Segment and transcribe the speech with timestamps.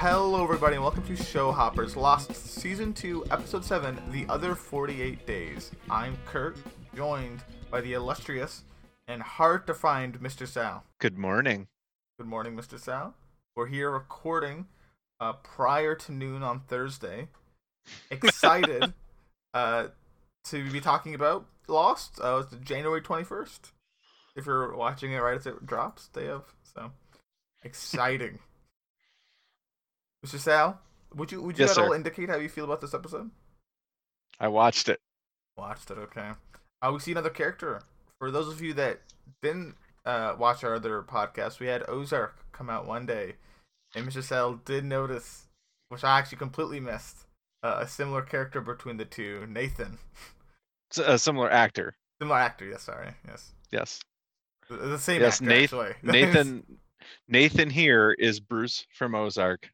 [0.00, 5.26] Hello, everybody, and welcome to Show Hoppers Lost Season 2, Episode 7 The Other 48
[5.26, 5.72] Days.
[5.90, 6.56] I'm Kurt,
[6.96, 7.40] joined
[7.70, 8.64] by the illustrious
[9.08, 10.48] and hard to find Mr.
[10.48, 10.84] Sal.
[11.00, 11.68] Good morning.
[12.18, 12.80] Good morning, Mr.
[12.80, 13.14] Sal.
[13.54, 14.68] We're here recording
[15.20, 17.28] uh, prior to noon on Thursday.
[18.10, 18.94] Excited
[19.52, 19.88] uh,
[20.44, 22.18] to be talking about Lost.
[22.24, 23.72] Uh, it's January 21st.
[24.34, 26.44] If you're watching it right as it drops, day of.
[26.74, 26.90] So
[27.62, 28.38] exciting.
[30.24, 30.38] Mr.
[30.38, 30.80] Sal,
[31.14, 33.30] would you would you Yes, at all indicate how you feel about this episode?
[34.38, 35.00] I watched it.
[35.56, 36.30] Watched it, okay.
[36.82, 37.82] Uh, we see another character.
[38.18, 39.00] For those of you that
[39.42, 43.34] didn't uh, watch our other podcast, we had Ozark come out one day,
[43.94, 44.22] and Mr.
[44.22, 45.46] Sal did notice,
[45.88, 47.26] which I actually completely missed,
[47.62, 49.98] uh, a similar character between the two, Nathan.
[50.90, 51.94] It's a similar actor.
[52.20, 53.52] Similar actor, yes, sorry, yes.
[53.70, 54.00] Yes.
[54.68, 55.94] The, the same Yes, actor, Nath- actually.
[56.02, 56.64] Nathan
[57.28, 59.70] Nathan here is Bruce from Ozark.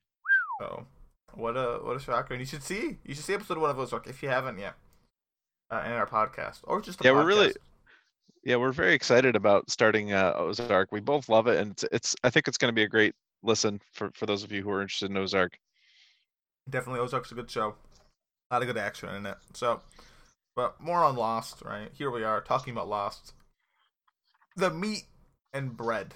[0.60, 0.84] Oh,
[1.34, 2.34] what a what a shocker!
[2.34, 4.74] And you should see you should see episode one of Ozark if you haven't yet,
[5.70, 7.54] uh, in our podcast or just the Yeah, we're really-
[8.44, 10.92] Yeah, we're very excited about starting uh, Ozark.
[10.92, 13.14] We both love it and it's, it's I think it's going to be a great
[13.42, 15.58] listen for for those of you who are interested in Ozark.
[16.70, 17.74] Definitely, Ozark's a good show.
[18.50, 19.36] A lot of good action in it.
[19.54, 19.82] So,
[20.54, 21.90] but more on Lost, right?
[21.92, 23.34] Here we are talking about Lost.
[24.56, 25.04] The meat
[25.52, 26.14] and bread.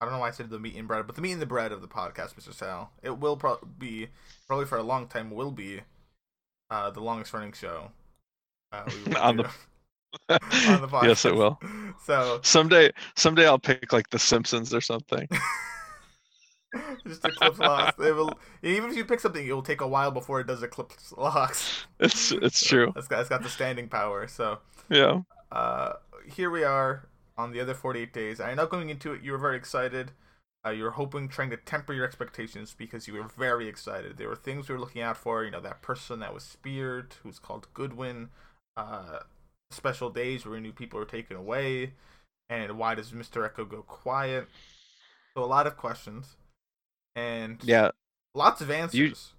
[0.00, 1.46] I don't know why I said the meat and bread, but the meat and the
[1.46, 2.54] bread of the podcast, Mr.
[2.54, 2.92] Sal.
[3.02, 4.08] It will pro- be
[4.46, 5.80] probably for a long time will be
[6.70, 7.90] uh, the longest running show.
[8.70, 9.50] Uh, we will On the-
[10.30, 11.02] on the podcast.
[11.08, 11.58] yes, it will.
[12.04, 15.28] So Someday someday I'll pick like The Simpsons or something.
[17.06, 17.98] just eclipse Lost.
[17.98, 20.62] It will, even if you pick something, it will take a while before it does
[20.62, 21.86] eclipse Lost.
[21.98, 22.92] It's it's true.
[22.96, 24.28] It's got, it's got the standing power.
[24.28, 25.22] So Yeah.
[25.50, 25.94] uh,
[26.32, 27.07] here we are
[27.38, 28.40] on the other 48 days.
[28.40, 30.10] I know going into it, you were very excited.
[30.66, 34.18] Uh, you were hoping, trying to temper your expectations because you were very excited.
[34.18, 35.44] There were things we were looking out for.
[35.44, 38.30] You know, that person that was speared, who's called Goodwin.
[38.76, 39.20] Uh,
[39.70, 41.92] special days where we knew people were taken away.
[42.50, 43.48] And why does Mr.
[43.48, 44.48] Eko go quiet?
[45.36, 46.36] So a lot of questions.
[47.14, 47.90] And Yeah,
[48.34, 49.34] lots of answers.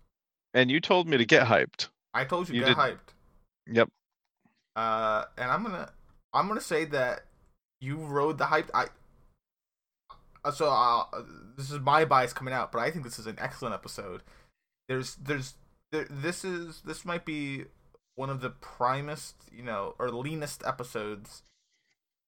[0.54, 1.90] and you told me to get hyped.
[2.14, 3.14] I told you, you get did- hyped.
[3.68, 3.90] Yep.
[4.76, 5.92] Uh, and I'm gonna
[6.34, 7.26] I'm gonna say that
[7.82, 8.70] you rode the hype.
[8.74, 8.88] I
[10.44, 11.06] uh, so uh,
[11.58, 14.22] this is my bias coming out, but I think this is an excellent episode.
[14.88, 15.56] There's there's
[15.92, 17.66] there, this is this might be
[18.16, 21.44] one of the primest you know or leanest episodes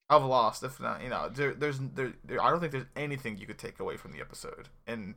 [0.09, 3.38] of Lost, if not you know there there's there, there I don't think there's anything
[3.38, 5.16] you could take away from the episode and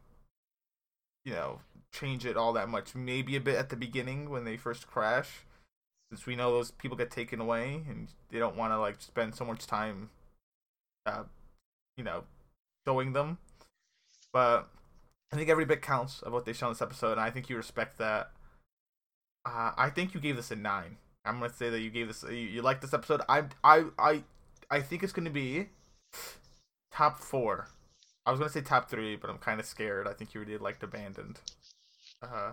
[1.25, 1.61] you know
[1.93, 2.95] change it all that much.
[2.95, 5.47] Maybe a bit at the beginning when they first crash
[6.11, 9.35] since we know those people get taken away and they don't want to like spend
[9.35, 10.11] so much time
[11.07, 11.25] uh
[11.97, 12.25] you know
[12.87, 13.39] showing them
[14.33, 14.69] but
[15.33, 17.49] i think every bit counts of what they show in this episode and i think
[17.49, 18.31] you respect that
[19.47, 22.25] uh i think you gave this a nine i'm gonna say that you gave this
[22.29, 24.23] you, you like this episode i i i
[24.71, 25.69] i think it's gonna be
[26.93, 27.69] top four
[28.27, 30.59] i was gonna say top three but i'm kind of scared i think you really
[30.59, 31.41] liked abandoned
[32.23, 32.53] uh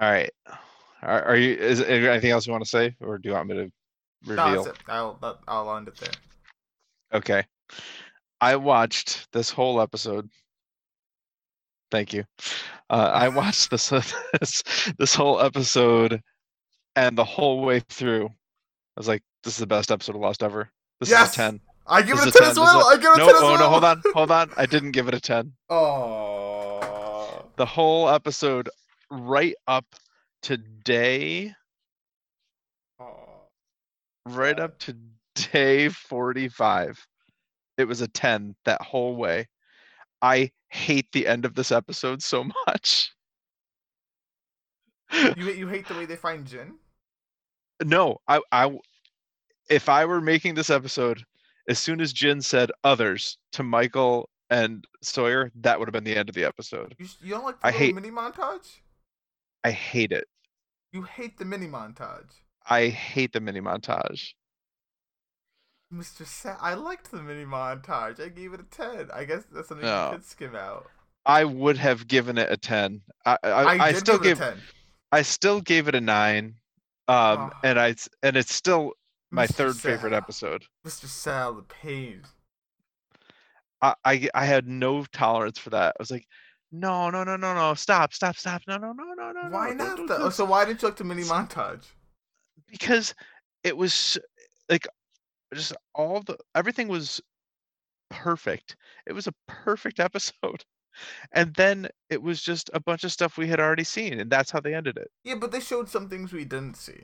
[0.00, 0.30] All right.
[1.02, 3.34] Are, are you is, is there anything else you want to say or do you
[3.34, 3.72] want me to
[4.34, 4.64] no, reveal?
[4.64, 4.76] that's it.
[4.88, 6.10] I'll I'll end it there.
[7.12, 7.44] Okay.
[8.40, 10.28] I watched this whole episode.
[11.90, 12.24] Thank you.
[12.90, 13.88] Uh, I watched this,
[14.40, 14.62] this
[14.98, 16.22] this whole episode,
[16.96, 20.42] and the whole way through, I was like, "This is the best episode of Lost
[20.42, 20.70] ever.
[21.00, 21.28] This Yes!
[21.30, 21.60] is a ten.
[21.86, 22.88] I give This it a a 10 as 10, this well.
[22.88, 23.58] a- I give it a No, 10 as oh well.
[23.58, 24.50] no, hold on, hold on.
[24.58, 25.52] I didn't give it a ten.
[25.70, 27.44] Oh.
[27.56, 28.68] The whole episode,
[29.10, 29.86] right up
[30.42, 31.54] to day,
[34.26, 34.96] right up to
[35.52, 36.98] day forty-five,
[37.76, 39.46] it was a ten that whole way.
[40.22, 43.12] I hate the end of this episode so much.
[45.12, 46.74] You you hate the way they find Jin?
[47.84, 48.76] No, I, I,
[49.70, 51.22] if I were making this episode,
[51.68, 56.16] as soon as Jin said others to Michael and Sawyer, that would have been the
[56.16, 56.94] end of the episode.
[56.98, 58.80] You, you don't like the I hate- mini montage?
[59.64, 60.24] I hate it.
[60.92, 62.30] You hate the mini montage.
[62.68, 64.32] I hate the mini montage.
[65.92, 66.26] Mr.
[66.26, 68.20] Sa- I liked the mini montage.
[68.20, 69.10] I gave it a 10.
[69.12, 70.10] I guess that's something No.
[70.10, 70.86] you could skim out.
[71.24, 73.02] I would have given it a ten.
[73.26, 74.60] I, I, I, I, still give it gave, a 10.
[75.12, 76.54] I still gave it a nine.
[77.06, 77.50] Um, Oh.
[77.64, 78.92] and I, and it's still
[79.30, 79.54] my Mr.
[79.54, 80.64] third favorite episode.
[80.86, 81.06] Mr.
[81.06, 82.22] Sal, the pain.
[83.82, 85.96] I, I, I had no tolerance for that.
[85.98, 86.26] I was like,
[86.72, 89.48] no, no, no, no, no, stop, stop, stop, no, no, no, no, no.
[89.50, 90.30] Why no, don't not do though?
[90.30, 91.84] So why didn't you like the mini montage?
[92.70, 93.14] because
[93.64, 94.18] it was
[94.68, 94.86] like
[95.54, 97.20] just all the everything was
[98.10, 98.76] perfect.
[99.06, 100.64] It was a perfect episode.
[101.32, 104.50] and then it was just a bunch of stuff we had already seen, and that's
[104.50, 105.10] how they ended it.
[105.24, 107.02] Yeah, but they showed some things we didn't see.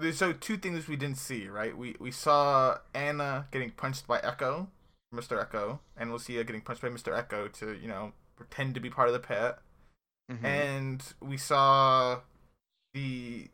[0.00, 1.76] They showed two things we didn't see, right?
[1.76, 4.68] We we saw Ana getting punched by Eko,
[5.14, 5.44] Mr.
[5.44, 7.12] Eko, and we'll see her getting punched by Mr.
[7.12, 9.56] Eko to, you know, pretend to be part of the pit.
[10.30, 10.44] Mhm.
[10.44, 12.20] And we saw
[12.94, 13.48] the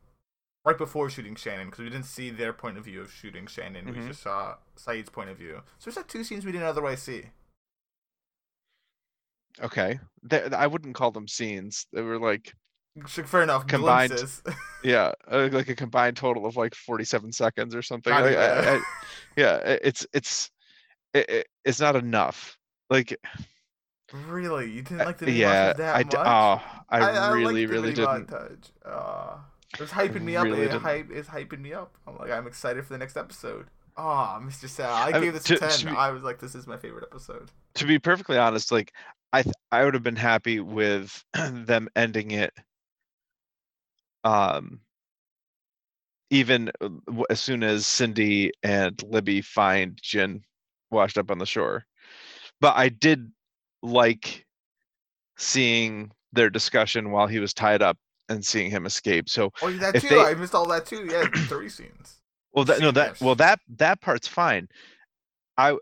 [0.65, 3.85] right before shooting Shannon because we didn't see their point of view of shooting Shannon.
[3.87, 4.09] We Mhm.
[4.09, 5.63] just saw Sayid's point of view.
[5.79, 7.31] So there's like two scenes we didn't otherwise see.
[9.61, 11.87] Okay, They- I wouldn't call them scenes.
[11.93, 12.55] They were like,
[13.09, 13.67] Fair enough.
[13.67, 14.13] Combined-
[14.85, 18.13] yeah, uh, like a combined total of like 47 seconds or something.
[18.13, 18.37] Like.
[18.37, 18.83] I- I-
[19.37, 20.51] yeah, it's it's
[21.13, 22.57] it, it- it's not enough.
[22.91, 23.17] Like,
[24.13, 26.15] really, you didn't like the yeah, montage that I much?
[26.15, 28.29] oh, I, I really really didn't.
[28.29, 28.71] Montage.
[28.85, 29.39] Uh,
[29.81, 30.45] it's hyping me up.
[30.45, 31.97] Really it hype is hyping me up.
[32.07, 33.67] I'm like, I'm excited for the next episode.
[33.97, 34.69] Oh, Mr.
[34.69, 35.93] Sal, I, I- gave this to- a ten.
[35.93, 37.51] be- I was like, this is my favorite episode.
[37.75, 38.93] To be perfectly honest, like
[39.33, 42.53] I th- I would have been happy with them ending it.
[44.25, 44.81] Um.
[46.31, 50.43] Even uh, w- as soon as Cindy and Libby find Jin
[50.91, 51.85] washed up on the shore,
[52.61, 53.31] but I did
[53.83, 54.45] like
[55.37, 57.99] seeing their discussion while he was tied up
[58.29, 59.29] and seeing him escape.
[59.29, 60.09] So Oh, yeah, that too.
[60.09, 61.07] they- I missed all that too.
[61.07, 62.17] Yeah, three scenes.
[62.53, 64.69] Well, that no, that well that that part's fine.
[65.59, 65.77] I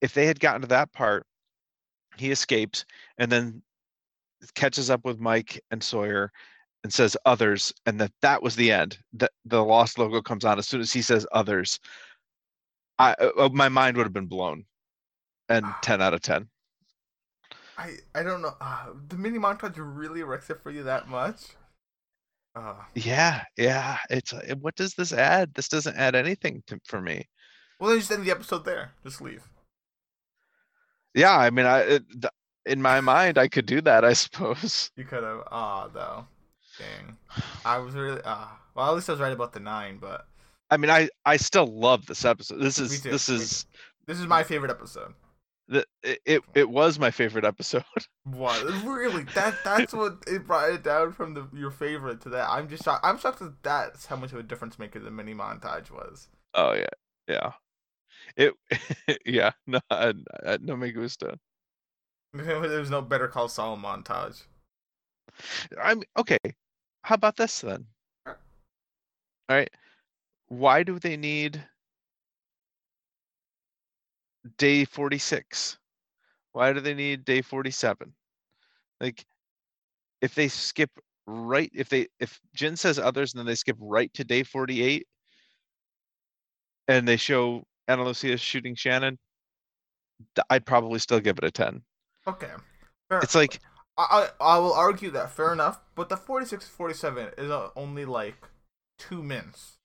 [0.00, 1.26] if they had gotten to that part,
[2.16, 2.84] he escapes
[3.18, 3.62] and then
[4.54, 6.30] catches up with Mike and Sawyer
[6.84, 8.98] and says others, and that that was the end.
[9.14, 11.78] That the lost logo comes on as soon as he says others.
[12.98, 14.64] I uh, uh, my mind would have been blown,
[15.48, 16.48] and ten out of ten.
[17.80, 18.54] I I don't know.
[18.60, 21.56] Uh, the mini montage really wrecks it for you that much.
[22.54, 23.98] Uh, Yeah, yeah.
[24.10, 25.54] It's uh, what does this add?
[25.54, 27.26] This doesn't add anything to, for me.
[27.78, 28.92] well, then just end the episode there.
[29.02, 29.48] Just leave.
[31.14, 32.04] Yeah, I mean, I it,
[32.66, 34.90] in my mind I could do that, I suppose.
[34.96, 35.44] You could have.
[35.50, 36.26] Ah, though.
[36.78, 37.16] Dang.
[37.64, 38.20] I was really.
[38.24, 38.60] Ah.
[38.74, 40.26] well, at least I was right about the nine, but
[40.70, 42.60] I mean, I I still love this episode.
[42.60, 43.66] This is this is
[44.06, 45.14] this is my favorite episode.
[45.70, 47.84] The it, it it was my favorite episode.
[48.24, 48.62] What?
[48.84, 49.24] Really?
[49.34, 52.48] That that's what it brought it down from the your favorite to that.
[52.48, 53.04] I'm just shocked.
[53.04, 56.28] I'm shocked that that's how much of a difference maker the mini montage was.
[56.54, 56.86] Oh yeah,
[57.26, 57.52] yeah.
[58.36, 58.54] It
[59.26, 59.52] yeah.
[59.66, 60.12] No, I,
[60.46, 61.38] I, no me gusta.
[62.34, 64.42] There's no Better Call Saul montage.
[65.82, 66.38] I'm okay.
[67.02, 67.86] How about this then?
[68.26, 68.34] Uh.
[69.48, 69.70] All right.
[70.48, 71.64] Why do they need
[74.58, 75.78] day 46?
[76.52, 78.12] Why do they need day 47?
[79.00, 79.24] Like
[80.20, 80.90] if they skip
[81.26, 85.06] right if they if Jin says others and then they skip right to day 48
[86.88, 89.18] and they show Ana Lucia shooting Shannon,
[90.50, 91.82] I'd probably still give it a 10.
[92.26, 92.50] Okay.
[93.08, 93.20] Fair.
[93.20, 93.60] It's like
[93.96, 98.48] I, I will argue that fair enough, but the 46 47 is only like
[98.98, 99.78] two minutes.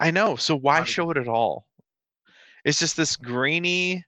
[0.00, 0.36] I know.
[0.36, 1.66] So why show it at all?
[2.64, 4.04] It's just this grainy,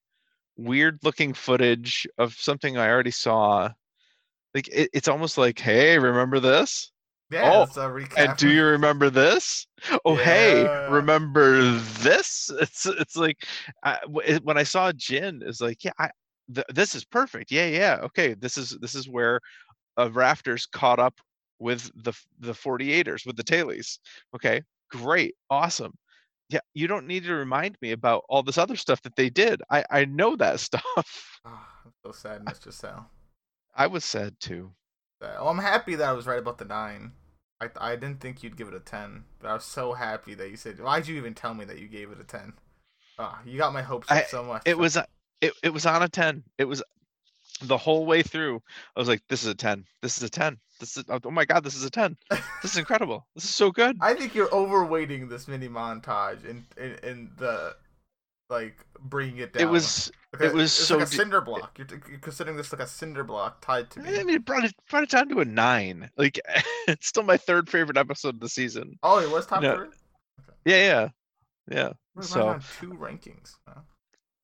[0.57, 3.71] weird looking footage of something I already saw.
[4.55, 6.93] Like it, it's almost like, hey, remember this?
[7.31, 8.19] Yeah, Oh, recap.
[8.19, 9.67] And do you remember this?
[10.05, 12.51] Oh, hey, remember this?
[12.61, 13.47] It's it's like
[13.85, 13.99] I,
[14.43, 16.11] when I saw Jin, it's like, yeah, I,
[16.55, 17.51] th- this is perfect.
[17.51, 18.35] Yeah, yeah, okay.
[18.35, 19.41] This is this is where
[19.99, 21.21] uh, Rafters caught up
[21.59, 23.99] with the the 48ers with the tailies.
[24.35, 25.93] Okay, great, awesome.
[26.49, 29.63] Yeah, you don't need to remind me about all this other stuff that they did.
[29.71, 31.41] I I know that stuff.
[31.45, 32.73] Ah, I'm so sad, Mr.
[32.73, 33.11] Sal.
[33.75, 34.73] I was sad too.
[35.21, 37.13] Well, I'm happy that I was right about the nine.
[37.61, 40.51] I I didn't think you'd give it a ten, but I was so happy that
[40.51, 40.79] you said.
[40.79, 42.53] Why'd you even tell me that you gave it a ten?
[43.19, 44.63] Ah, you got my hopes up I- so much.
[44.67, 44.97] It was
[45.41, 46.45] it it was on a 10.
[46.59, 46.83] It was
[47.63, 48.63] the whole way through.
[48.95, 49.85] I was like, this is a 10.
[50.03, 50.59] This is a 10.
[50.79, 52.17] This is oh my god, this is a 10.
[52.63, 53.27] This is incredible.
[53.35, 53.97] This is so good.
[54.01, 57.77] I think you're overweighting this mini montage in in, in the
[58.51, 59.63] like bringing it down.
[59.63, 60.11] It was
[60.41, 61.79] it was so like a cinder block.
[61.79, 64.21] You're, you're considering this like a cinder block tied to me.
[64.21, 66.11] I mean, it brought it brought it down to a nine.
[66.17, 66.39] Like
[66.89, 68.99] it's still my third favorite episode of the season.
[69.03, 69.89] Oh, it was top No, three.
[70.65, 71.09] Yeah, yeah,
[71.71, 71.93] yeah.
[72.15, 73.55] We're So two rankings.
[73.67, 73.81] huh?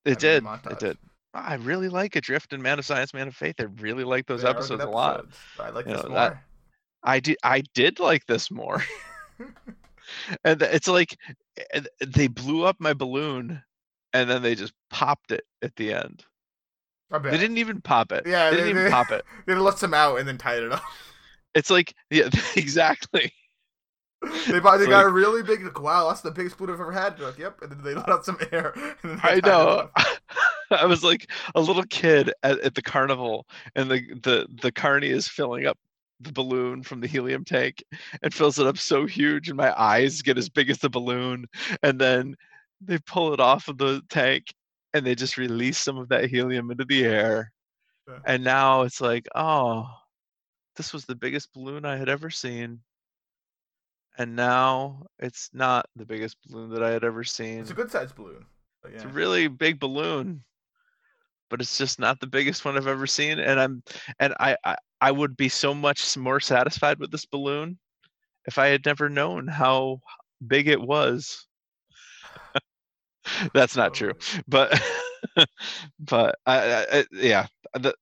[0.05, 0.45] it did.
[0.45, 0.73] montage.
[0.73, 0.99] It did.
[1.35, 3.55] I really like Adrift and Man of Science, Man of Faith.
[3.59, 5.27] I really like those are episodes a lot.
[5.59, 6.19] I like You this know, more.
[6.19, 6.43] that-
[7.05, 7.37] I did.
[7.43, 8.83] I did like this more.
[10.45, 11.17] and it's like
[11.73, 13.63] eh, they blew up my balloon,
[14.13, 16.25] and then they just popped it at the end.
[17.11, 18.25] They didn't even pop it.
[18.27, 19.25] Yeah, they they- didn't even they- pop it.
[19.47, 20.83] They let some out and then tied it up.
[21.55, 23.33] It's like yeah, exactly.
[24.49, 25.77] They bought, they got like- a really big.
[25.79, 27.19] Wow, that's the biggest balloon I've ever had.
[27.19, 27.61] Like, yep.
[27.63, 28.73] And then they let out some air.
[29.25, 29.91] I know.
[30.73, 35.09] I was like a little kid at, at the carnival, and the the the carny
[35.09, 35.79] is filling up
[36.21, 37.83] the balloon from the helium tank
[38.23, 41.47] and fills it up so huge, and my eyes get as big as the balloon,
[41.83, 42.35] and then
[42.81, 44.45] they pull it off of the tank,
[44.95, 47.53] and they just release some of that helium into the air,
[48.09, 48.19] Yeah.
[48.25, 49.87] and now it's like, oh,
[50.77, 52.81] this was the biggest balloon I had ever seen.
[54.19, 57.61] And now it's not the biggest balloon that I had ever seen.
[57.61, 58.45] It's a good sized balloon.
[58.83, 60.45] But It's a really big balloon,
[61.53, 63.41] but it's just not the biggest one I've ever seen.
[63.41, 63.85] And I'm
[64.21, 67.79] and I I, I would be so much more satisfied with this balloon
[68.47, 70.01] if I had never known how
[70.47, 71.49] big it was.
[73.55, 74.15] That's not true,
[74.49, 74.73] but
[76.01, 77.95] but I, I, yeah the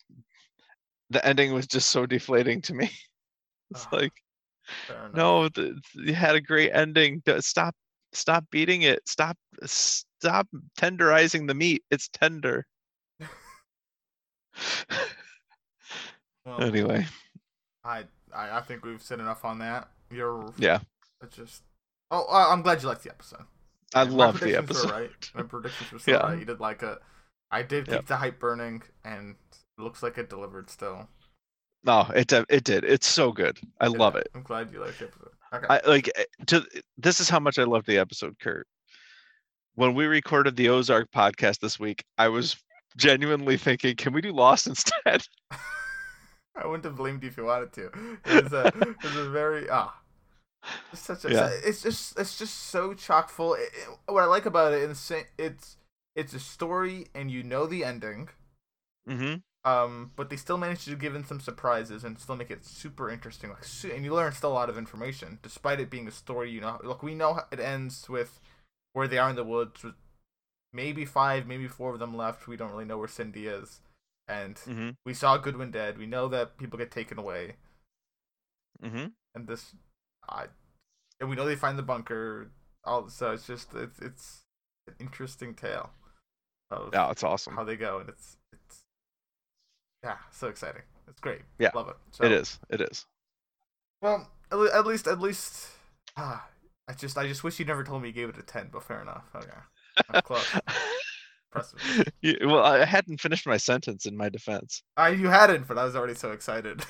[1.11, 2.91] the ending was just so deflating to me.
[3.71, 4.13] It's Ah, like
[5.13, 7.23] no, the, you had a great ending.
[7.41, 7.75] Stop
[8.13, 9.01] stop beating it.
[9.09, 11.85] Stop stop tenderizing the meat.
[11.91, 12.67] It's tender.
[16.47, 17.07] Well, anyway,
[17.85, 19.89] I, I I think we've said enough on that.
[20.11, 20.81] You're yeah,
[21.23, 21.63] it's just.
[22.11, 23.45] Oh, I'm glad you liked the episode.
[23.95, 24.91] I My love the episode.
[24.91, 25.31] Right.
[25.35, 26.17] My predictions were so Yeah.
[26.19, 26.39] right.
[26.39, 26.99] You did like a.
[27.51, 28.07] I did keep Yep.
[28.07, 29.37] the hype burning, and
[29.79, 31.09] it looks like it delivered still.
[31.85, 32.85] No, it de- it did.
[32.85, 33.59] It's so good.
[33.81, 34.29] I Yeah, love it.
[34.35, 35.31] I'm glad you liked the episode.
[35.53, 35.67] Okay.
[35.69, 36.65] I like eh, to
[36.99, 38.67] this is how much I love the episode, Kurt.
[39.75, 42.57] When we recorded the Ozark podcast this week, I was
[43.01, 45.27] genuinely thinking, can we do Lost instead?
[46.57, 47.91] I wouldn't have blamed you if you wanted to.
[48.27, 49.97] It was a, it was a very ah.
[50.93, 51.33] It's such a.
[51.33, 51.51] Yeah.
[51.65, 53.55] It's just it's just so chock full.
[53.55, 55.77] It, it- what I like about it is it's
[56.15, 58.29] it's a story and you know the ending.
[59.09, 59.37] Mm-hmm.
[59.71, 63.11] Um, but they still manage to give in some surprises and still make it super
[63.11, 63.51] interesting.
[63.51, 66.51] Like, su- and you learn still a lot of information despite it being a story.
[66.51, 68.41] You know, look, we know it ends with
[68.93, 69.83] where they are in the woods.
[69.83, 69.95] With
[70.73, 72.47] maybe five, maybe four of them left.
[72.49, 73.81] We don't really know where Cindy is,
[74.29, 74.91] and Mm-hmm.
[75.05, 75.99] we saw Goodwin dead.
[75.99, 77.57] We know that people get taken away,
[78.83, 79.07] Mm-hmm.
[79.35, 79.75] and this,
[80.29, 80.47] I,
[81.21, 82.51] and we know they find the bunker.
[82.85, 84.41] All so it's just it's it's
[84.89, 85.91] an interesting tale
[86.71, 87.55] of Yeah, it's awesome.
[87.55, 88.85] how they go, and it's it's
[90.03, 90.83] yeah, so exciting.
[91.09, 91.43] It's great.
[91.59, 91.97] Yeah, love it.
[92.13, 92.59] So, It is.
[92.71, 93.05] It is.
[94.01, 95.69] Well, at, at least at least
[96.17, 96.47] ah,
[96.89, 98.83] I just I just wish you never told me you gave it a ten, but
[98.83, 99.25] fair enough.
[99.35, 99.51] Okay,
[100.11, 100.47] I'm close.
[101.53, 102.09] Impressive.
[102.23, 104.83] You- well, I hadn't finished my sentence in my defense.
[104.97, 106.83] I you hadn't, but I was already so excited.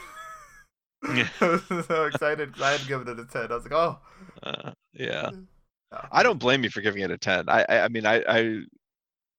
[1.14, 1.28] Yeah.
[1.40, 3.50] I was so excited I had given it a ten.
[3.50, 3.98] I was like, oh.
[4.42, 5.30] Uh, yeah.
[5.32, 5.98] no.
[6.12, 7.48] I don't blame you for giving it a ten.
[7.48, 8.60] I I, I mean I I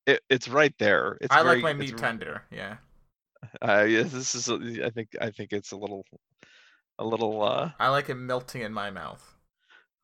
[0.07, 1.17] it, it's right there.
[1.21, 2.43] It's I very, like my meat tender.
[2.51, 2.77] Yeah.
[3.61, 4.49] Uh, yeah, this is.
[4.49, 5.09] a- I think.
[5.19, 6.03] I think it's a little,
[6.99, 7.41] a little.
[7.43, 9.23] uh I like it melting in my mouth.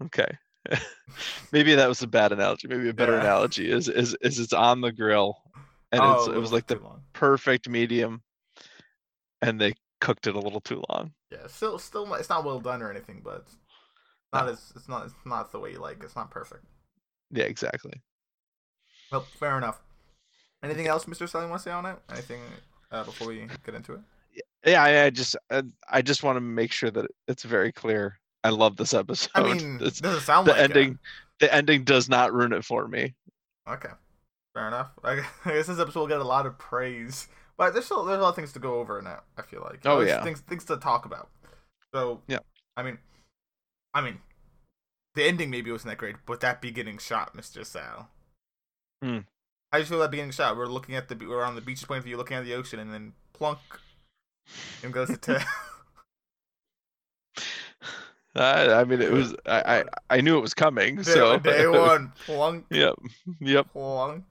[0.03, 0.37] Okay.
[1.51, 2.67] Maybe that was a bad analogy.
[2.67, 3.21] Maybe a better Yeah.
[3.21, 5.37] analogy is is is it's on the grill,
[5.91, 7.01] and oh, it's it was like the long.
[7.13, 8.21] perfect medium,
[9.41, 11.13] and they cooked it a little too long.
[11.31, 13.55] Yeah, still, still, it's not well done or anything, but it's
[14.33, 14.51] not No.
[14.51, 16.03] as it's not it's not the way you like.
[16.03, 16.65] It's not perfect.
[17.31, 18.01] Yeah, exactly.
[19.11, 19.81] Well, fair enough.
[20.63, 21.29] Anything else, Mr.
[21.29, 21.97] Selling want to say on it?
[22.11, 22.41] Anything
[22.91, 23.99] uh, before we get into it?
[24.65, 28.19] Yeah, I, I just I, I just want to make sure that it's very clear.
[28.47, 29.31] I love this episode.
[29.35, 30.63] I mean, It's- doesn't sound the like it.
[30.63, 30.99] ending,
[31.39, 33.13] the ending does not ruin it for me.
[33.69, 33.89] Okay,
[34.53, 34.91] fair enough.
[35.03, 37.27] I guess this episode will get a lot of praise,
[37.57, 39.19] but there's still there's a lot of things to go over in it.
[39.37, 39.81] I feel like.
[39.85, 40.23] Oh, There's yeah.
[40.23, 41.29] things things to talk about.
[41.93, 42.39] So Yeah.
[42.75, 42.97] I mean,
[43.93, 44.19] I mean,
[45.15, 48.09] the ending maybe wasn't that great, but that beginning shot, Mister Sal.
[49.03, 49.19] Hmm.
[49.71, 50.55] How do you feel that beginning shot?
[50.55, 52.79] We're looking at the we're on the beach's point of view, looking at the ocean,
[52.79, 53.59] and then plunk,
[54.83, 55.45] and goes to
[58.37, 59.35] I, mean, it was.
[59.45, 59.83] I, I
[60.17, 61.03] I knew it was coming.
[61.03, 62.95] So day one, plunk, Yep.
[63.39, 63.71] Yep.
[63.71, 64.23] plunk.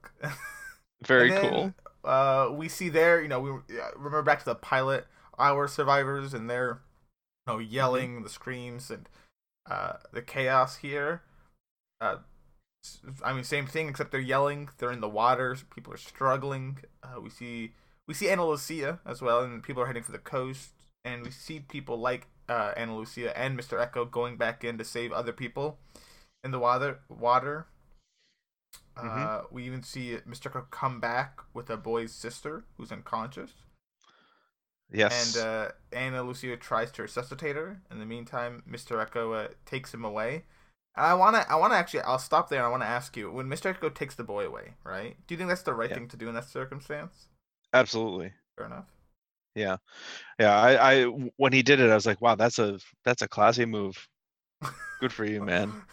[1.05, 1.73] Very then, cool.
[2.03, 3.51] Uh, we see there, you know, we
[3.95, 5.05] remember back to the pilot,
[5.37, 6.79] our survivors, and they're,
[7.45, 9.09] you know, yelling, the screams, and
[9.69, 11.21] uh, the chaos here.
[11.99, 12.17] Uh,
[13.23, 14.69] I mean, same thing, except they're yelling.
[14.77, 15.57] They're in the water.
[15.73, 16.79] People are struggling.
[17.03, 17.73] Uh, we see
[18.07, 20.71] we see Ana Lucia as well, and people are heading for the coast.
[21.03, 23.77] And we see people like uh, Ana Lucia and Mr.
[23.85, 25.79] Eko going back in to save other people
[26.43, 26.99] in the water.
[27.09, 27.67] Water.
[28.95, 29.51] Uh, Mhm.
[29.51, 30.51] we even see Mr.
[30.51, 33.51] Eko come back with a boy's sister who's unconscious.
[34.89, 35.35] Yes.
[35.35, 37.81] And uh, Ana Lucia tries to resuscitate her.
[37.91, 39.05] In the meantime, Mr.
[39.05, 40.45] Eko uh, takes him away.
[40.95, 42.59] And I wanna, I wanna actually, I'll stop there.
[42.59, 43.73] and I wanna ask you, when Mr.
[43.75, 45.15] Eko takes the boy away, right?
[45.27, 45.97] Do you think that's the right Yeah.
[45.97, 47.27] thing to do in that circumstance?
[47.73, 48.33] Absolutely.
[48.55, 48.85] Fair enough.
[49.57, 49.77] Yeah.
[50.39, 50.55] Yeah.
[50.55, 51.03] I, I
[51.37, 54.07] when he did it, I was like, wow, that's a that's a classy move.
[55.01, 55.73] Good for you, man.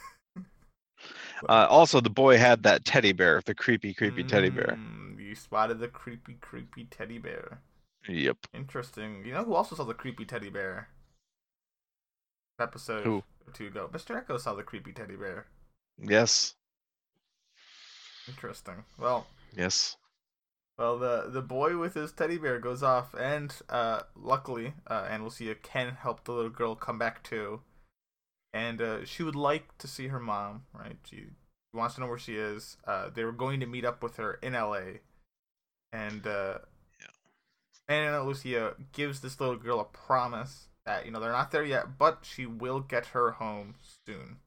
[1.49, 4.79] Uh, also, the boy had that teddy bear, the creepy, creepy teddy bear.
[4.79, 7.61] Mm, you spotted the creepy, creepy teddy bear.
[8.09, 8.39] Yep.
[8.55, 9.23] Interesting.
[9.27, 10.89] You know who also saw the creepy teddy bear?
[12.59, 13.25] Episode Who?
[13.53, 13.91] two ago.
[13.93, 14.25] Mr.
[14.25, 15.47] Eko saw the creepy teddy bear.
[15.99, 16.55] Yes.
[18.29, 18.85] Interesting.
[18.99, 19.97] Well, Yes.
[20.79, 25.23] Well, the the boy with his teddy bear goes off, and uh, luckily, uh, and
[25.23, 27.61] we'll see a Ken help the little girl come back too.
[28.53, 30.97] And uh, she would like to see her mom, right?
[31.05, 31.27] She
[31.73, 32.77] wants to know where she is.
[32.87, 35.01] Uh, they were going to meet up with her in L.A.
[35.93, 36.59] And uh,
[37.89, 41.65] and Ana Lucia gives this little girl a promise that you know they're not there
[41.65, 43.75] yet, but she will get her home
[44.07, 44.39] soon.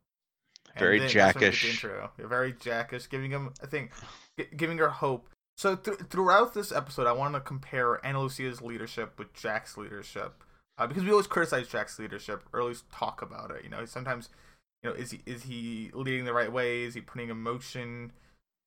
[0.76, 1.70] And Very then that's when we get the Jackish.
[1.70, 2.12] intro.
[2.20, 3.92] Yeah, very jackish, giving him I think
[4.38, 5.30] gi- giving her hope.
[5.58, 10.44] So th- throughout this episode, I want to compare Ana Lucia's leadership with Jack's leadership
[10.78, 13.64] uh, because we always criticize Jack's leadership, or at least talk about it.
[13.64, 14.30] You know, sometimes
[14.84, 16.84] you know is he is he leading the right way?
[16.84, 18.12] Is he putting emotion?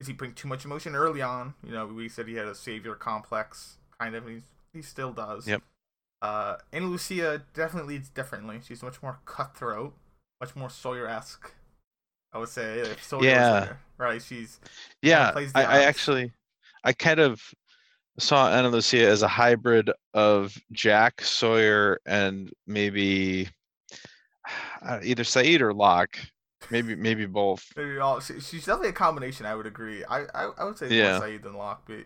[0.00, 1.54] Is he putting too much emotion early on?
[1.64, 4.26] You know, we said he had a savior complex, kind of.
[4.26, 4.42] And
[4.72, 5.46] he still does.
[5.46, 5.62] Yep.
[6.22, 8.60] Uh, Ana Lucia definitely leads differently.
[8.66, 9.94] She's much more cutthroat,
[10.40, 11.52] much more Sawyer esque.
[12.32, 13.60] I would say Sawyer Yeah.
[13.60, 14.20] there, right?
[14.22, 14.58] She's
[15.02, 15.30] Yeah.
[15.32, 16.32] plays the I, I actually,
[16.84, 17.40] I kind of
[18.18, 23.48] saw Ana Lucia as a hybrid of Jack Sawyer and maybe
[24.82, 26.18] uh, either Sayid or Locke.
[26.70, 27.64] Maybe maybe both.
[27.76, 28.20] maybe all.
[28.20, 29.46] She, she's definitely a combination.
[29.46, 30.04] I would agree.
[30.04, 31.18] I I, I would say Yeah.
[31.18, 32.04] more Sayid than Locke, but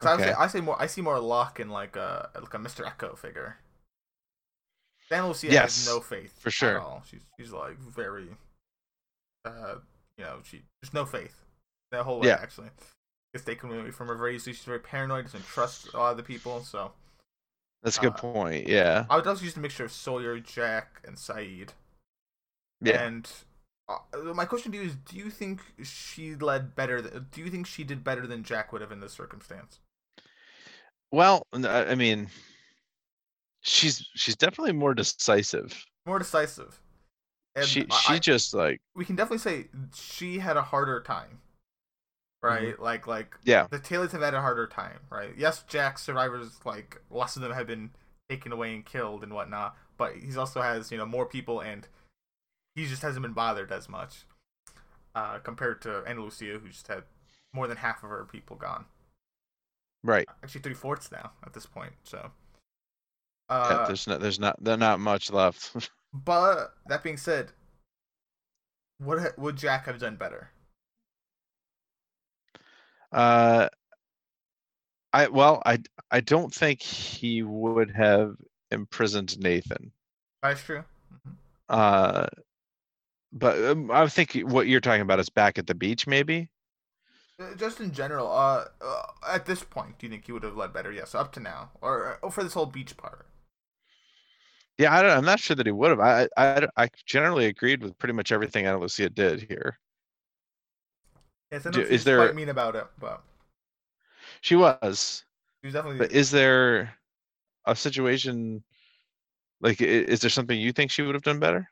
[0.00, 0.80] 'cause I would say I say more.
[0.80, 2.84] I see more Locke in like a like a Mr.
[2.84, 3.58] Eko figure.
[5.10, 6.76] Ana Lucia Yes, has no faith for sure.
[6.76, 7.02] At all.
[7.10, 8.28] She's she's like very,
[9.44, 9.76] uh,
[10.16, 11.34] you know, she there's no faith.
[11.90, 12.38] That whole way Yeah.
[12.40, 12.68] actually.
[13.32, 14.54] Gets taken away from her very easily.
[14.54, 15.26] She's very paranoid.
[15.26, 16.62] Doesn't trust a lot of the people.
[16.64, 16.92] So
[17.82, 18.66] That's a good Uh, point.
[18.66, 19.04] Yeah.
[19.10, 21.70] I would also use a mixture of Sawyer, Jack, and Sayid.
[22.80, 23.02] Yeah.
[23.02, 23.30] And
[23.88, 23.98] uh,
[24.34, 27.02] my question to you is: Do you think she led better?
[27.02, 29.80] Th- do you think she did better than Jack would have in this circumstance?
[31.10, 32.28] Well, I mean,
[33.62, 35.84] she's she's definitely more decisive.
[36.06, 36.80] More decisive.
[37.54, 41.40] And she she I- just like we can definitely say she had a harder time,
[42.42, 42.78] right?
[42.80, 43.48] Like like Mm-hmm.
[43.50, 43.66] Yeah.
[43.70, 45.34] the tailies have had a harder time, right?
[45.36, 47.90] Yes, Jack's survivors like lots of them have been
[48.28, 51.86] taken away and killed and whatnot, but he's also has you know more people and
[52.74, 54.24] he just hasn't been bothered as much
[55.14, 57.02] uh, compared to Ana Lucia, who just had
[57.52, 58.84] more than half of her people gone.
[60.04, 60.28] right.
[60.44, 61.92] Actually, three fourths now at this point.
[62.04, 62.30] So,
[63.50, 65.90] yeah, uh, there's not there's not there's not much left.
[66.12, 67.50] but that being said,
[68.98, 70.50] what would Jack have done better?
[73.12, 73.68] Uh,
[75.12, 78.36] I well, I I don't think he would have
[78.70, 79.92] imprisoned Nathan.
[80.42, 80.84] That's true.
[81.12, 81.36] Mhm.
[81.68, 82.26] Uh,
[83.32, 86.50] but um, I think what you're talking about is back at the beach, maybe.
[87.40, 90.56] Uh, Just in general, uh, uh, at this point, do you think he would have
[90.56, 90.92] led better?
[90.92, 93.26] Yes, up to now, or, or for this whole beach part.
[94.78, 96.00] Yeah, I don't, I'm not sure that he would have.
[96.00, 99.78] I, I I generally agreed with pretty much everything Ana Lucia did here.
[101.50, 103.22] Know Do- is there- quite mean about it, but
[104.40, 105.24] She was,
[105.62, 105.98] she was definitely.
[105.98, 106.94] but is there
[107.64, 108.62] a situation
[109.60, 111.68] like is there something you think she would have done better?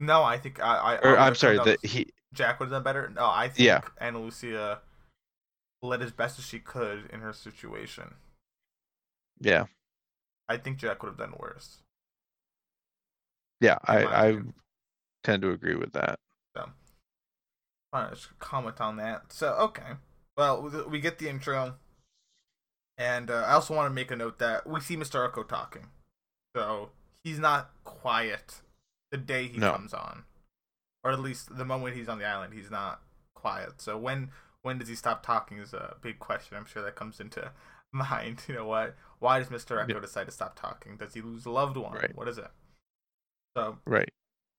[0.00, 0.76] no, I think I.
[0.76, 3.08] I Or I'm sorry, that he Jack would have done better.
[3.08, 3.80] No, I think Yeah.
[3.98, 4.82] Ana Lucia
[5.82, 8.14] led as best as she could in her situation.
[9.40, 9.66] yeah.
[10.48, 11.78] I think Jack would have done worse.
[13.60, 14.42] Yeah, I, I
[15.24, 16.20] tend to agree with that.
[17.96, 19.32] I just comment on that.
[19.32, 19.92] So, okay.
[20.36, 21.76] Well, we- get the intro,
[22.98, 25.30] and uh, I also want to make a note that we see Mr.
[25.30, 25.86] Eko talking.
[26.54, 26.90] So
[27.22, 28.60] he's not quiet
[29.10, 29.72] the day he No.
[29.72, 30.24] comes on,
[31.04, 33.02] or at least the moment he's on the island, he's not
[33.34, 33.80] quiet.
[33.80, 34.30] So when
[34.62, 36.56] when does he stop talking is a big question.
[36.56, 37.52] I'm sure that comes into
[37.92, 38.42] mind.
[38.48, 38.96] You know what?
[39.20, 39.82] Why does Mr.
[39.82, 40.00] Eko Yeah.
[40.00, 40.96] decide to stop talking?
[40.96, 41.92] Does he lose a loved one?
[41.92, 42.14] Right.
[42.16, 42.50] What is it?
[43.56, 44.08] So Right.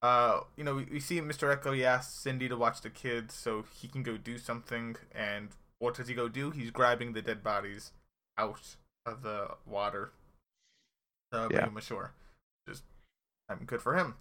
[0.02, 1.56] Uh, you know, we, we see Mr.
[1.56, 1.76] Eko.
[1.76, 4.96] He asks Cindy to watch the kids so he can go do something.
[5.14, 6.52] And what does he go do?
[6.52, 7.92] He's grabbing the dead bodies
[8.38, 10.12] out of the water
[11.32, 11.66] to bring Yeah.
[11.66, 12.14] them ashore.
[12.70, 12.84] Just,
[13.50, 14.16] I'm good for him.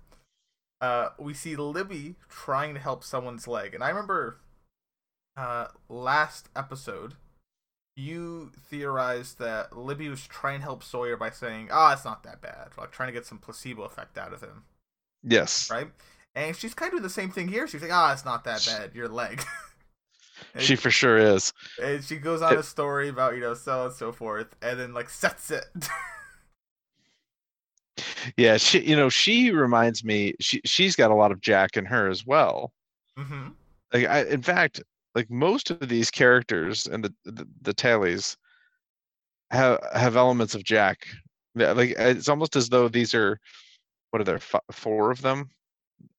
[0.80, 4.38] Uh, we see Libby trying to help someone's leg, and I remember,
[5.36, 7.14] uh, last episode,
[7.96, 12.42] you theorized that Libby was trying to help Sawyer by saying, "Ah, it's not that
[12.42, 14.64] bad," like trying to get some placebo effect out of him
[15.26, 15.70] Yes.
[15.70, 15.88] right?
[16.34, 17.66] And she's kind of doing the same thing here.
[17.66, 18.94] She's like, "Ah, it's not that bad.
[18.94, 19.42] Your leg."
[20.58, 21.52] She for sure is.
[21.82, 24.78] and she goes on It- a story about you know so and so forth, and
[24.78, 25.64] then like sets it.
[28.36, 31.84] Yeah, she you know, she reminds me she she's got a lot of Jack in
[31.86, 32.72] her as well.
[33.16, 33.48] hmm
[33.92, 34.82] Like I in fact,
[35.14, 38.36] like most of these characters and the the, the tailies
[39.50, 41.06] have have elements of Jack.
[41.54, 43.40] Like it's almost as though these are
[44.16, 45.50] what are there f- four of them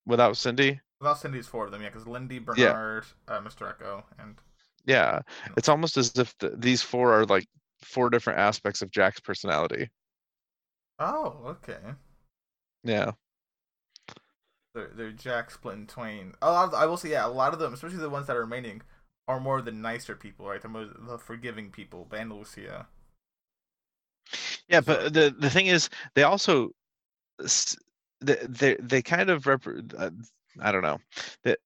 [0.06, 0.82] without Cindy.
[1.00, 3.66] Without Cindy's four of them, yeah, because Lindy, Bernard, uh, Mr.
[3.66, 4.40] Eko, and
[4.86, 5.22] Yeah,
[5.58, 7.48] it's almost as if the, these four are like
[7.82, 9.90] four different aspects of Jack's personality.
[11.00, 11.96] oh, okay.
[12.84, 13.12] Yeah,
[14.74, 16.34] They're, they're Jack split in twain.
[16.42, 18.38] A lot of, I will say, yeah, a lot of them, especially the ones that
[18.38, 18.82] are remaining,
[19.28, 20.62] are more the nicer people, right?
[20.62, 22.06] The more the forgiving people.
[22.06, 22.88] Band Lucia.
[24.68, 26.72] yeah, but the the thing is, they also
[28.22, 29.64] they they, they kind of rep.
[29.98, 30.10] Uh,
[30.60, 31.00] I don't know
[31.44, 31.60] that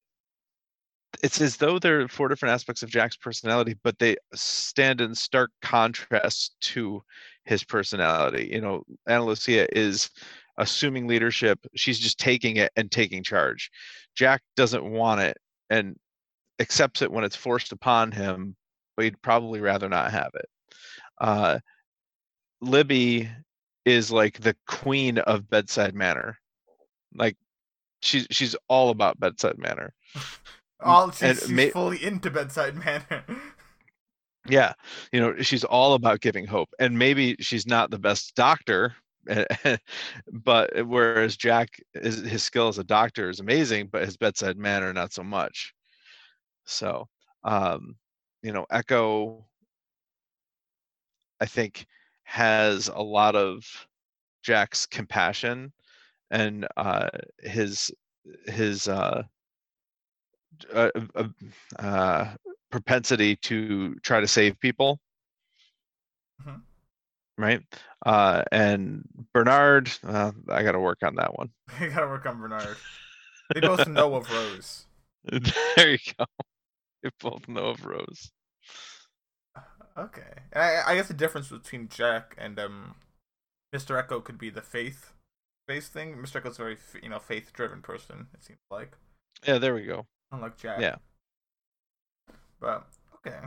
[1.23, 5.51] it's as though they're four different aspects of Jack's personality, but they stand in stark
[5.61, 7.03] contrast to
[7.45, 8.49] his personality.
[8.51, 10.09] You know, Ana Lucia is
[10.57, 13.69] assuming leadership; she's just taking it and taking charge.
[14.15, 15.37] Jack doesn't want it
[15.69, 15.95] and
[16.59, 18.55] accepts it when it's forced upon him,
[18.95, 20.49] but he'd probably rather not have it.
[21.19, 21.59] Uh,
[22.61, 23.29] Libby
[23.85, 26.37] is like the queen of bedside manner.
[27.15, 27.37] Like
[28.01, 29.93] she's she's all about bedside manner.
[30.83, 33.23] All she's, and she's ma- fully into bedside manner.
[34.47, 34.73] Yeah,
[35.11, 36.69] you know, she's all about giving hope.
[36.79, 38.95] And maybe she's not the best doctor,
[39.29, 39.77] eh, eh,
[40.31, 44.57] but eh, whereas Jack is his skill as a doctor is amazing, but his bedside
[44.57, 45.73] manner not so much.
[46.65, 47.07] So,
[47.43, 47.95] um,
[48.41, 49.43] you know, Eko
[51.39, 51.85] I think
[52.23, 53.63] has a lot of
[54.43, 55.71] Jack's compassion
[56.31, 57.91] and uh his
[58.47, 59.23] his uh
[60.73, 61.27] uh, uh,
[61.79, 62.35] uh,
[62.71, 64.99] propensity to try to save people.
[66.43, 66.61] Mhm.
[67.37, 67.61] Right.
[68.05, 71.49] Uh, and Bernard, uh, I got to work on that one.
[71.81, 72.77] you gotta work on Bernard.
[73.53, 74.85] They both know of Rose.
[75.75, 76.25] there you go.
[77.03, 78.31] They both know of Rose.
[79.97, 80.33] Okay.
[80.53, 82.95] I, I guess the difference between Jack and um,
[83.75, 84.01] Mr.
[84.01, 85.13] Eko could be the faith
[85.67, 86.15] based thing.
[86.17, 86.37] Mr.
[86.37, 88.27] Eko's a very you know faith driven person.
[88.33, 88.97] It seems like
[89.45, 90.05] Yeah, there we go.
[90.31, 90.79] unlike Jack.
[90.81, 90.95] Yeah.
[92.59, 93.39] But okay.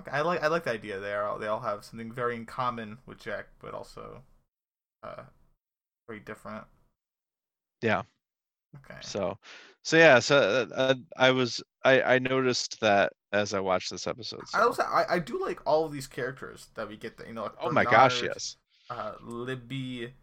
[0.00, 0.98] Okay, I like I like the idea.
[1.00, 4.22] They are they all have something very in common with Jack, but also
[5.02, 5.22] uh
[6.08, 6.64] very different.
[7.82, 8.02] Yeah.
[8.76, 8.98] Okay.
[9.02, 9.36] So,
[9.82, 10.18] so yeah.
[10.18, 14.40] So uh, I was I I noticed that as I watched this episode.
[14.54, 17.18] I so- also I, I do like all of these characters that we get.
[17.18, 17.42] That you know.
[17.42, 18.56] Like oh my gosh, yes.
[18.88, 20.14] uh, Libby,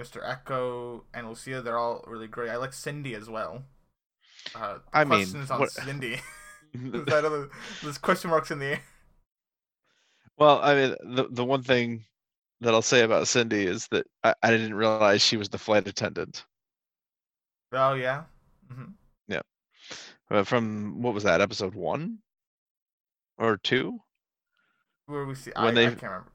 [0.00, 0.22] Mr.
[0.24, 2.50] Eko, and Lucia, they're all really great.
[2.50, 3.62] I like Cindy as well.
[4.54, 6.20] Uh, I mean, questions on what- Cindy.
[6.74, 7.48] Know
[7.82, 8.80] there's question marks in the air.
[10.38, 12.04] Well, I mean, the the one thing
[12.60, 15.88] that I'll say about Cindy is that I, I didn't realize she was the flight
[15.88, 16.44] attendant.
[17.72, 18.22] Oh yeah.
[18.72, 18.84] hmm
[20.30, 22.18] Uh, from what was that episode one
[23.36, 23.98] or two?
[25.06, 26.30] Where we see, When I, they- I can't remember.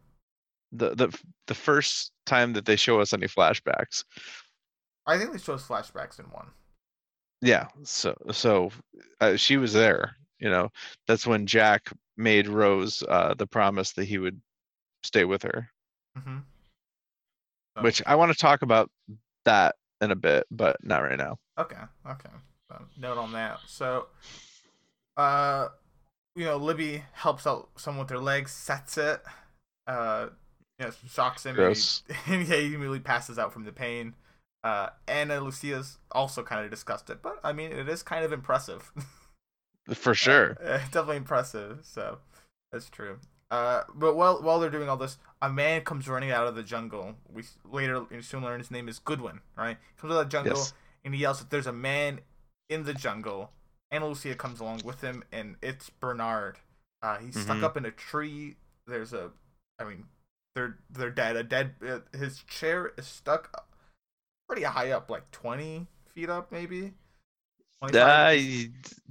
[0.78, 4.04] The the the first time that they show us any flashbacks.
[5.06, 6.48] I think they show us flashbacks in one.
[7.42, 8.72] Yeah, so so
[9.22, 10.16] uh, she was there.
[10.40, 10.70] You know,
[11.08, 14.40] that's when Jack made Rose uh, the promise that he would
[15.04, 15.70] stay with her.
[16.18, 16.40] hmm
[17.82, 18.90] Which I want to talk about
[19.44, 21.38] that in a bit, but not right now.
[21.58, 21.76] Okay,
[22.10, 22.30] okay.
[22.70, 23.60] So, note on that.
[23.68, 24.08] So,
[25.18, 25.70] uh,
[26.36, 29.22] you know, Libby helps out someone with their legs, sets it,
[29.88, 30.28] uh,
[30.80, 32.04] you know, shocks him, and, Gross.
[32.26, 34.14] he, and yeah, he immediately passes out from the pain.
[34.64, 38.92] Uh, Ana Lucia's also kind of disgusted, but I mean, it is kind of impressive.
[39.94, 40.58] For sure.
[40.64, 41.80] Uh, definitely impressive.
[41.84, 42.18] So
[42.72, 43.20] that's true.
[43.52, 46.64] Uh, but while while they're doing all this, a man comes running out of the
[46.64, 47.14] jungle.
[47.32, 49.42] We later you soon learn his name is Goodwin.
[49.56, 49.78] Right?
[49.98, 50.74] Comes out of the jungle Yes.
[51.04, 52.22] and he yells that there's a man
[52.70, 53.52] in the jungle.
[53.92, 56.58] Ana Lucia comes along with him, and it's Bernard.
[57.04, 57.64] Uh, he's stuck Mhm.
[57.64, 58.56] up in a tree.
[58.88, 59.30] There's a,
[59.80, 60.06] I mean,
[60.56, 61.36] they're they're dead.
[61.36, 61.76] A dead.
[61.86, 63.66] Uh, his chair is stuck
[64.48, 66.94] pretty high up, like twenty feet up, maybe.
[67.80, 68.02] 25?
[68.02, 68.32] Uh,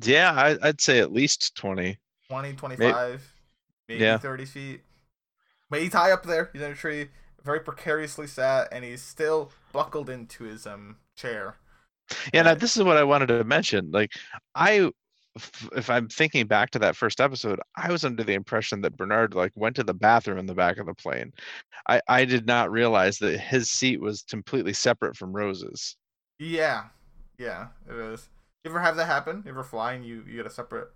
[0.02, 1.98] yeah, I, I'd say at least 20.
[2.28, 3.34] 20, 25,
[3.88, 4.18] maybe Yeah.
[4.18, 4.80] 30 feet.
[5.70, 6.50] But he's high up there.
[6.52, 7.08] He's in a tree,
[7.42, 11.56] very precariously sat, and he's still buckled into his um chair.
[12.32, 13.90] Yeah, now this is what I wanted to mention.
[13.90, 14.12] Like,
[14.54, 14.90] I,
[15.76, 19.34] if I'm thinking back to that first episode, I was under the impression that Bernard
[19.34, 21.32] like went to the bathroom in the back of the plane.
[21.88, 25.96] I I did not realize that his seat was completely separate from Rose's.
[26.38, 26.84] Yeah,
[27.38, 28.28] yeah, it is.
[28.64, 29.42] You ever have that happen?
[29.44, 30.88] You ever fly and you you get a separate?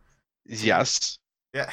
[0.47, 1.19] Yes,
[1.53, 1.71] Yeah.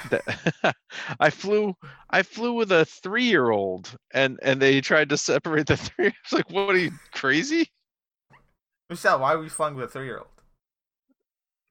[1.19, 1.75] I flew
[2.09, 6.07] I flew with a three year old and and they tried to separate the three.
[6.07, 7.69] I was like, what are you crazy?
[8.89, 10.27] Michelle, why were you flying with a three year old?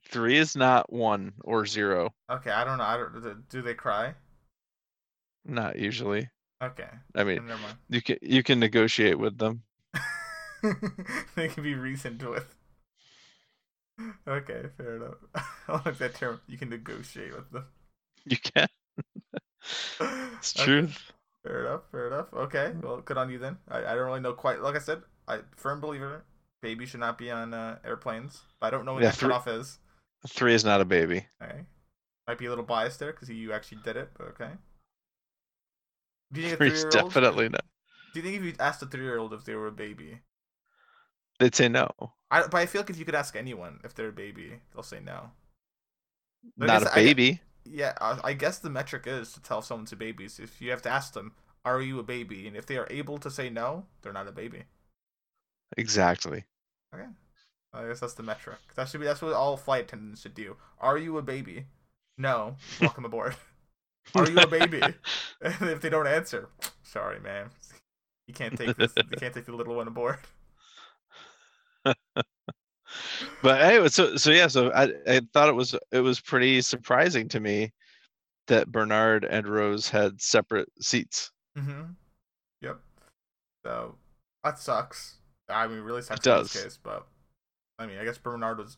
[0.08, 2.14] Three is not one or zero.
[2.30, 2.84] Okay, I don't know.
[2.84, 3.48] I don't.
[3.48, 4.14] Do they cry?
[5.44, 6.28] Not usually.
[6.62, 6.88] Okay.
[7.14, 7.42] I mean,
[7.88, 9.62] you can you can negotiate with them.
[11.34, 12.54] they can be reasoned with.
[14.26, 15.14] Okay, fair enough.
[15.68, 16.40] I like that term.
[16.46, 17.66] You can negotiate with them.
[18.24, 18.66] You can.
[20.38, 21.12] It's Okay, truth.
[21.42, 21.82] Fair enough.
[21.90, 22.26] Fair enough.
[22.34, 22.72] Okay.
[22.82, 23.56] Well, good on you then.
[23.68, 24.60] I, I don't really know quite.
[24.60, 26.24] Like I said, I firm believer.
[26.60, 28.42] Baby should not be on uh, airplanes.
[28.60, 29.78] But I don't know what Yeah, that three- cutoff is.
[30.28, 31.26] Three is not a baby.
[31.42, 31.60] Okay.
[32.26, 34.10] Might be a little biased there because you actually did it.
[34.16, 34.50] But okay.
[36.32, 37.64] Do you think Three's definitely not.
[38.12, 40.20] Do you think if you asked a three-year-old if they were a baby,
[41.40, 41.88] They'd say no.
[42.30, 44.82] I but I feel like if you could ask anyone if they're a baby, they'll
[44.84, 45.30] say no.
[46.56, 47.40] But Not guess a I- baby.
[47.66, 50.24] Yeah, I, I guess the metric is to tell if someone's a baby.
[50.26, 51.32] is if you have to ask them,
[51.64, 54.32] "Are you a baby?" and if they are able to say no, they're not a
[54.32, 54.64] baby.
[55.76, 56.44] Exactly.
[56.94, 57.06] Okay,
[57.74, 58.58] I guess that's the metric.
[58.76, 60.56] That should be that's what all flight attendants should do.
[60.80, 61.66] Are you a baby?
[62.16, 62.56] No.
[62.80, 63.34] Welcome aboard.
[64.14, 64.80] Are you a baby?
[65.40, 66.48] if they don't answer,
[66.82, 67.50] sorry, man.
[68.28, 68.92] You can't take this.
[68.96, 70.18] You can't take the little one aboard.
[73.42, 77.28] But anyway, so so yeah, so I, I thought it was it was pretty surprising
[77.30, 77.72] to me
[78.46, 81.30] that Bernard and Rose had separate seats.
[81.58, 81.92] Mm-hmm.
[82.62, 82.80] Yep.
[83.64, 83.96] So
[84.42, 85.16] that sucks.
[85.48, 87.06] I mean, really sucks It in this case, but
[87.78, 88.76] I mean, I guess Bernard was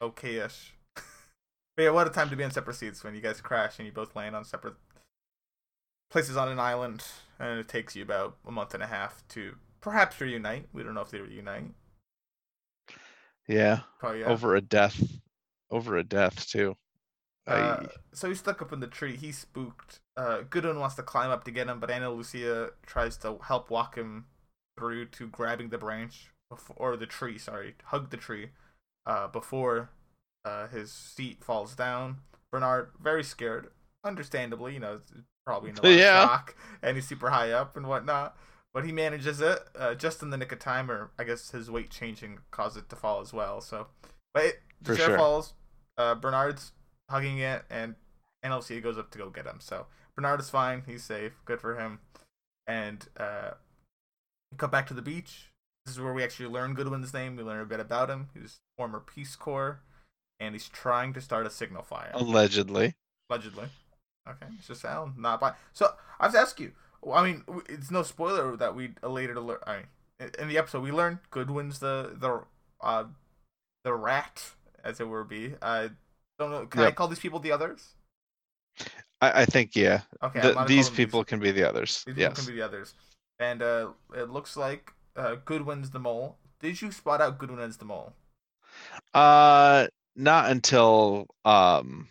[0.00, 0.74] okay-ish.
[0.94, 3.86] but yeah, what a time to be on separate seats when you guys crash and
[3.86, 4.74] you both land on separate
[6.10, 7.04] places on an island,
[7.38, 10.66] and it takes you about a month and a half to perhaps reunite.
[10.72, 11.64] We don't know if they reunite.
[13.46, 14.26] Yeah, Probably yeah.
[14.26, 15.02] over a death,
[15.70, 16.76] over a death too.
[17.46, 19.16] Uh, so he's stuck up in the tree.
[19.16, 20.00] He's spooked.
[20.18, 23.70] Uh, Goodwin wants to climb up to get him, but Ana Lucia tries to help
[23.70, 24.26] walk him
[24.78, 27.38] through to grabbing the branch before, or the tree.
[27.38, 28.50] Sorry, hug the tree
[29.06, 29.90] uh, before
[30.44, 32.18] uh, his seat falls down.
[32.50, 33.68] Bernard very scared,
[34.04, 34.74] understandably.
[34.74, 35.00] You know,
[35.46, 36.22] probably in a lot Yeah.
[36.24, 38.36] of shock, and he's super high up and whatnot.
[38.74, 41.70] But he manages it uh, just in the nick of time, or I guess his
[41.70, 43.60] weight changing caused it to fall as well.
[43.60, 43.86] So,
[44.34, 45.16] but it, the For chair sure.
[45.18, 45.54] falls.
[45.96, 46.72] Uh, Bernard's
[47.10, 47.94] hugging it, and
[48.44, 49.56] NLC goes up to go get him.
[49.60, 50.82] So Bernard is fine.
[50.86, 51.32] He's safe.
[51.44, 51.98] Good for him.
[52.66, 53.52] And uh,
[54.58, 55.50] cut back to the beach.
[55.88, 57.34] This is where we actually learn Goodwin's name.
[57.34, 58.28] We learn a bit about him.
[58.38, 59.80] He's former Peace Corps,
[60.38, 62.10] and he's trying to start a signal fire.
[62.12, 62.94] allegedly.
[63.30, 63.68] Allegedly.
[64.28, 65.54] Okay, it's just Al, not by.
[65.72, 66.72] So I have to ask you.
[67.10, 69.60] I mean, it's no spoiler that we later learn.
[69.66, 72.42] I mean, in- the episode we learned Goodwin's the the
[72.82, 73.04] uh
[73.84, 74.50] the rat,
[74.84, 75.54] as it were be.
[75.62, 75.88] I
[76.38, 76.66] don't know.
[76.66, 77.94] Can I call these people the others?
[79.22, 80.02] I, I think yeah.
[80.22, 82.04] Okay, The- these people can be the others.
[82.04, 82.36] These people Yes.
[82.36, 82.92] can be the others.
[83.38, 86.38] And uh, it looks like uh, Goodwin's the mole.
[86.60, 88.14] Did you spot out Goodwin as the mole?
[89.14, 92.08] Uh, not until um,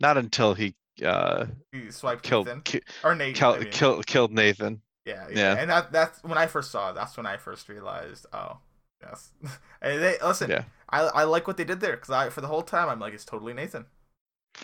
[0.00, 0.74] not until he
[1.04, 3.34] uh He swiped killed Nathan ki- or Nate.
[3.34, 3.70] kill, I mean.
[3.70, 4.80] kill, killed Nathan.
[5.04, 5.60] Yeah, yeah, Yeah.
[5.60, 6.94] And that that's when I first saw it.
[6.94, 8.26] That's when I first realized.
[8.32, 8.58] Oh,
[9.02, 9.32] yes.
[9.82, 10.50] and they listen.
[10.50, 10.64] Yeah.
[10.88, 13.14] I I like what they did there because I for the whole time I'm like
[13.14, 13.86] it's totally Nathan.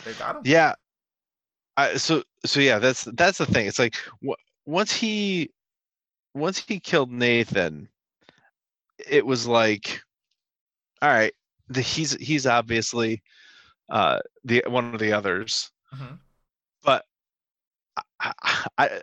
[0.04, 0.42] They got him.
[0.44, 0.74] Yeah.
[1.76, 3.66] I, so so yeah, that's that's the thing.
[3.66, 4.36] It's like w-
[4.66, 5.50] once he
[6.34, 7.88] once he killed Nathan,
[9.08, 10.00] it was like,
[11.02, 11.32] all right,
[11.68, 13.22] the, he's he's obviously
[13.88, 16.18] uh the one of the others, Mhm.
[16.84, 17.04] but
[18.20, 18.32] I,
[18.78, 19.00] I,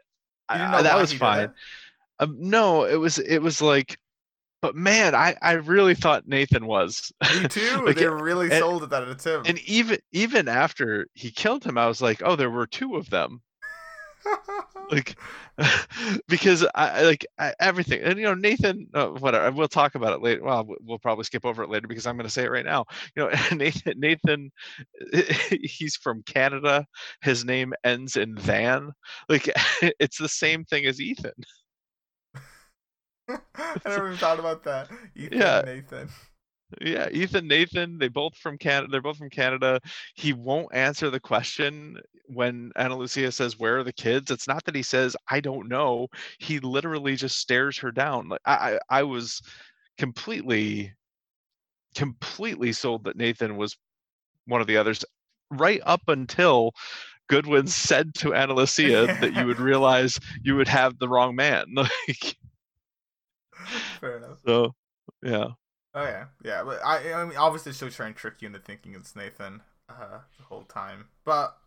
[0.50, 1.52] I, that was fine.
[2.20, 3.98] Um, no, it was it was like,
[4.62, 7.12] but man, I I really thought Nathan was.
[7.42, 7.84] Me too.
[7.86, 9.44] Like, they really and- sold it that it's him.
[9.46, 13.10] and even even after he killed him, I was like, oh, there were two of
[13.10, 13.42] them.
[14.92, 15.18] like
[16.28, 20.22] because I like I, everything and you know Nathan uh, whatever we'll talk about it
[20.22, 22.52] later well we- we'll probably skip over it later because I'm going to say it
[22.52, 22.86] right now
[23.16, 24.52] you know Nathan Nathan
[25.62, 26.86] he's from Canada
[27.22, 28.92] his name ends in van
[29.30, 29.50] like
[30.00, 31.32] it's the same thing as Ethan
[33.56, 34.90] I never even thought about that.
[35.16, 35.62] Ethan Yeah.
[35.64, 36.10] Nathan.
[36.82, 39.80] Yeah Ethan Nathan they both from Canada they're both from Canada.
[40.16, 44.32] He won't answer the question when Ana Lucia says where are the kids?
[44.32, 46.08] It's not that he says I don't know.
[46.40, 48.30] He literally just stares her down.
[48.30, 49.42] Like I I, was
[49.98, 50.94] completely
[51.96, 53.78] completely sold that Nathan was
[54.46, 55.04] one of the others
[55.52, 56.74] right up until
[57.30, 61.66] Goodwin said to Ana Lucia that you would realize you would have the wrong man.
[61.76, 62.36] Like
[64.00, 64.38] Fair enough.
[64.46, 64.76] so
[65.24, 65.48] yeah
[65.98, 66.64] Oh yeah, yeah.
[66.64, 70.20] But I, I mean, obviously, she'll try and trick you into thinking it's Nathan uh,
[70.38, 71.06] the whole time.
[71.26, 71.58] But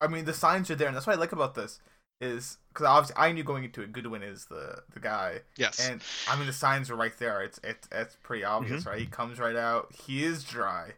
[0.00, 1.80] I mean, the signs are there, and that's what I like about this
[2.20, 6.00] is because obviously I knew going into it, Goodwin is the the guy, yes and
[6.28, 7.42] I mean the signs are right there.
[7.42, 8.98] It's it's it's pretty obvious, right?
[8.98, 9.92] He comes right out.
[10.06, 10.92] He is dry.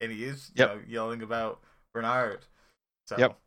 [0.00, 0.70] and he is Yep.
[0.70, 1.60] you know, yelling about
[1.94, 2.46] Bernard.
[3.06, 3.38] So, Yep.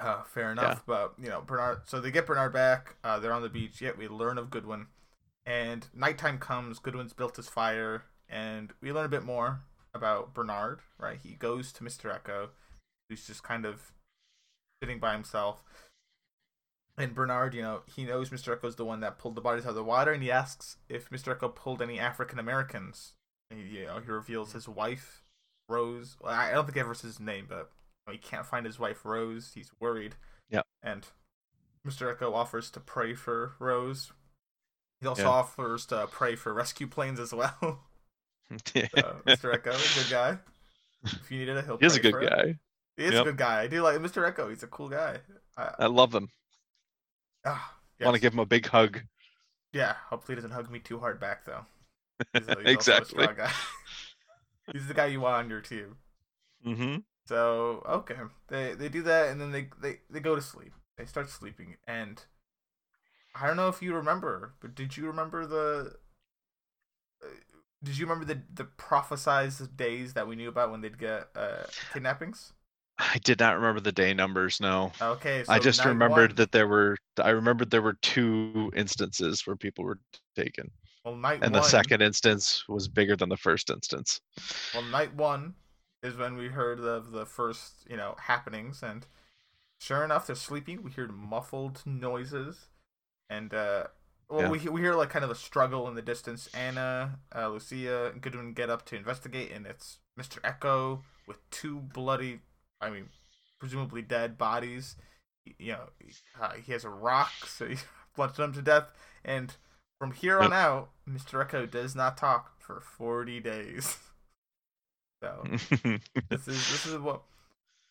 [0.00, 0.82] uh, fair enough.
[0.86, 1.82] But you know, Bernard.
[1.86, 2.96] So they get Bernard back.
[3.04, 3.80] Uh, they're on the beach.
[3.80, 4.88] Yet we learn of Goodwin,
[5.46, 6.78] and nighttime comes.
[6.78, 9.62] Goodwin's built his fire, and we learn a bit more
[9.94, 10.80] about Bernard.
[10.98, 12.48] Right, he goes to Mister Eko,
[13.08, 13.92] who's just kind of
[14.82, 15.62] sitting by himself.
[16.98, 18.54] And Bernard, you know, he knows Mr.
[18.54, 21.08] Eko's the one that pulled the bodies out of the water, and he asks if
[21.08, 21.34] Mr.
[21.34, 23.14] Eko pulled any African Americans.
[23.50, 25.24] You know, he reveals his wife,
[25.68, 26.16] Rose.
[26.20, 27.70] Well, I don't think he ever says his name, but
[28.10, 29.52] he can't find his wife, Rose.
[29.54, 30.16] He's worried.
[30.50, 30.62] Yeah.
[30.82, 31.06] And
[31.86, 32.14] Mr.
[32.14, 34.12] Eko offers to pray for Rose.
[35.02, 35.28] He also Yeah.
[35.30, 37.80] offers to pray for rescue planes as well.
[38.74, 38.86] Yeah.
[38.94, 39.52] so, Mr.
[39.54, 40.38] Eko, good guy.
[41.04, 41.78] If you needed a he'll.
[41.78, 42.30] He's a good it.
[42.30, 42.58] guy.
[42.96, 43.62] He is a good guy.
[43.62, 44.30] I do like Mr.
[44.30, 44.48] Eko.
[44.50, 45.18] He's a cool guy.
[45.56, 46.28] I, I love him.
[47.44, 49.00] ah, I want to give him a big hug.
[49.72, 51.64] Yeah, hopefully he doesn't hug me too hard back though.
[52.34, 53.26] He's, a- he's exactly.
[54.72, 55.96] he's the guy you want on your team.
[56.62, 58.16] hmm So okay,
[58.48, 60.72] they they do that and then they they they go to sleep.
[60.98, 62.22] They start sleeping and
[63.34, 65.98] I don't know if you remember, but did you remember the?
[67.22, 67.26] uh,
[67.82, 71.66] Did you remember the the prophesized days that we knew about when they'd get uh,
[71.90, 72.52] kidnappings?
[72.98, 74.60] I did not remember the day numbers.
[74.60, 76.96] No, Okay, so I just remembered one- that there were.
[77.18, 79.98] I remembered there were two instances where people were
[80.36, 80.70] taken,
[81.04, 84.20] well, night one and one, the second instance was bigger than the first instance.
[84.72, 85.54] Well, night one
[86.02, 89.06] is when we heard of the first, you know, happenings, and
[89.78, 90.82] sure enough, they're sleeping.
[90.82, 92.68] We hear muffled noises,
[93.36, 93.84] and uh,
[94.28, 94.50] well, Yeah.
[94.50, 96.48] we we hear like kind of a struggle in the distance.
[96.54, 101.78] Ana, uh, Lucia, and Goodwin get up to investigate, and it's Mister Eko with two
[101.80, 102.40] bloody,
[102.80, 103.08] I mean,
[103.60, 104.96] presumably dead bodies.
[105.58, 105.84] You know,
[106.40, 107.76] uh, he has a rock, so he
[108.16, 108.88] bludgeoned them to death,
[109.24, 109.54] and
[109.98, 113.98] from here on out, Mister Eko does not talk for forty days.
[115.22, 115.44] So
[116.30, 117.22] this is this is what.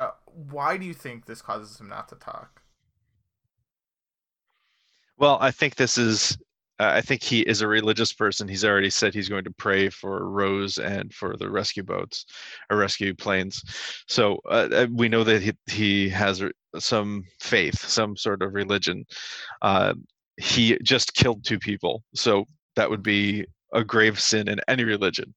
[0.01, 0.11] Uh,
[0.49, 2.60] why do you think this causes him not to talk?
[5.21, 6.37] Well, I think this is.
[6.79, 8.47] Uh, I think he is a religious person.
[8.47, 12.25] He's already said he's going to pray for Rose and for the rescue boats
[12.71, 13.61] or rescue planes.
[14.07, 16.41] So uh, uh, we know that he, he has
[16.79, 19.05] some faith, some sort of religion.
[19.61, 19.93] Uh,
[20.37, 25.35] he just killed two people, so that would be a grave sin in any religion.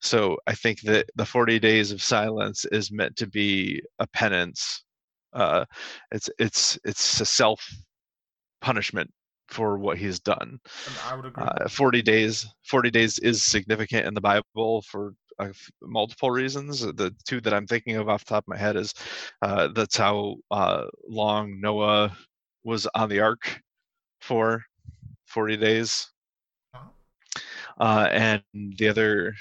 [0.00, 4.84] So I think that the 40 days of silence is meant to be a penance.
[5.32, 5.64] Uh,
[6.12, 7.68] it's it's it's a self
[8.66, 9.08] punishment
[9.48, 10.58] for what he's done.
[10.86, 11.44] And I would agree.
[11.44, 15.50] Uh, 40 days 40 days is significant in the Bible for uh,
[15.82, 16.80] multiple reasons.
[16.80, 18.92] The two that I'm thinking of off the top of my head is
[19.42, 22.16] uh, that's how uh, long Noah
[22.64, 23.62] was on the ark
[24.20, 24.64] for
[25.26, 26.08] 40 days.
[26.74, 26.88] Uh-huh.
[27.78, 28.42] Uh, and
[28.78, 29.32] the other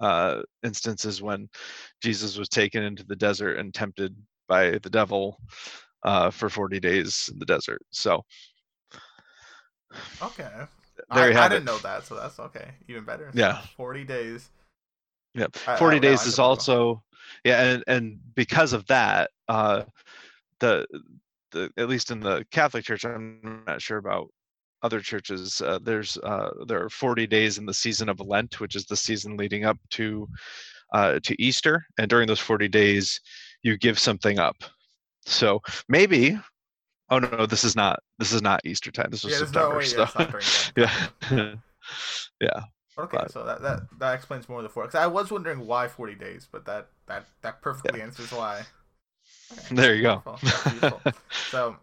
[0.00, 1.48] uh, instance is when
[2.00, 4.14] Jesus was taken into the desert and tempted
[4.48, 5.40] by the devil
[6.04, 7.82] uh, for 40 days in the desert.
[7.90, 8.22] So
[10.22, 10.50] okay.
[11.14, 11.72] there I, you have I didn't it.
[11.72, 12.70] know that, so that's okay.
[12.88, 13.30] Even better.
[13.34, 13.60] Yeah.
[13.76, 14.50] Forty days.
[15.34, 15.56] Yep.
[15.66, 17.02] I- I- 40 days I is also
[17.44, 19.82] yeah and and because of that uh
[20.60, 20.86] the
[21.52, 24.28] the at least in the catholic church i'm not sure about
[24.82, 28.74] other churches uh, there's uh there are 40 days in the season of lent which
[28.76, 30.26] is the season leading up to
[30.94, 33.20] uh to easter and during those 40 days
[33.62, 34.56] you give something up
[35.26, 36.38] so maybe
[37.10, 39.80] oh no this is not this is not easter time this was Yeah, september.
[39.82, 41.60] Yeah, so it's not during Lent, yeah definitely.
[42.40, 42.60] yeah
[42.98, 44.82] Okay, but- so that, that that explains more of the four.
[44.82, 48.62] Because I was wondering why forty days, but that that that perfectly answers why.
[49.52, 51.12] Okay, there you go beautiful, beautiful.
[51.50, 51.76] so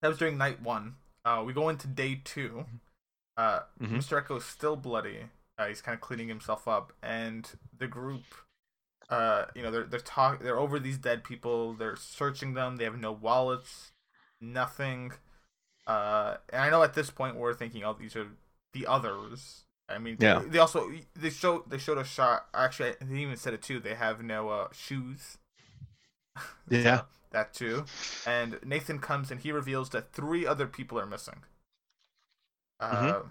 [0.00, 0.94] that was during night one.
[1.24, 2.64] Uh, we go into day two.
[3.36, 3.98] Uh, Mhm.
[3.98, 4.16] Mr.
[4.18, 5.26] Eko's still bloody.
[5.58, 8.24] Uh, he's kind of cleaning himself up, and the group,
[9.10, 11.74] uh, you know, they're they're talk they're over these dead people.
[11.74, 12.76] They're searching them.
[12.76, 13.92] They have no wallets,
[14.40, 15.12] nothing.
[15.86, 18.26] Uh, and I know at this point we're thinking, oh, these are
[18.72, 19.64] the others.
[19.88, 20.40] I mean, Yeah.
[20.40, 22.46] they, they also they show they showed a shot.
[22.52, 23.80] Actually, they even said it too.
[23.80, 25.38] They have no uh, shoes.
[26.68, 27.02] Yeah.
[27.30, 27.84] That too.
[28.26, 31.42] And Nathan comes and he reveals that three other people are missing.
[32.80, 33.10] Mhm.
[33.12, 33.22] Uh,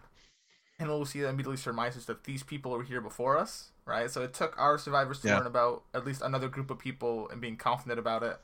[0.79, 4.11] and Lucia immediately surmises that these people were here before us, right?
[4.11, 5.38] So it took our survivors to Yeah.
[5.38, 8.39] learn about at least another group of people and being confident about it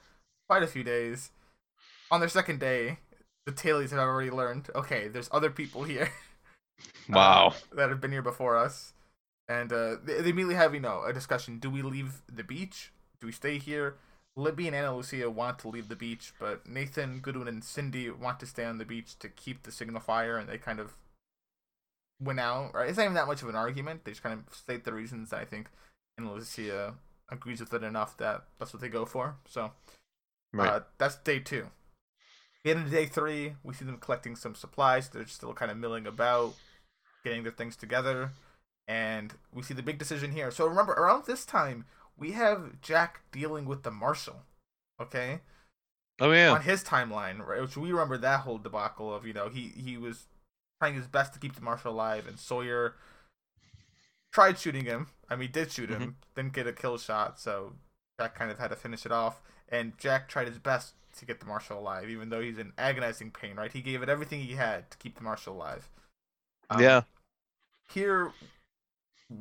[0.48, 1.32] quite a few days.
[2.14, 3.00] On their second day,
[3.48, 6.12] the tailies have already learned, okay, there's other people here.
[7.10, 8.94] uh, wow that have been here before us.
[9.48, 11.58] And uh, they, they immediately have, you know, a discussion.
[11.58, 12.92] Do we leave the beach?
[13.20, 13.96] Do we stay here?
[14.36, 18.40] Libby and Ana Lucia want to leave the beach, but Nathan, Goodwin, and Cindy want
[18.42, 20.94] to stay on the beach to keep the signal fire, and they kind of
[22.22, 22.76] went out.
[22.76, 22.90] Right?
[22.90, 24.06] It's not even that much of an argument.
[24.06, 25.32] They just kind of state the reasons.
[25.32, 25.68] that I think
[26.20, 26.94] Ana Lucia
[27.30, 29.36] agrees with it enough that that's what they go for.
[29.48, 29.72] So
[30.54, 30.70] Right.
[30.70, 31.70] uh, that's day two.
[32.66, 35.10] Get into day three, we see them collecting some supplies.
[35.10, 36.54] They're still kind of milling about,
[37.24, 38.32] getting their things together,
[38.88, 40.50] and we see the big decision here.
[40.50, 41.86] So remember, around this time,
[42.18, 44.44] we have Jack dealing with the marshal.
[45.02, 45.42] Okay,
[46.22, 46.52] oh yeah.
[46.52, 47.62] on his timeline, right?
[47.62, 50.28] Which we remember that whole debacle of you know he he was
[50.80, 52.96] trying his best to keep the marshal alive, and Sawyer
[54.32, 55.08] tried shooting him.
[55.30, 56.02] I mean, did shoot mm-hmm.
[56.02, 57.74] him, didn't get a kill shot, so
[58.20, 59.42] Jack kind of had to finish it off.
[59.74, 63.32] And Jack tried his best to get the marshal alive, even though he's in agonizing
[63.32, 63.56] pain.
[63.56, 63.72] Right?
[63.72, 65.90] He gave it everything he had to keep the marshal alive.
[66.70, 67.02] Um, yeah.
[67.90, 68.32] Here,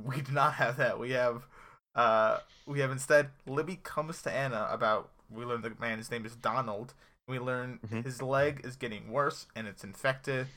[0.05, 0.99] we do not have that.
[0.99, 1.47] We have,
[1.95, 5.11] uh, we have instead Libby comes to Ana about.
[5.31, 5.99] We learn the man.
[5.99, 6.93] His name is Donald.
[7.27, 8.05] We learn Mhm.
[8.05, 10.49] his leg is getting worse and it's infected,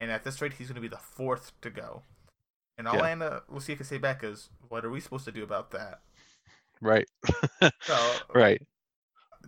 [0.00, 2.02] and at this rate, he's going to be the fourth to go.
[2.78, 3.06] And all Yeah.
[3.08, 6.00] Ana Lucia can say back is, "What are we supposed to do about that?"
[6.80, 7.08] Right.
[7.82, 8.62] So, Right.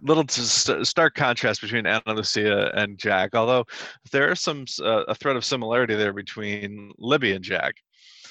[0.03, 3.65] Little st- stark contrast between Ana Lucia and Jack, although
[4.13, 7.75] there is some uh, a thread of similarity there between Libby and Jack.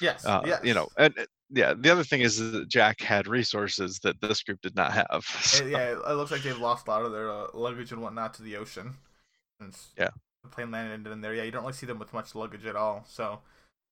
[0.02, 3.28] yes, Uh, yes, You know, and uh, yeah, the other thing is that Jack had
[3.28, 5.08] resources that this group did not have.
[5.62, 8.02] Uh, yeah, it it looks like they've lost a lot of their uh, luggage and
[8.02, 8.96] whatnot to the ocean.
[9.62, 10.10] Since Yeah.
[10.44, 11.34] the plane landed in there.
[11.36, 13.06] Yeah, you don't really see them with much luggage at all.
[13.08, 13.40] So,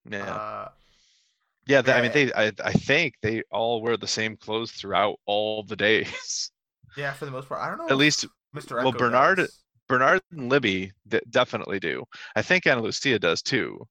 [0.10, 0.26] yeah.
[0.34, 0.70] uh,
[1.68, 5.20] Yeah, th- I mean, they, I, I think they all wear the same clothes throughout
[5.26, 6.52] all the days.
[6.98, 7.88] yeah, for the most part, I don't know.
[7.90, 8.26] At least
[8.56, 8.82] Mr.
[8.84, 9.58] well, Bernard- does.
[9.88, 10.92] Bernard and Libby
[11.32, 12.04] definitely do.
[12.36, 13.86] I think Ana Lucia does too.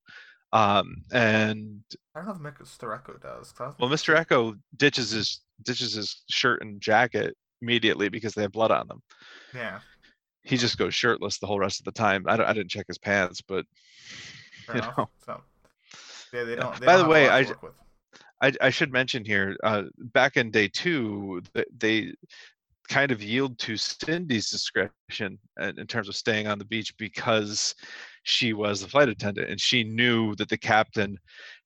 [0.53, 1.81] Um, and
[2.15, 2.99] I don't know if Mr.
[2.99, 3.53] Eko does.
[3.79, 4.17] Well, Mr.
[4.17, 9.03] Eko ditches his ditches his shirt and jacket immediately because they have blood on them.
[9.55, 9.81] Yeah,
[10.43, 12.25] He just goes shirtless the whole rest of the time.
[12.27, 13.67] I, don't, I didn't check his pants, but
[14.67, 14.97] fair You enough.
[14.99, 15.09] know.
[15.27, 15.43] So,
[16.33, 16.81] yeah, they don't.
[16.81, 17.45] They By don't the way, I-
[18.43, 22.15] I, I should mention here, uh, back in day two, th- they
[22.91, 27.75] kind of yield to Cindy's discretion in, terms of staying on the beach because
[28.25, 31.17] she was the flight attendant and she knew that the captain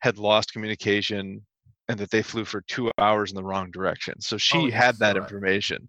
[0.00, 1.44] had lost communication
[1.88, 4.20] and that they flew for two hours in the wrong direction.
[4.20, 5.22] So she Oh, had that right.
[5.22, 5.88] information.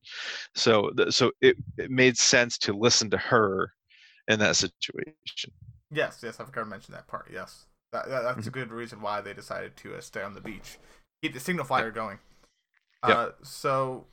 [0.55, 3.71] So th- so it, it made sense to listen to her
[4.29, 5.51] in that situation.
[5.91, 7.29] Yes, yes, I forgot to mention that part.
[7.31, 8.53] Yes, that, that that's a Mhm.
[8.53, 10.77] good reason why they decided to uh, stay on the beach,
[11.21, 12.19] keep the signal fire going.
[13.07, 13.17] Yep.
[13.17, 14.05] Uh, so,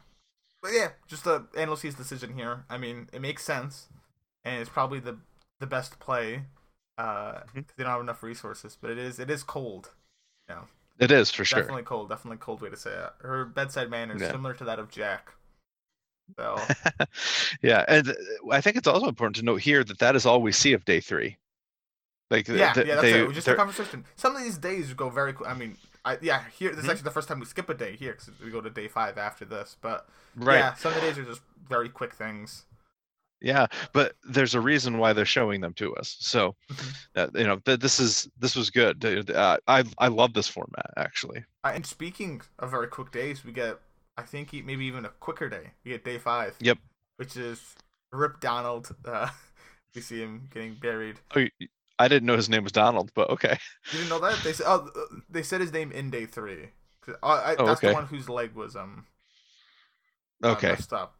[0.62, 2.64] but yeah, just the NLC's decision here.
[2.70, 3.88] I mean, it makes sense,
[4.44, 5.18] and it's probably the
[5.60, 6.44] the best play.
[6.98, 7.66] Uh, Mhm.
[7.76, 9.90] they don't have enough resources, but it is it is cold.
[10.48, 11.60] You know, It is for sure.
[11.60, 12.08] definitely cold.
[12.08, 13.12] Definitely cold way to say it.
[13.20, 14.30] Her bedside manner is Yeah.
[14.30, 15.32] similar to that of Jack.
[16.36, 16.56] So
[17.62, 18.14] yeah, and uh,
[18.50, 20.84] I think it's also important to note here that that is all we see of
[20.84, 21.36] day three.
[22.30, 23.32] Like yeah, th- yeah, that's they, it.
[23.32, 24.04] Just a conversation.
[24.16, 25.34] Some of these days go very.
[25.46, 26.44] I mean, I yeah.
[26.58, 26.90] Here, this is Mhm.
[26.90, 29.18] actually the first time we skip a day here because we go to day five
[29.18, 29.76] after this.
[29.80, 30.58] But right.
[30.58, 32.64] yeah, some of the days are just very quick things.
[33.40, 36.16] Yeah, but there's a reason why they're showing them to us.
[36.20, 36.54] So,
[37.16, 39.04] uh, you know, th- this is this was good.
[39.30, 41.44] Uh, I I love this format actually.
[41.64, 43.80] Uh, and speaking of very quick days, we get
[44.16, 45.72] I think maybe even a quicker day.
[45.84, 46.54] We get day five.
[46.60, 46.78] Yep.
[47.16, 47.74] Which is
[48.12, 48.94] Rip Donald.
[49.04, 49.30] Uh,
[49.94, 51.18] we see him getting buried.
[51.34, 51.46] Oh,
[51.98, 53.58] I didn't know his name was Donald, but okay.
[53.92, 54.42] You didn't know that?
[54.42, 56.68] They said oh uh, they said his name in day three.
[57.08, 59.06] uh, I, Oh, that's the one whose leg was um
[60.42, 60.70] uh, Okay.
[60.70, 61.14] messed up.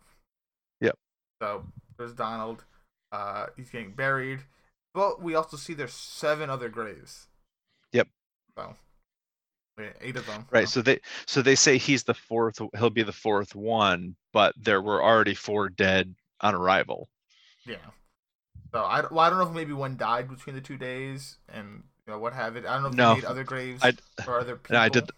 [0.81, 0.97] Yep.
[1.41, 1.65] So
[1.99, 2.65] there's Donald.
[3.13, 4.41] Uh, he's getting buried,
[4.95, 7.27] but we also see there's seven other graves.
[7.93, 8.09] Yep.
[8.57, 8.75] So
[10.01, 10.47] eight of them.
[10.51, 10.69] Right.
[10.69, 12.59] so- So they so they say he's the fourth.
[12.79, 17.09] He'll be the fourth one, but there were already four dead on arrival.
[17.67, 17.77] Yeah.
[18.73, 21.83] So I, well, I don't know if maybe one died between the two days and
[22.07, 22.65] you know what have it.
[22.67, 23.09] I don't know if No.
[23.15, 23.95] they made other graves I-
[24.27, 24.75] or other people.
[24.77, 25.11] No, I did-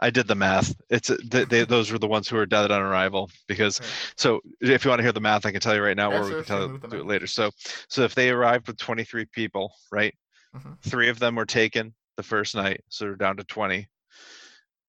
[0.00, 0.74] I did the math.
[0.90, 3.88] It's they, they, those were the ones who were dead on arrival because Okay.
[4.16, 6.18] so if you want to hear the math, I can tell you right now, Yeah,
[6.22, 7.28] or we can tell do it later.
[7.28, 7.52] So
[7.88, 10.12] so if they arrived with 23 people, right?
[10.56, 10.76] Mhm.
[10.82, 13.86] Three of them were taken the first night, so we're down to 20.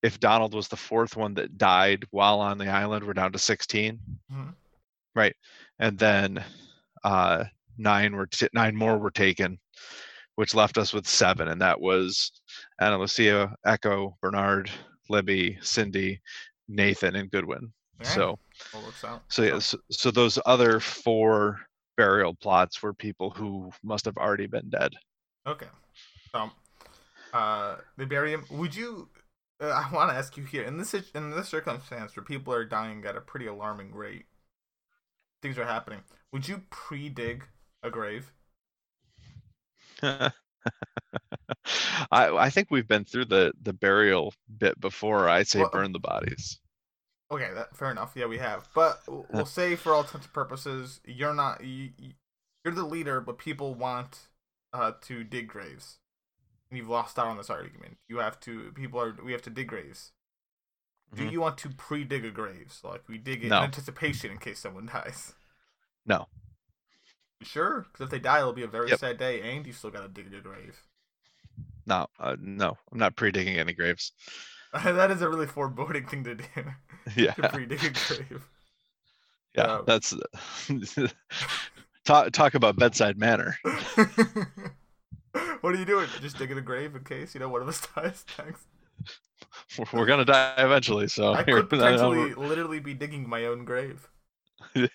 [0.01, 3.39] If Donald was the fourth one that died while on the island, we're down to
[3.39, 3.99] 16.
[4.31, 4.55] Mhm.
[5.13, 5.35] Right,
[5.77, 6.43] and then
[7.03, 7.43] uh,
[7.77, 9.59] nine were t- nine more were taken,
[10.35, 12.31] which left us with seven, and that was
[12.79, 14.69] Ana Lucia, Echo, Bernard,
[15.09, 16.21] Libby, Cindy,
[16.67, 17.71] Nathan, and Goodwin.
[18.01, 18.39] Yeah, So
[19.29, 21.59] so yeah, so, so those other four
[21.97, 24.93] burial plots were people who must have already been dead.
[25.45, 25.67] Okay.
[26.31, 26.49] So,
[27.33, 28.45] uh, they bury him.
[28.49, 29.09] Would you?
[29.61, 32.65] Uh, I want to ask you here in this in this circumstance where people are
[32.65, 34.25] dying at a pretty alarming rate,
[35.41, 35.99] things are happening.
[36.31, 37.45] Would you pre-dig
[37.83, 38.31] a grave?
[40.01, 40.31] I
[42.11, 45.29] I think we've been through the the burial bit before.
[45.29, 46.59] I'd say Well, burn the bodies.
[47.31, 48.13] Okay, that fair enough.
[48.15, 48.67] Yeah, we have.
[48.73, 52.13] But we'll say for all intents and purposes, you're not you, you-
[52.65, 54.29] you're the leader, but people want
[54.71, 55.99] uh to dig graves.
[56.69, 57.97] And you've lost out on this argument.
[58.09, 60.11] You have to people are we have to dig graves.
[61.15, 61.31] Do Mhm.
[61.31, 62.71] you want to pre-dig a grave?
[62.73, 63.57] So like we dig it No.
[63.57, 65.33] in anticipation in case someone dies.
[66.05, 66.27] No.
[67.43, 68.99] Sure, because if they die, it'll be a very Yep.
[68.99, 70.79] sad day, and you still gotta dig your grave.
[71.85, 74.13] No, uh, no, I'm not pre-digging any graves.
[74.73, 76.45] that is a really foreboding thing to do.
[77.15, 78.47] Yeah, to pre-dig a grave.
[79.55, 80.13] yeah, uh, that's
[82.05, 83.57] talk talk about bedside manner.
[85.61, 86.07] what are you doing?
[86.21, 88.23] Just digging a grave in case you know one of us dies.
[88.27, 88.65] Thanks.
[89.77, 94.07] We're- We're gonna die eventually, so I could potentially literally be digging my own grave.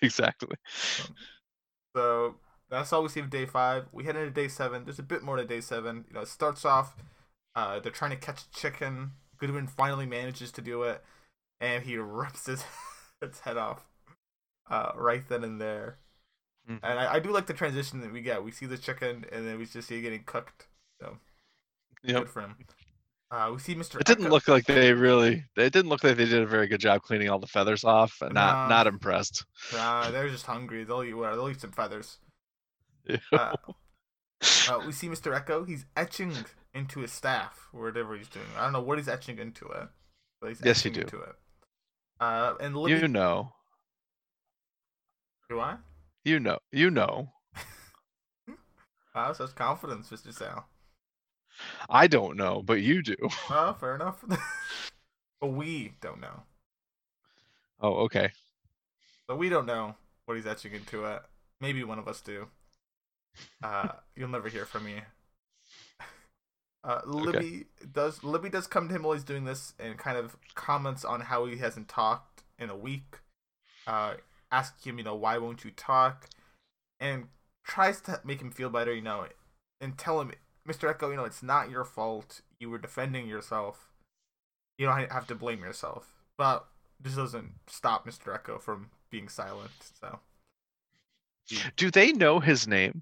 [0.01, 0.55] exactly.
[1.95, 2.35] So
[2.69, 3.85] that's all we see of day five.
[3.91, 4.83] We head into day seven.
[4.85, 6.05] There's a bit more to day seven.
[6.07, 6.95] You know, it starts off.
[7.55, 9.11] Uh, they're trying to catch a chicken.
[9.37, 11.03] Goodwin finally manages to do it,
[11.61, 12.63] and he rips his
[13.21, 13.85] its head off.
[14.69, 15.97] Uh, right then and there.
[16.69, 16.79] Mhm.
[16.83, 18.43] And I, I do like the transition that we get.
[18.43, 20.67] We see the chicken, and then we just see it getting cooked.
[21.01, 21.17] So
[22.03, 22.23] Yep.
[22.23, 22.55] good for him.
[23.31, 23.99] Uh, we see Mr.
[23.99, 25.45] It didn't Eko- look like they really.
[25.55, 28.17] It didn't look like they did a very good job cleaning all the feathers off.
[28.21, 29.45] and Not not impressed.
[29.71, 30.83] Nah, they're just hungry.
[30.83, 31.35] They'll eat whatever.
[31.35, 32.17] They'll eat some feathers.
[33.31, 33.53] Uh,
[34.69, 35.39] uh, we see Mr.
[35.39, 35.67] Eko.
[35.67, 36.33] He's etching
[36.73, 38.45] into his staff, whatever he's doing.
[38.57, 39.89] I don't know what he's etching into it,
[40.41, 41.01] but he's Yes, you do.
[41.01, 41.35] into it.
[42.19, 43.53] Uh, and Libby, you know,
[45.49, 45.77] do I?
[46.25, 47.31] you know, you know.
[49.15, 50.31] Wow, such confidence, Mr.
[50.33, 50.67] Sal.
[51.89, 53.15] I don't know, but you do.
[53.49, 54.23] Oh, fair enough.
[55.41, 56.43] but we don't know.
[57.81, 58.31] Oh, okay.
[59.27, 59.95] But we don't know
[60.25, 61.21] what he's etching into it.
[61.61, 62.47] Maybe one of us do.
[63.63, 65.01] Uh, you'll never hear from me.
[66.83, 70.37] Uh, Libby does Libby does come to him while he's doing this and kind of
[70.55, 73.17] comments on how he hasn't talked in a week.
[73.85, 74.13] Uh,
[74.51, 76.29] ask him, you know, why won't you talk?
[76.99, 77.27] And
[77.65, 79.25] tries to make him feel better, you know,
[79.81, 80.31] and tell him,
[80.65, 80.87] Mr.
[80.93, 82.41] Eko, you know, it's not your fault.
[82.59, 83.89] You were defending yourself.
[84.77, 86.15] You don't have to blame yourself.
[86.37, 86.67] But
[86.99, 88.33] this doesn't stop Mr.
[88.33, 89.91] Eko from being silent.
[90.01, 90.19] So,
[91.75, 93.01] Do they know his name?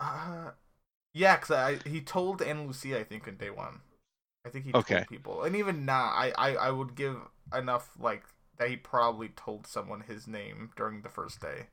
[0.00, 0.52] uh,
[1.14, 3.80] yeah, because I he told Ana Lucia, I think, in day one.
[4.46, 5.04] I think he Okay.
[5.04, 7.16] told people, and even now, I, I I would give
[7.54, 8.24] enough like
[8.58, 11.68] that he probably told someone his name during the first day.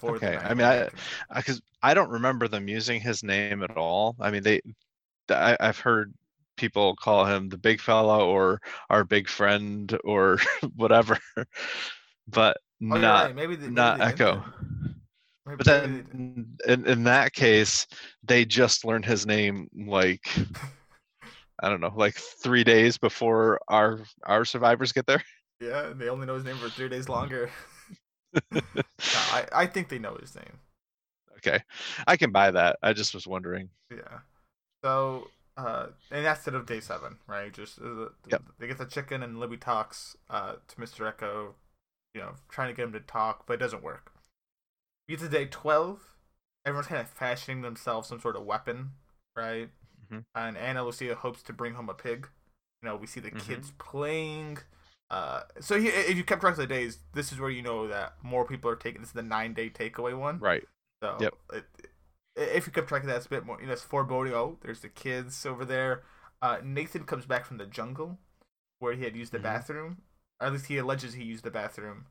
[0.00, 0.88] Before Okay, I mean, I-
[1.34, 4.14] Because I don't remember them using his name at all.
[4.20, 4.60] I mean, they.
[5.30, 6.12] I, I've heard
[6.56, 10.38] people call him the big fella or our big friend or
[10.76, 11.18] whatever,
[12.28, 13.34] but Oh, not right.
[13.34, 14.44] Maybe maybe not didn't Eko.
[15.46, 17.86] Maybe- But maybe then, in, in that case,
[18.22, 20.28] they just learned his name like
[21.62, 25.22] I don't know, like three days before our our survivors get there.
[25.60, 27.50] yeah, they only know his name for three days longer.
[28.50, 28.60] No,
[28.98, 30.60] I I think they know his name.
[31.38, 31.60] Okay,
[32.06, 32.78] I can buy that.
[32.82, 33.68] I just was wondering.
[33.90, 34.20] Yeah.
[34.82, 37.52] So, uh, and that's it of day seven, right?
[37.52, 38.42] Just uh, Yep.
[38.58, 41.10] they get the chicken, and Libby talks uh, to Mr.
[41.12, 41.54] Eko,
[42.14, 44.12] you know, trying to get him to talk, but it doesn't work.
[45.08, 46.00] We get to day twelve.
[46.64, 48.92] Everyone's kind of fashioning themselves some sort of weapon,
[49.36, 49.68] right?
[50.10, 50.24] Mhm.
[50.34, 52.28] And Ana Lucia hopes to bring home a pig.
[52.82, 53.38] You know, we see the Mhm.
[53.46, 54.58] kids playing.
[55.10, 57.86] Uh, so he, if you kept track of the days, this is where you know
[57.86, 59.00] that more people are taking.
[59.00, 60.38] This is the nine day takeaway one.
[60.40, 60.64] Right.
[61.02, 61.34] So Yep.
[61.52, 61.64] it,
[62.36, 63.60] if you kept track of that, it's a bit more.
[63.60, 64.34] You know, it's foreboding.
[64.34, 66.02] Oh, there's the kids over there.
[66.42, 68.18] Uh, Nathan comes back from the jungle,
[68.78, 69.42] where he had used the Mhm.
[69.44, 70.02] bathroom.
[70.40, 72.06] Or at least he alleges he used the bathroom.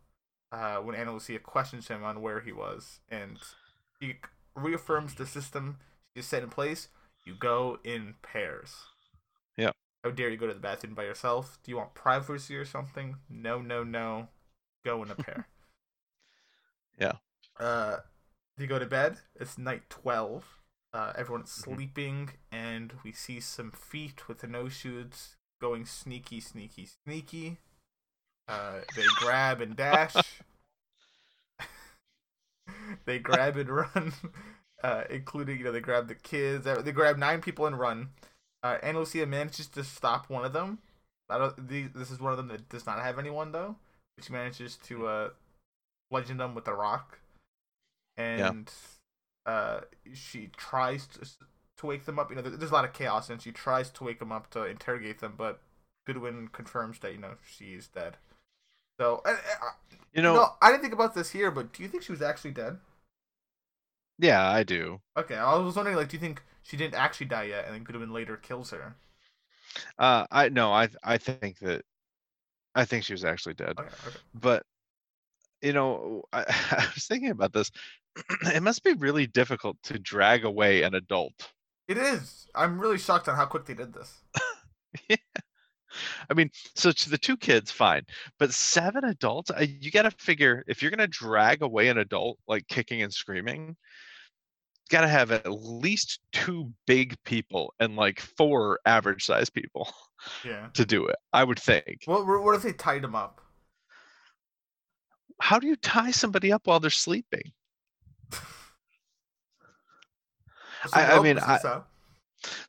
[0.51, 3.39] Uh, when Ana Lucia questions him on where he was, and
[3.99, 4.15] he
[4.55, 5.79] reaffirms the system
[6.15, 6.87] is set in place.
[7.25, 8.85] You go in pairs.
[10.05, 10.11] Yep.
[10.11, 11.59] How dare you go to the bathroom by yourself?
[11.63, 13.17] Do you want privacy or something?
[13.29, 14.29] No, no, no.
[14.85, 15.47] Go in a pair.
[16.99, 17.13] Yeah.
[17.59, 17.97] Uh,
[18.57, 19.19] you go to bed.
[19.35, 20.61] It's night twelve.
[20.93, 21.75] Uh, everyone's Mhm.
[21.75, 27.59] sleeping, and we see some feet with the no shoes going sneaky, sneaky, sneaky.
[28.47, 30.43] Uh, they grab and dash.
[33.05, 34.13] they grab and run,
[34.83, 36.65] uh, including you know they grab the kids.
[36.65, 38.09] They grab nine people and run.
[38.65, 40.79] Uh, Ana Lucia manages to stop one of them.
[41.29, 41.67] I don't.
[41.69, 43.75] This is one of them that does not have anyone though,
[44.17, 45.29] which manages to uh,
[46.09, 47.19] bludgeon them with a rock.
[48.17, 48.71] And
[49.45, 49.81] uh,
[50.13, 51.19] she tries to
[51.77, 52.31] to wake them up.
[52.31, 54.65] You know, there's a lot of chaos, and she tries to wake them up to
[54.65, 55.61] interrogate them, but
[56.07, 58.17] Goodwin confirms that you know she's dead.
[58.99, 59.35] So, uh,
[60.13, 62.21] You know, no, I didn't think about this here, but do you think she was
[62.23, 62.79] actually dead?
[64.19, 65.01] Yeah, I do.
[65.17, 67.83] Okay, I was wondering, like, do you think she didn't actually die yet, and then
[67.83, 68.95] Goodwin later kills her?
[69.97, 71.83] Uh, I no, I I think that
[72.75, 73.75] I think she was actually dead.
[73.77, 74.17] Okay, okay.
[74.33, 74.63] But
[75.61, 77.71] you know, I, I was thinking about this.
[78.53, 81.51] it must be really difficult to drag away an adult.
[81.87, 82.47] It is.
[82.55, 84.21] I'm really shocked on how quick they did this.
[86.29, 88.03] I mean, so to the two kids, fine,
[88.39, 92.37] but seven adults, I, you got to figure if you're gonna drag away an adult
[92.47, 93.75] like kicking and screaming,
[94.89, 99.91] got to have at least two big people and like four average size people
[100.43, 100.67] Yeah.
[100.73, 101.15] to do it.
[101.33, 101.99] I would think.
[102.05, 103.41] What what if they tied him up?
[105.41, 107.51] How do you tie somebody up while they're sleeping?
[110.93, 111.89] I- I oh, mean, I- up.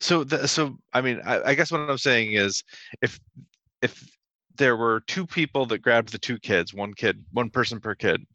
[0.00, 2.62] So the so I mean I, I guess what I'm saying is
[3.02, 3.18] if
[3.82, 4.08] if
[4.56, 8.26] there were two people that grabbed the two kids, one kid, one person per kid,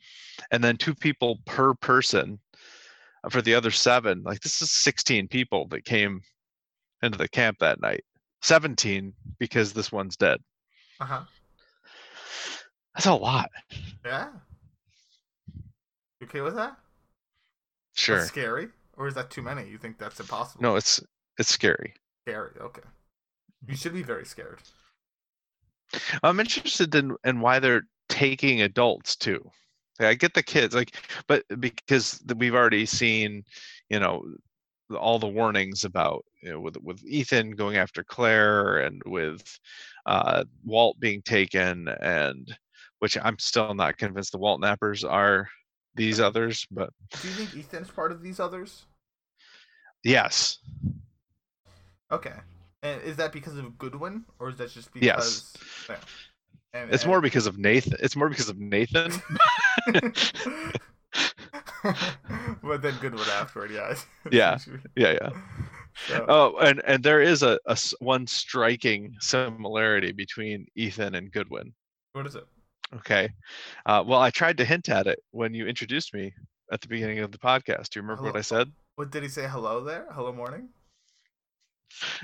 [0.51, 2.39] and then two people per person
[3.29, 6.21] for the other seven, like this is 16 people that came
[7.01, 8.03] into the camp that night.
[8.41, 10.39] 17 because this one's dead.
[10.99, 11.21] Uh-huh.
[12.95, 13.49] That's a lot.
[14.05, 14.29] Yeah.
[16.19, 16.77] You okay with that?
[17.93, 18.17] Sure.
[18.17, 18.69] That's scary?
[18.97, 19.67] Or is that too many?
[19.67, 20.61] You think that's impossible?
[20.61, 21.01] No, it's
[21.41, 21.93] it's scary.
[22.27, 22.81] Scary, okay.
[23.67, 24.59] You should be very scared.
[26.23, 29.43] I'm interested in in why they're taking adults too.
[29.99, 30.95] I get the kids, like,
[31.27, 33.43] but because we've already seen,
[33.89, 34.23] you know,
[34.97, 39.59] all the warnings about you know, with with Ethan going after Claire and with
[40.05, 42.55] uh, Walt being taken, and
[42.99, 45.49] which I'm still not convinced the Walt nappers are
[45.95, 48.85] these others, but Do you think Ethan's part of these others?
[50.03, 50.59] yes,
[52.11, 52.33] Okay.
[52.83, 54.25] And is that because of Goodwin?
[54.39, 55.53] Or is that just Yes.
[55.53, 56.79] because yeah.
[56.81, 57.93] And, it's and- more because of Nathan.
[57.99, 59.11] It's more because of Nathan.
[62.63, 63.95] but then Goodwin afterward, yeah.
[64.31, 64.57] Yeah.
[64.95, 65.29] yeah, yeah.
[66.07, 71.73] So, Oh, and and there is a, a one striking similarity between Ethan and Goodwin.
[72.13, 72.45] what is it?
[72.95, 73.29] Okay,
[73.85, 76.33] uh, well, I tried to hint at it when you introduced me
[76.71, 77.89] at the beginning of the podcast.
[77.89, 78.69] Do you remember what I said?
[78.95, 79.47] What did he say?
[79.47, 80.05] Hello there?
[80.11, 80.69] Hello morning?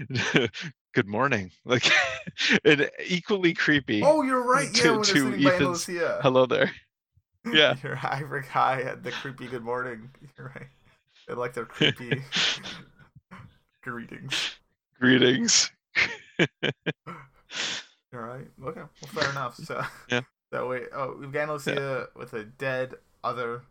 [0.93, 1.89] Good morning, like,
[2.65, 4.01] and equally creepy.
[4.03, 4.67] Oh, you're right.
[4.75, 6.71] Yeah, To- to Ethan's Hello there.
[7.51, 7.75] yeah.
[7.83, 10.09] Your high rick high at the creepy good morning.
[10.37, 10.67] You're right.
[11.27, 12.21] They like their creepy
[13.83, 14.55] greetings.
[14.99, 15.71] Greetings.
[16.39, 18.47] All right.
[18.63, 18.81] Okay.
[18.81, 19.55] Well, fair enough.
[19.57, 20.21] So Yeah.
[20.51, 23.63] that way, oh, we've got Lucia with a dead other.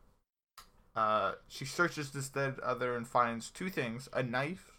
[0.94, 4.78] Uh, she searches this dead other and finds two things: a knife,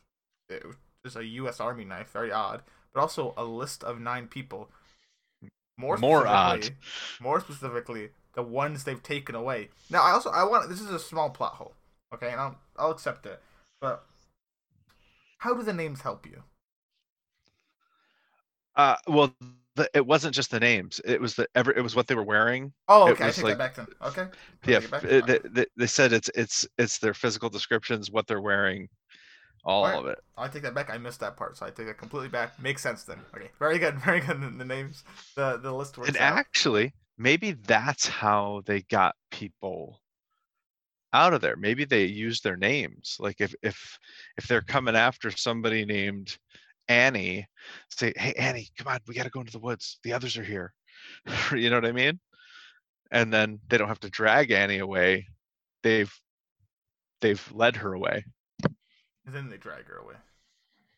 [1.15, 1.59] a U.S.
[1.59, 2.61] Army knife, very odd,
[2.93, 4.69] but also a list of nine people.
[5.77, 6.63] More More odd.
[6.63, 9.69] specifically- More specifically, the ones they've taken away.
[9.89, 11.73] Now, I also I want this is a small plot hole,
[12.13, 13.39] okay, and I'll I'll accept it,
[13.79, 14.03] but
[15.39, 16.41] how do the names help you?
[18.75, 19.33] Uh, well,
[19.75, 21.01] the, it wasn't just the names.
[21.05, 21.71] It was the ever.
[21.71, 22.73] It was what they were wearing.
[22.87, 23.87] Oh, okay, I take like- that back then.
[24.01, 24.27] Okay.
[24.65, 25.01] Yeah, back.
[25.03, 28.87] they, they said it's it's it's their physical descriptions, what they're wearing,
[29.67, 29.99] all Alright.
[29.99, 30.19] of it.
[30.37, 30.89] Oh, I take that back.
[30.89, 32.59] I missed that part, so I take that completely back.
[32.59, 33.19] Makes sense then.
[33.35, 34.41] Okay, very good, very good.
[34.57, 35.03] The names,
[35.35, 36.37] the the list works And out.
[36.39, 40.01] actually, maybe that's how they got people
[41.13, 41.55] out of there.
[41.57, 43.17] Maybe they used their names.
[43.19, 43.99] Like if if
[44.37, 46.37] if they're coming after somebody named
[46.87, 47.47] Annie,
[47.89, 49.99] say, "Hey Annie, come on, we got to go into the woods.
[50.03, 50.73] The others are here."
[51.53, 52.19] you know what I mean?
[53.11, 55.27] And then they don't have to drag Annie away.
[55.83, 56.13] They've
[57.21, 58.25] they've led her away,
[59.27, 60.15] and then they drag her away.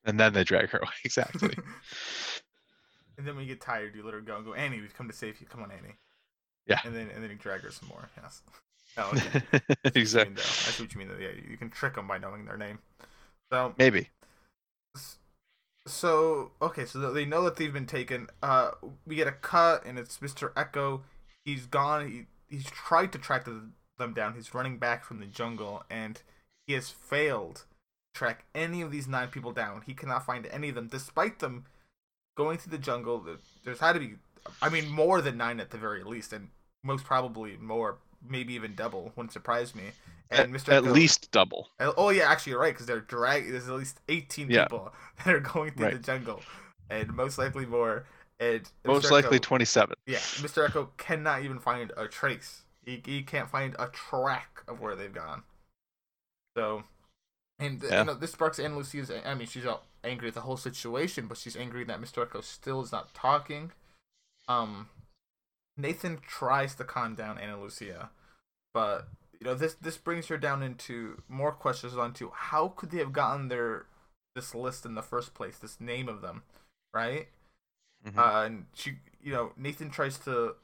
[0.05, 0.91] and then they drag her away.
[1.03, 1.49] Exactly.
[3.17, 4.53] and then when you get tired, you let her go and go.
[4.53, 5.47] Annie, we've come to save you.
[5.47, 5.95] Come on, Annie.
[6.67, 6.79] Yeah.
[6.85, 8.07] And then and then you drag her some more.
[8.21, 8.41] Yes.
[8.95, 9.19] No, okay.
[9.19, 10.43] See what mean, exactly.
[10.43, 11.07] see what you mean.
[11.09, 11.17] Though.
[11.17, 12.79] Yeah, you can trick them by knowing their name.
[13.51, 14.09] So Maybe.
[15.87, 18.27] So okay, so they know that they've been taken.
[18.43, 18.71] Uh,
[19.07, 21.01] we get a cut, and it's Mister Eko.
[21.43, 22.07] He's gone.
[22.07, 24.35] He he's tried to track the, them down.
[24.35, 26.21] He's running back from the jungle, and
[26.67, 27.65] he has failed
[28.13, 29.81] track any of these nine people down.
[29.85, 31.65] He cannot find any of them, despite them
[32.37, 33.25] going through the jungle.
[33.63, 34.15] There's had to be,
[34.61, 36.49] I mean, more than nine at the very least, and
[36.83, 37.97] most probably more,
[38.27, 39.11] maybe even double.
[39.15, 39.83] Wouldn't surprise me.
[40.31, 40.71] At, And Mr.
[40.73, 41.69] at Eko- least double.
[41.79, 43.49] Oh yeah, actually you're right because they're drag.
[43.49, 44.65] There's at least 18 Yeah.
[44.65, 44.93] people
[45.25, 45.93] that are going through Right.
[45.93, 46.41] the jungle,
[46.89, 48.05] and most likely more.
[48.41, 49.11] And Most Mr.
[49.11, 49.95] likely Eko- 27.
[50.05, 50.65] yeah, Mr.
[50.69, 52.61] Eko cannot even find a trace.
[52.85, 55.43] He, he can't find a track of where they've gone.
[56.55, 56.83] So,
[57.59, 57.99] and Yeah.
[57.99, 59.11] you know this sparks Ana Lucia's.
[59.11, 62.25] I mean, she's all angry at the whole situation, but she's angry that Mr.
[62.25, 63.71] Eko still is not talking.
[64.47, 64.89] Um,
[65.77, 68.09] Nathan tries to calm down Ana Lucia,
[68.73, 69.07] but
[69.39, 73.13] you know this this brings her down into more questions onto how could they have
[73.13, 73.85] gotten their
[74.35, 76.43] this list in the first place, this name of them,
[76.93, 77.29] right?
[78.05, 78.17] Mhm.
[78.17, 80.55] Uh, and she you know Nathan tries to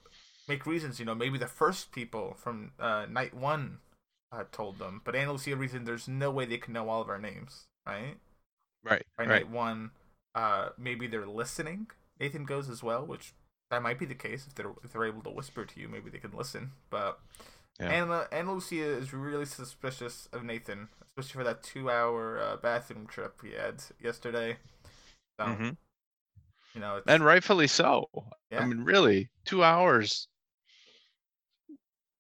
[0.47, 0.99] make reasons.
[0.99, 3.79] You know, maybe the first people from uh, night one
[4.31, 7.09] uh, told them, but Ana Lucia reasoned there's no way they can know all of
[7.09, 8.17] our names, right?
[8.83, 9.05] Right.
[9.17, 9.45] By Right.
[9.45, 9.91] night one,
[10.33, 11.87] uh, maybe they're listening.
[12.19, 13.33] Nathan goes as well, which
[13.69, 16.09] that might be the case if they're if they're able to whisper to you, maybe
[16.09, 16.71] they can listen.
[16.89, 17.19] But
[17.79, 17.95] Yeah.
[17.95, 23.41] Ana Ana Lucia is really suspicious of Nathan, especially for that two-hour uh, bathroom trip
[23.43, 24.57] he had yesterday.
[25.39, 25.77] So hmm
[26.73, 28.09] you know, it's, And rightfully so.
[28.51, 28.59] Yeah.
[28.59, 30.27] I mean, really, two hours.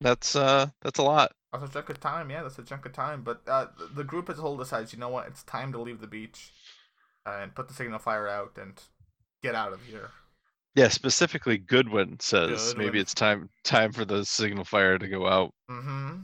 [0.01, 1.31] That's uh, that's a lot.
[1.51, 3.23] That's a chunk of time, yeah, that's a chunk of time.
[3.23, 6.01] But uh, the group as a whole decides, you know what, it's time to leave
[6.01, 6.51] the beach
[7.25, 8.73] uh, and put the signal fire out and
[9.41, 10.09] get out of here.
[10.75, 12.85] Yeah, specifically Goodwin says Goodwin.
[12.85, 15.53] maybe it's time time for the signal fire to go out.
[15.71, 16.23] Mm-hmm.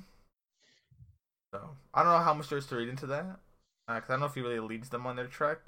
[1.54, 3.40] So I don't know how much there's to read into that,
[3.88, 5.60] because I don't know if he really leads them on their trek.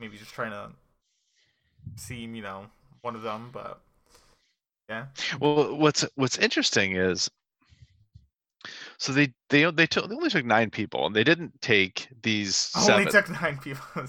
[0.00, 0.72] Maybe just trying to
[1.96, 2.66] seem, you know,
[3.02, 3.50] one of them.
[3.52, 3.80] But
[4.88, 5.06] yeah,
[5.40, 7.30] Well, what's what's interesting is,
[8.98, 12.70] so they they they took they only took nine people, and they didn't take these
[12.76, 13.08] only seven.
[13.08, 13.84] took nine people.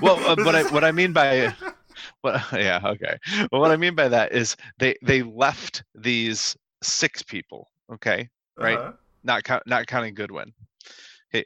[0.00, 1.54] Well, uh, what I what I mean by
[2.22, 3.18] what yeah okay.
[3.50, 7.68] Well, what I mean by that is they they left these six people.
[7.92, 8.78] Okay, right.
[8.78, 8.92] Uh-huh.
[9.24, 10.52] not count, not counting Goodwin.
[11.34, 11.44] Okay.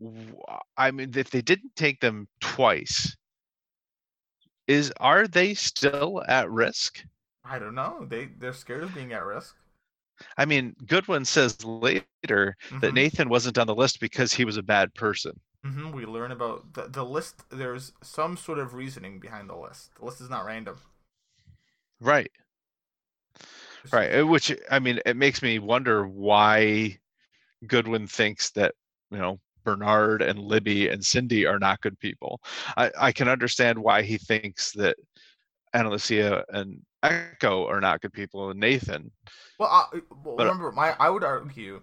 [0.00, 0.36] W-
[0.76, 3.16] I mean, if they didn't take them twice,
[4.66, 7.04] is are they still at risk?
[7.44, 8.04] I don't know.
[8.06, 9.56] They they're scared of being at risk.
[10.38, 12.94] I mean, Goodwin says later that Mhm.
[12.94, 15.40] Nathan wasn't on the list because he was a bad person.
[15.62, 17.44] hmm We learn about the, the list.
[17.50, 19.94] There's some sort of reasoning behind the list.
[19.98, 20.78] The list is not random.
[22.00, 22.30] Right.
[23.92, 24.18] Right.
[24.20, 26.98] uh, Which I mean, it makes me wonder why
[27.66, 28.74] Goodwin thinks that
[29.10, 32.40] you know Bernard and Libby and Cindy are not good people.
[32.76, 34.96] I I can understand why he thinks that
[35.74, 39.10] Ana Lucia and Eko are not good people, and Nathan.
[39.58, 41.82] Well, I, well But- remember, my I would argue.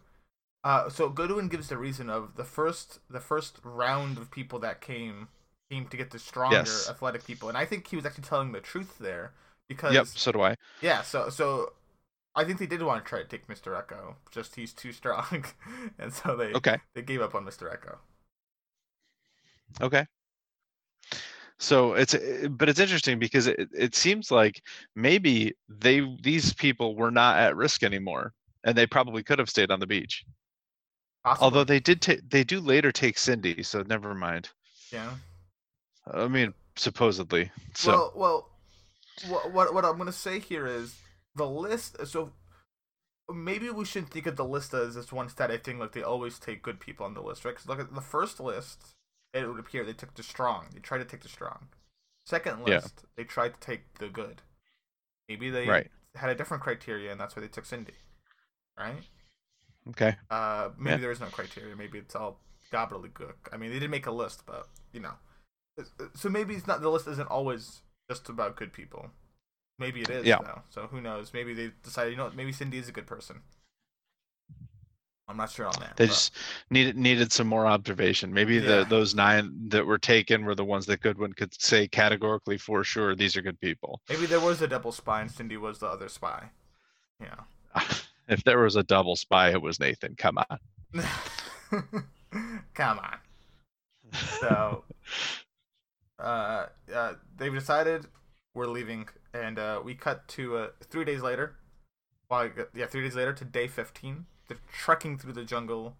[0.63, 4.79] Uh, so Goodwin gives the reason of the first the first round of people that
[4.81, 5.27] came
[5.71, 6.89] came to get the stronger Yes.
[6.89, 9.33] athletic people, and I think he was actually telling the truth there
[9.67, 10.07] because Yep.
[10.07, 10.55] So do I.
[10.81, 11.01] yeah.
[11.01, 11.73] So so
[12.35, 13.73] I think they did want to try to take Mr.
[13.81, 15.45] Eko, just he's too strong,
[15.99, 16.77] and so they Okay.
[16.93, 17.63] they gave up on Mr.
[17.75, 17.97] Eko.
[19.81, 20.05] Okay.
[21.61, 24.63] So it's uh, but it's interesting because it, it seems like
[24.95, 28.33] maybe they these people were not at risk anymore,
[28.63, 30.25] and they probably could have stayed on the beach.
[31.23, 31.45] Possibly.
[31.45, 34.49] Although they did take they do later take Cindy, so never mind.
[34.91, 35.11] yeah.
[36.11, 37.51] I mean, supposedly.
[37.75, 38.49] So Well, well,
[39.29, 40.95] what, what what I'm gonna say here is
[41.35, 41.95] the list.
[42.07, 42.31] So
[43.31, 45.77] maybe we shouldn't think of the list as this one static thing.
[45.77, 47.51] Like they always take good people on the list, right?
[47.51, 48.95] Because look at the first list.
[49.33, 50.67] It would appear they took the strong.
[50.73, 51.69] They tried to take the strong.
[52.25, 52.75] Second Yeah.
[52.75, 54.41] list, they tried to take the good.
[55.29, 55.91] Maybe they Right.
[56.15, 57.95] had a different criteria, and that's why they took Cindy.
[58.77, 59.03] Right?
[59.89, 60.17] okay.
[60.29, 60.97] Uh, maybe Yeah.
[60.97, 61.75] there is no criteria.
[61.75, 62.39] Maybe it's all
[62.71, 63.35] gobbledygook.
[63.51, 65.17] I mean, they didn't make a list, but you know.
[66.15, 69.11] So maybe it's not the list isn't always just about good people.
[69.79, 70.39] Maybe it is Yeah.
[70.39, 70.63] though.
[70.69, 71.33] So who knows?
[71.33, 73.41] Maybe they decided, you know, maybe Cindy is a good person.
[75.31, 75.95] I'm not sure on that.
[75.95, 76.33] They but- just
[76.69, 78.33] needed needed some more observation.
[78.33, 78.61] Maybe Yeah.
[78.79, 82.83] the those nine that were taken were the ones that Goodwin could say categorically for
[82.83, 84.01] sure these are good people.
[84.09, 86.49] maybe there was a double spy and Cindy was the other spy.
[87.21, 87.35] Yeah.
[88.27, 90.15] if there was a double spy, it was Nathan.
[90.15, 90.59] Come on.
[92.73, 93.17] Come on.
[94.39, 94.83] So,
[96.19, 98.07] uh, uh, they've decided
[98.53, 101.55] we're leaving, and uh, we cut to uh, three days later.
[102.29, 104.25] Well, yeah, three days later to day fifteen.
[104.51, 105.95] They're trekking through the jungle.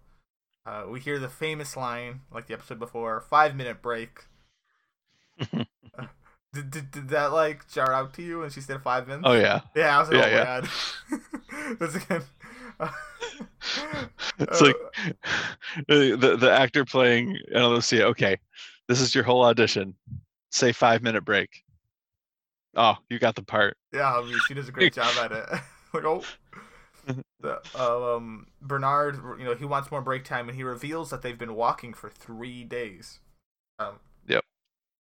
[0.66, 4.26] Uh, we hear the famous line, like the episode before: five minute break.
[5.40, 5.64] Uh,
[6.54, 9.24] did, did, did that like jar out to you when she said five minutes?
[9.26, 9.62] Oh yeah.
[9.74, 10.62] Yeah, I was like, Yeah,
[11.10, 11.78] oh my god.
[11.80, 12.22] That's again.
[14.40, 14.76] It's like
[15.16, 18.08] uh, the the actor playing Lucia.
[18.08, 18.38] Okay,
[18.90, 19.96] this is your whole audition.
[20.52, 21.64] Say five minute break.
[22.76, 23.78] Oh, you got the part.
[23.94, 25.46] Yeah, I mean, she does a great job at it.
[25.94, 26.26] like, oh.
[27.40, 31.22] The, uh, um, Bernard, you know, he wants more break time, and he reveals that
[31.24, 33.20] they've been walking for three days.
[33.80, 34.44] Um, Yep.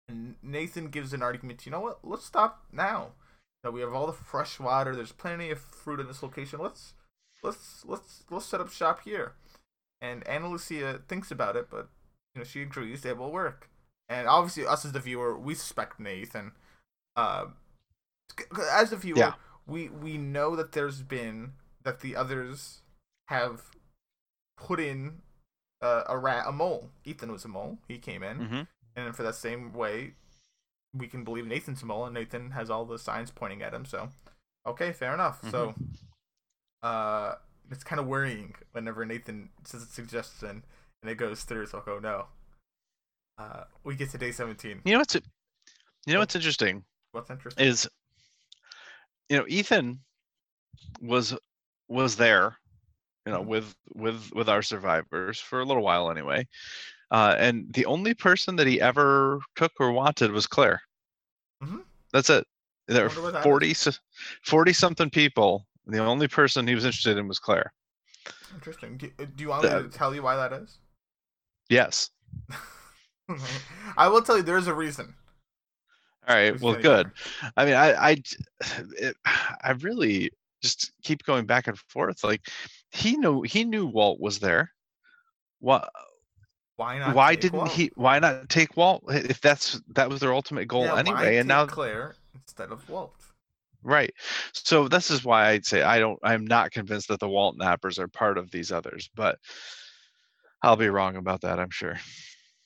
[0.08, 1.66] And Nathan gives an argument.
[1.66, 1.98] You know what?
[2.02, 3.10] Let's stop now.
[3.62, 4.96] That we have all the fresh water.
[4.96, 6.60] There's plenty of fruit in this location.
[6.60, 6.94] Let's
[7.42, 9.34] let's let's let's set up shop here.
[10.00, 11.88] And Ana Lucia thinks about it, but
[12.34, 13.68] you know she agrees it will work.
[14.08, 16.52] And obviously, us as the viewer, we suspect Nathan.
[17.16, 17.54] Um,
[18.72, 19.34] as the viewer, Yeah.
[19.66, 21.52] we we know that there's been
[21.82, 22.82] that the others
[23.28, 23.62] have
[24.56, 25.22] put in
[25.82, 26.90] uh, a rat, a mole.
[27.04, 27.78] Ethan was a mole.
[27.88, 28.66] He came in, Mhm.
[28.96, 30.14] and for that same way,
[30.92, 33.86] we can believe Nathan's a mole, and Nathan has all the signs pointing at him.
[33.86, 34.10] So,
[34.66, 35.40] okay, fair enough.
[35.50, 35.84] So, Mm-hmm.
[36.82, 37.34] uh,
[37.70, 40.64] it's kind of worrying whenever Nathan says a suggestion
[41.02, 41.66] and it goes through.
[41.68, 42.26] So, oh no.
[43.38, 44.82] Uh, we get to day seventeen.
[44.84, 47.64] You know what's you know what's interesting What's interesting?
[47.66, 47.88] is
[49.30, 50.00] you know Ethan
[51.00, 51.34] was
[51.90, 52.56] was there
[53.26, 53.46] you know Mhm.
[53.46, 56.46] with with with our survivors for a little while anyway
[57.10, 60.80] uh and the only person that he ever took or wanted was Claire
[61.62, 61.84] Mhm.
[62.12, 62.46] that's it
[62.88, 64.00] there were that 40 s-
[64.44, 67.72] 40 something people and the only person he was interested in was Claire
[68.54, 68.96] Interesting.
[68.96, 70.78] Do, uh, do you want me to tell you why that is?
[71.68, 72.10] yes
[73.96, 74.42] I will tell you.
[74.42, 75.14] There is a reason.
[76.28, 77.10] all right well good?
[77.56, 78.22] I mean I
[78.98, 80.30] it, I really
[80.62, 82.48] just keep going back and forth like
[82.90, 84.70] he knew he knew Walt was there
[85.60, 85.88] what
[86.76, 87.14] Why not?
[87.14, 87.70] why didn't Walt?
[87.70, 91.36] he why not take walt if that's that was their ultimate goal Yeah, why anyway
[91.36, 93.14] and now Claire instead of Walt.
[93.82, 94.12] right
[94.52, 97.98] so this is why i'd say i don't i'm not convinced that the walt nappers
[97.98, 99.38] are part of these others but
[100.62, 101.96] i'll be wrong about that i'm sure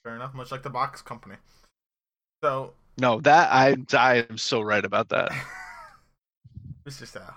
[0.04, 0.34] Fair enough.
[0.34, 1.36] Much like the box company.
[2.42, 5.30] So, no that i i am so right about that
[6.86, 7.06] Mr.
[7.06, 7.34] Sal,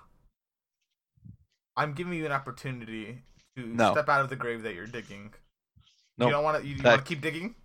[1.78, 3.22] I'm giving you an opportunity
[3.56, 3.92] to No.
[3.94, 5.34] step out of the grave that you're digging.
[6.18, 6.68] No, You don't want to.
[6.68, 7.56] You, you want to keep digging?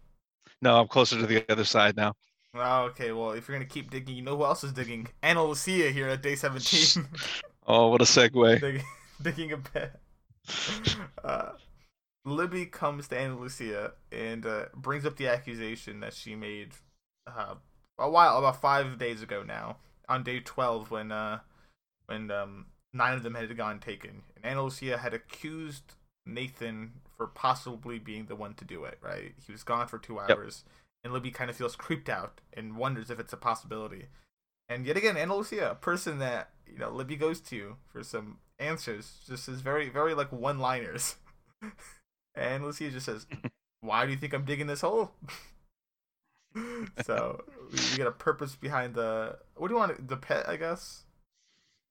[0.61, 2.15] no i'm closer to the other side now
[2.55, 3.13] Oh, okay.
[3.13, 5.09] Well, if you're gonna keep digging, you know who else is digging?
[5.23, 7.09] Ana Lucia here at day 17.
[7.67, 8.85] oh what a segue digging,
[9.23, 9.93] digging a pit.
[11.25, 11.53] Uh,
[12.25, 16.73] Libby comes to Ana Lucia and uh, brings up the accusation that she made
[17.27, 17.55] uh,
[17.99, 21.41] a while, about five days ago now, on day 12 when uh,
[22.07, 24.23] when um, nine of them had gone taken.
[24.37, 25.95] And Ana Lucia had accused
[26.27, 29.35] Nathan for possibly being the one to do it, right?
[29.45, 30.31] He was gone for two Yep.
[30.31, 30.65] hours.
[31.05, 34.07] And Libby kind of feels creeped out and wonders if it's a possibility.
[34.69, 38.39] And yet again, Ana Lucia, a person that you know Libby goes to for some
[38.59, 41.17] answers, just is very, very like one-liners.
[42.35, 43.27] and Lucia just says,
[43.81, 45.11] "Why do you think I'm digging this hole?"
[47.05, 49.39] so we, we got a purpose behind the.
[49.57, 50.09] What do you want?
[50.09, 51.03] The pet, I guess.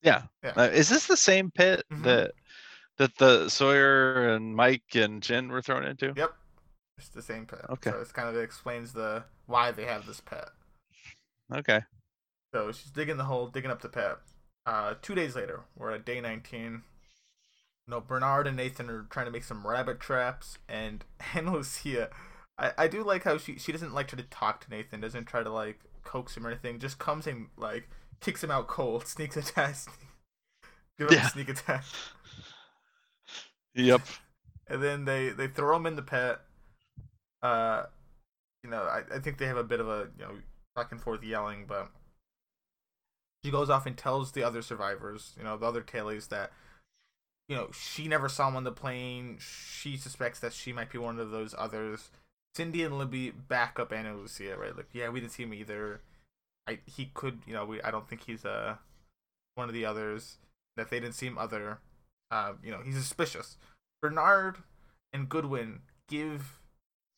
[0.02, 0.54] Yeah, Yeah.
[0.56, 2.04] Uh, is this the same pit Mhm.
[2.04, 2.32] that
[2.98, 6.36] that the sawyer and mike and jin were thrown into Yep,
[6.98, 7.62] it's the same pit.
[7.70, 7.90] Okay.
[7.92, 10.50] So it's kind of explains the why they have this pit.
[11.54, 11.82] okay
[12.54, 14.18] So she's digging the hole, digging up the pit.
[14.66, 16.84] Uh, two days later, we're at day 19.
[17.88, 22.10] You know, Bernard and Nathan are trying to make some rabbit traps, and Ana Lucia,
[22.58, 25.26] I, I do like how she she doesn't like try to talk to Nathan, doesn't
[25.26, 27.90] try to like coax him or anything, just comes and like
[28.22, 29.76] kicks him out cold, sneaks attack,
[31.00, 31.28] give him Yeah.
[31.28, 31.84] a sneak attack,
[33.74, 34.02] yep
[34.68, 36.40] and then they they throw him in the pit.
[37.42, 37.84] Uh,
[38.64, 40.32] you know, I, I think they have a bit of a you know
[40.76, 41.90] back and forth yelling, but
[43.44, 46.52] she goes off and tells the other survivors, you know, the other tailies that
[47.50, 49.38] you know she never saw him on the plane.
[49.40, 52.10] She suspects that she might be one of those others.
[52.56, 54.76] Cindy and Libby back up Ana Lucia, right?
[54.76, 56.02] Like, yeah, we didn't see him either.
[56.68, 58.76] I he could, you know, we I don't think he's uh
[59.56, 60.38] one of the others.
[60.78, 61.80] That they didn't see him other.
[62.32, 63.58] Uh, you know, he's suspicious.
[64.02, 64.58] Bernard
[65.12, 66.60] and Goodwin give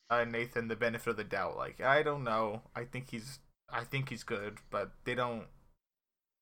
[0.09, 1.55] uh, Nathan the benefit of the doubt.
[1.55, 2.63] Like, I don't know.
[2.75, 3.39] I think he's
[3.71, 5.45] I think he's good, but they don't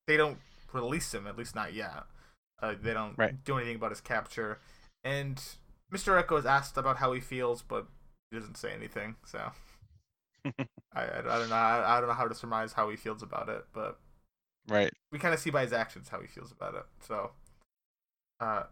[0.06, 0.38] they don't
[0.72, 2.04] release him, at least not yet.
[2.62, 3.44] Uh, they don't Right.
[3.44, 4.58] do anything about his capture.
[5.04, 5.36] And
[5.92, 6.20] Mr.
[6.22, 7.86] Eko is asked about how he feels, but
[8.30, 9.16] he doesn't say anything.
[9.26, 9.52] So
[10.94, 11.54] I, I, don't know.
[11.54, 13.98] I, I don't know how to surmise how he feels about it, but
[14.68, 16.84] right we kind of see by his actions how he feels about it.
[17.00, 17.32] So,
[18.40, 18.64] uh,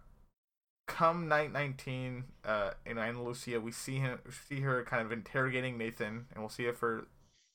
[0.86, 4.18] come night nineteen, uh, in Ana Lucia, we see him,
[4.48, 7.06] see her kind of interrogating Nathan, and we'll see it for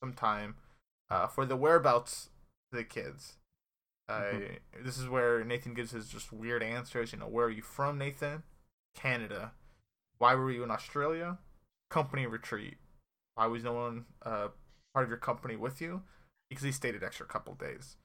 [0.02, 0.56] some time,
[1.10, 2.30] uh, for the whereabouts
[2.72, 3.34] of the kids.
[4.08, 4.60] Uh, Mhm.
[4.84, 7.12] this is where Nathan gives his just weird answers.
[7.12, 8.44] You know, where are you from, Nathan?
[8.94, 9.54] Canada.
[10.20, 11.40] Why were you in Australia?
[11.90, 12.78] Company retreat.
[13.36, 14.50] Why was no one uh,
[14.94, 16.02] part of your company with you?
[16.50, 17.98] Because he stayed an extra couple days.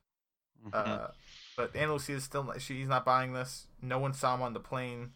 [0.65, 0.75] Mhm.
[0.75, 1.09] Uh,
[1.57, 3.67] but Ana Lucia is still not, she's not buying this.
[3.81, 5.13] No one saw him on the plane.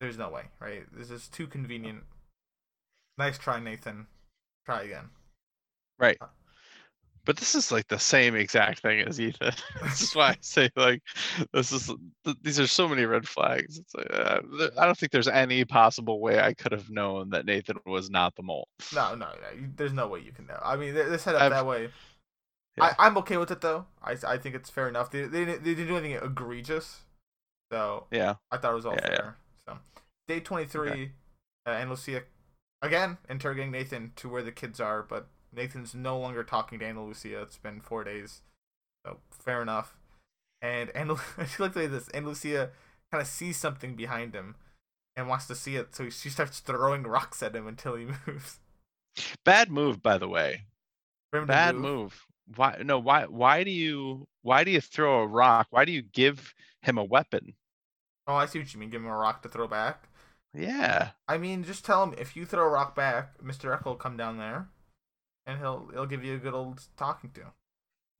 [0.00, 0.84] There's no way, right?
[0.92, 2.04] This is too convenient.
[3.18, 4.06] Nice try, Nathan.
[4.64, 5.10] Try again.
[5.98, 6.18] Right.
[7.24, 9.52] But this is like the same exact thing as Ethan.
[9.82, 11.02] this is why I say like
[11.52, 11.92] this is
[12.24, 13.78] th- these are so many red flags.
[13.78, 17.30] It's like, uh, th- I don't think there's any possible way I could have known
[17.30, 18.68] that Nathan was not the mole.
[18.94, 19.66] No, no, no.
[19.76, 20.58] There's no way you can know.
[20.62, 21.90] I mean, they're, they're set up I've- that way.
[22.78, 22.84] Yeah.
[22.98, 23.86] I, I'm okay with it though.
[24.02, 25.10] I, I think it's fair enough.
[25.10, 27.00] They, they, didn't- they didn't do anything egregious,
[27.72, 28.34] so Yeah.
[28.50, 29.16] I thought it was all Yeah, yeah.
[29.16, 29.36] fair.
[29.68, 29.78] So,
[30.28, 31.12] day 23,
[31.66, 32.22] uh, and Lucia
[32.80, 37.04] again interrogating Nathan to where the kids are, but Nathan's no longer talking to Ana
[37.04, 37.42] Lucia.
[37.42, 38.42] It's been four days,
[39.04, 39.96] so fair enough.
[40.62, 42.08] And Ana, she feel like this.
[42.08, 42.70] Ana Lucia
[43.10, 44.56] kind of sees something behind him
[45.16, 48.60] and wants to see it, so she starts throwing rocks at him until he moves.
[49.44, 50.66] Bad move, by the way.
[51.30, 52.26] For him to Bad move.
[52.56, 52.80] Why?
[52.84, 52.98] No.
[52.98, 53.24] Why?
[53.26, 54.26] Why do you?
[54.42, 55.68] Why do you throw a rock?
[55.70, 57.54] Why do you give him a weapon?
[58.26, 58.90] Oh, I see what you mean.
[58.90, 60.08] Give him a rock to throw back.
[60.54, 61.10] Yeah.
[61.28, 64.16] I mean, just tell him if you throw a rock back, Mister Eko will come
[64.16, 64.68] down there,
[65.50, 67.40] and he'll he'll give you a good old talking to.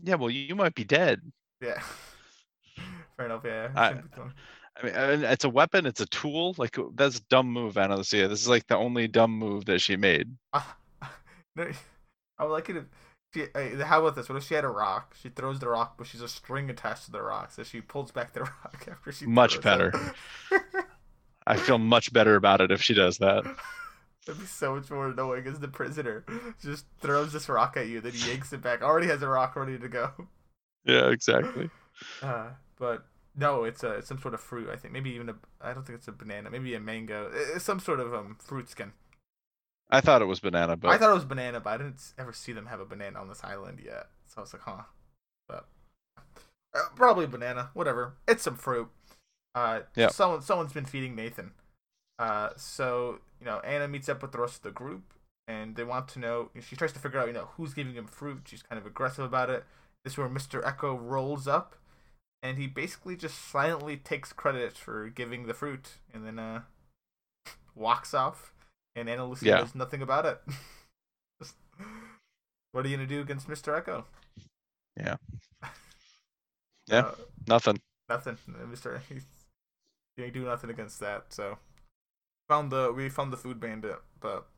[0.02, 0.16] Yeah.
[0.16, 1.20] Well, you might be dead.
[1.60, 1.80] Yeah.
[3.16, 3.42] Fair enough.
[3.44, 3.70] Yeah.
[3.74, 4.32] I- be doing-
[4.82, 5.84] I mean, it's a weapon.
[5.84, 6.54] It's a tool.
[6.56, 8.28] Like that's a dumb move, Ana Lucia.
[8.28, 10.34] This is like the only dumb move that she made.
[11.56, 11.68] no,
[12.38, 12.84] I would like it if
[13.34, 13.44] she.
[13.54, 14.28] Uh, how about this?
[14.28, 15.14] What if she had a rock?
[15.20, 18.10] She throws the rock, but she's a string attached to the rock, so she pulls
[18.10, 19.26] back the rock after she.
[19.26, 19.92] Much better.
[21.46, 23.44] I feel much better about it if she does that.
[24.26, 26.24] That'd be so much more annoying as the prisoner
[26.62, 28.82] just throws this rock at you, then he yanks it back.
[28.82, 30.12] Already has a rock ready to go.
[30.84, 31.70] Yeah, exactly.
[32.22, 32.48] Uh,
[32.78, 33.04] but
[33.36, 34.70] no, it's a it's some sort of fruit.
[34.70, 35.34] I think maybe even a.
[35.60, 36.50] I don't think it's a banana.
[36.50, 37.30] Maybe a mango.
[37.34, 38.92] It's some sort of um fruit skin.
[39.90, 42.32] I thought it was banana, but I thought it was banana, but I didn't ever
[42.32, 44.06] see them have a banana on this island yet.
[44.28, 44.84] So I was like, huh.
[45.46, 45.66] But
[46.74, 47.68] uh, probably banana.
[47.74, 48.14] Whatever.
[48.26, 48.88] It's some fruit.
[49.54, 50.12] Uh, Yep.
[50.12, 51.50] Someone someone's been feeding Nathan.
[52.20, 55.14] Uh, so you know, Ana meets up with the rest of the group,
[55.48, 56.50] and they want to know.
[56.60, 58.42] She tries to figure out, you know, who's giving him fruit.
[58.44, 59.64] She's kind of aggressive about it.
[60.04, 61.76] This is where Mister Eko rolls up,
[62.42, 66.60] and he basically just silently takes credit for giving the fruit, and then uh,
[67.74, 68.52] walks off.
[68.94, 69.60] And Ana Lucia Yeah.
[69.60, 70.42] does nothing about it.
[71.40, 71.54] Just,
[72.72, 74.04] what are you gonna do against Mister Eko?
[74.96, 75.16] Yeah.
[76.86, 76.98] Yeah.
[76.98, 77.14] Uh,
[77.46, 77.80] nothing.
[78.08, 78.36] nothing.
[78.68, 79.24] Mister, he's
[80.16, 81.26] you ain't do nothing against that.
[81.32, 81.58] So
[82.50, 84.48] found the we found the food bandit, but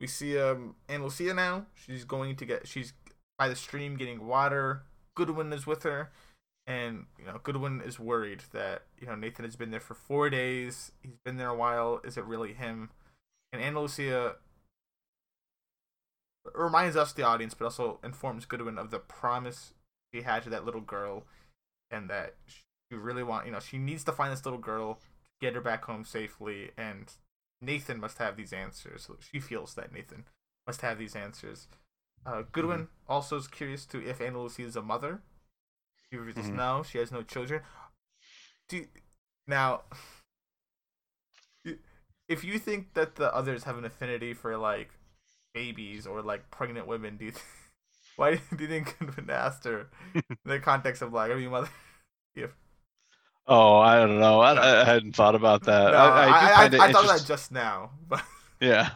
[0.00, 1.66] we see um Ana Lucia now.
[1.74, 2.94] She's going to get she's
[3.38, 4.82] by the stream getting water.
[5.14, 6.10] Goodwin is with her,
[6.66, 10.30] and you know Goodwin is worried that you know Nathan has been there for four
[10.30, 10.92] days.
[11.02, 12.00] He's been there a while.
[12.02, 12.88] Is it really him?
[13.52, 14.36] And Ana Lucia
[16.54, 19.74] reminds us, the audience, but also informs Goodwin of the promise
[20.14, 21.24] she had to that little girl,
[21.90, 24.98] and that she really want you know she needs to find this little girl,
[25.40, 27.12] get her back home safely, and
[27.60, 29.08] Nathan must have these answers.
[29.20, 30.24] She feels that Nathan
[30.66, 31.68] must have these answers.
[32.26, 35.22] Uh, Goodwin also is curious to if Ana Lucia is a mother.
[36.10, 36.54] She reveals Mhm.
[36.56, 37.62] no, she has no children.
[38.68, 38.86] Do
[39.46, 39.82] now,
[42.28, 44.90] if you think that the others have an affinity for like
[45.54, 47.44] babies or like pregnant women, do you th-
[48.16, 51.68] why do you think Goodwin asked her in the context of like, are you mother?"
[52.36, 52.52] mother?
[53.48, 54.40] Oh, I don't know.
[54.40, 55.92] I, I hadn't thought about that.
[55.92, 58.22] No, I, I I, I, I thought that just now, but
[58.60, 58.90] Yeah.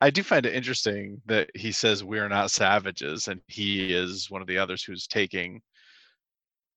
[0.00, 4.40] I do find it interesting that he says we're not savages and he is one
[4.40, 5.60] of the others who's taking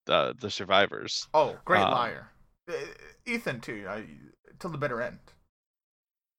[0.05, 1.27] the the survivors.
[1.33, 2.29] oh, great Um, liar.
[3.25, 4.03] Ethan too, know,
[4.59, 5.19] till the bitter end.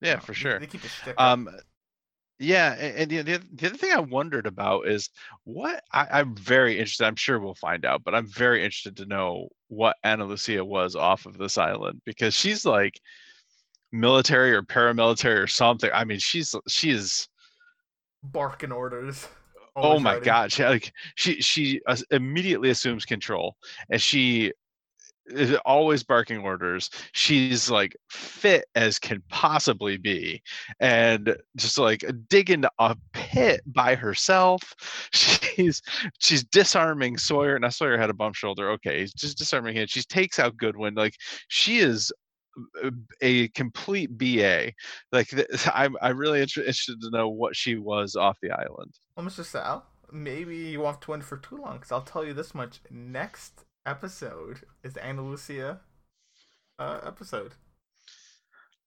[0.01, 0.59] Yeah, You know, for sure.
[0.61, 1.49] They keep the shtick up.
[2.41, 5.09] Yeah, and the, the the other thing I wondered about is
[5.45, 7.07] what I, I'm very interested.
[7.07, 10.97] I'm sure we'll find out, but I'm very interested to know what Ana Lucia was
[10.97, 13.01] off of this island because she's like
[13.93, 15.91] military or paramilitary or something.
[15.95, 17.29] I mean, she's she is
[18.23, 19.29] barking orders.
[19.77, 20.25] oh my ready.
[20.25, 23.57] god she like she she uh, immediately assumes control
[23.91, 24.53] and she
[25.27, 26.91] is always barking orders.
[27.13, 30.43] She's like fit as can possibly be
[30.81, 34.63] and just like dig into a pit by herself.
[35.13, 35.83] She's
[36.19, 38.71] she's disarming sawyer now sawyer had a bump shoulder.
[38.71, 39.87] Okay he's just disarming him.
[39.89, 40.95] She takes out goodwin.
[40.95, 41.15] Like
[41.49, 42.13] she is
[43.23, 44.73] a- complete ba
[45.13, 45.29] like
[45.75, 48.95] i'm i'm really interested to know what she was off the island.
[49.17, 49.45] Well, Mr.
[49.45, 53.65] Sal, maybe you won't wait for too long, because I'll tell you this much: next
[53.87, 55.81] episode is the Ana Lucia
[56.79, 57.53] uh, episode.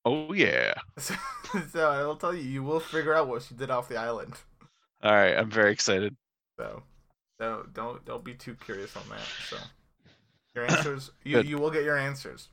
[0.06, 0.74] Oh yeah.
[1.00, 1.16] So,
[1.72, 4.34] so I'll tell you, you will figure out what she did off the island.
[5.04, 6.16] All right, I'm very excited.
[6.60, 6.84] So,
[7.40, 9.22] so don't don't be too curious on that.
[9.50, 9.58] So,
[10.56, 11.48] your answers, you Good.
[11.48, 12.50] you will get your answers.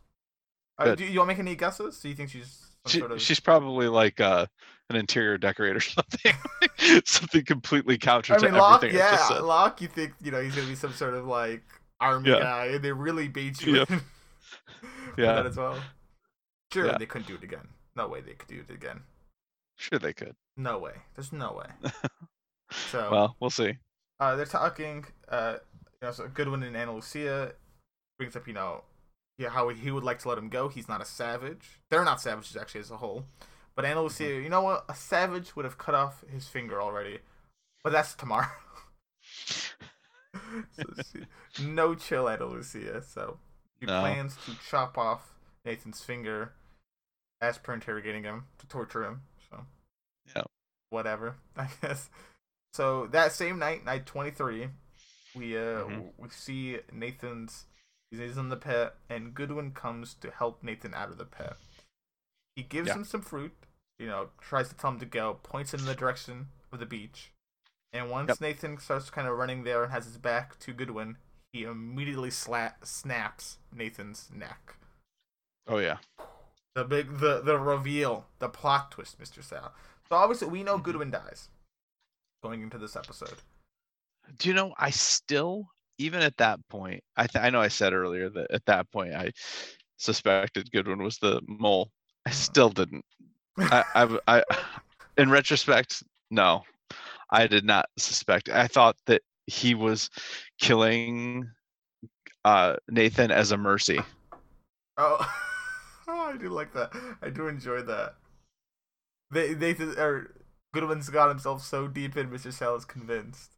[0.78, 2.00] Uh, do you want to make any guesses?
[2.00, 3.20] Do you think she's some She, sort of?
[3.22, 4.46] She's probably like uh,
[4.90, 6.34] an interior decorator or something.
[7.04, 8.84] something completely counter I to Locke.
[8.84, 9.38] everything I Yeah.
[9.40, 9.80] Locke.
[9.80, 11.62] You think you know he's gonna be some sort of like
[12.00, 12.40] army Yeah.
[12.40, 13.84] guy, and they really beat you Yeah.
[15.18, 15.34] Yeah.
[15.34, 15.78] that as well.
[16.72, 16.98] Sure, Yeah.
[16.98, 17.68] they couldn't do it again.
[17.96, 19.02] No way they could do it again.
[19.76, 20.34] Sure, they could.
[20.56, 20.94] No way.
[21.14, 21.90] There's no way.
[22.90, 23.78] So, Well, we'll see.
[24.18, 25.04] uh, they're talking.
[25.28, 25.58] Uh,
[26.02, 27.52] you know, so Goodwin and Ana Lucia
[28.18, 28.82] brings up, you know,
[29.38, 30.68] yeah, how he would like to let him go.
[30.68, 31.78] He's not a savage.
[31.90, 33.26] They're not savages actually as a whole.
[33.76, 34.84] But Ana Lucia, you know what?
[34.88, 37.18] A savage would have cut off his finger already.
[37.84, 38.48] but that's tomorrow.
[39.46, 40.82] so,
[41.12, 41.20] she,
[41.58, 43.02] no chill at Lucia.
[43.02, 43.38] So
[43.80, 44.00] he No.
[44.00, 45.34] plans to chop off
[45.64, 46.52] Nathan's finger
[47.40, 49.22] as per interrogating him to torture him.
[49.50, 49.66] So
[50.34, 50.42] Yeah.
[50.90, 52.08] whatever, I guess.
[52.72, 54.70] So that same night, night twenty three,
[55.34, 56.12] we uh Mhm.
[56.18, 57.66] we see Nathan's
[58.10, 61.56] he's in the pit, and Goodwin comes to help Nathan out of the pit.
[62.54, 62.94] He gives Yeah.
[62.96, 63.52] him some fruit,
[63.98, 67.32] you know, tries to tell him to go, points in the direction of the beach.
[67.92, 68.40] And once Yep.
[68.40, 71.18] Nathan starts kind of running there and has his back to Goodwin,
[71.54, 74.74] he immediately sla- snaps Nathan's neck.
[75.68, 75.98] Oh yeah.
[76.74, 79.72] The big, the the reveal, the plot twist, Mister Sal.
[80.08, 80.82] So obviously we know Mhm.
[80.82, 81.48] Goodwin dies.
[82.42, 83.38] Going into this episode,
[84.38, 84.74] Do you know?
[84.78, 88.66] I still, even at that point, I th- I know I said earlier that at
[88.66, 89.30] that point I
[89.96, 91.90] suspected Goodwin was the mole.
[92.26, 92.34] I Mhm.
[92.34, 93.04] still didn't.
[93.58, 94.44] I I
[95.16, 96.02] in retrospect,
[96.32, 96.64] no,
[97.30, 98.48] I did not suspect.
[98.48, 100.10] I thought that he was
[100.64, 101.48] killing
[102.44, 104.00] uh, Nathan as a mercy.
[104.96, 105.34] oh,
[106.08, 106.92] I do like that.
[107.22, 108.14] I do enjoy that.
[109.30, 110.34] They Nathan or
[110.72, 113.52] Goodwin's got himself so deep in, Mister Sal is convinced.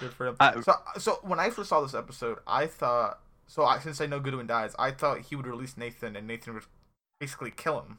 [0.00, 0.36] Good for him.
[0.62, 3.64] So, so when I first saw this episode, I thought so.
[3.64, 6.64] I, since I know Goodwin dies, I thought he would release Nathan, and Nathan would
[7.20, 7.98] basically kill him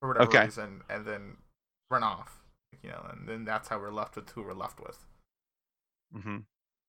[0.00, 0.44] for whatever Okay.
[0.44, 1.36] reason, and then
[1.90, 2.38] run off.
[2.82, 4.98] You know, and then that's how we're left with who we're left with.
[6.12, 6.38] Hmm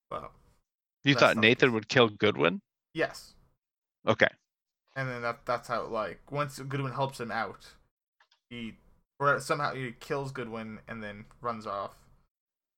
[0.09, 0.31] But
[1.05, 2.61] You thought Nathan would kill Goodwin?
[2.93, 3.33] yes,
[4.05, 4.27] Okay.
[4.95, 7.73] and then that that's how like once Goodwin helps him out,
[8.49, 8.75] he
[9.19, 11.95] or somehow he kills Goodwin and then runs off,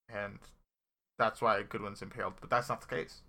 [0.09, 0.39] and
[1.19, 2.35] that's why Goodwin's impaled.
[2.41, 3.21] But that's not the case.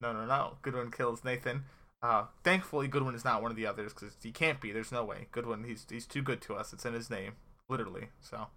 [0.00, 0.58] No, no, no.
[0.62, 1.64] Goodwin kills Nathan.
[2.02, 4.72] Uh, thankfully, Goodwin is not one of the others because he can't be.
[4.72, 5.28] There's no way.
[5.32, 6.72] Goodwin, he's he's too good to us.
[6.72, 7.34] It's in his name,
[7.68, 8.08] literally.
[8.20, 8.48] So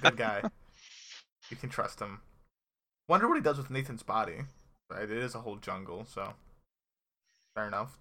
[0.00, 0.44] good guy.
[1.50, 2.20] You can trust him.
[3.10, 4.36] Wonder what he does with Nathan's body.
[4.88, 6.32] Right, it is a whole jungle, so
[7.56, 7.98] fair enough.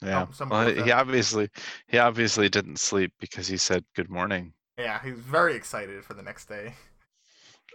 [0.00, 0.28] Yeah.
[0.40, 1.48] Oh, well, he obviously
[1.88, 4.52] he obviously didn't sleep because he said good morning.
[4.78, 6.74] Yeah, he's very excited for the next day.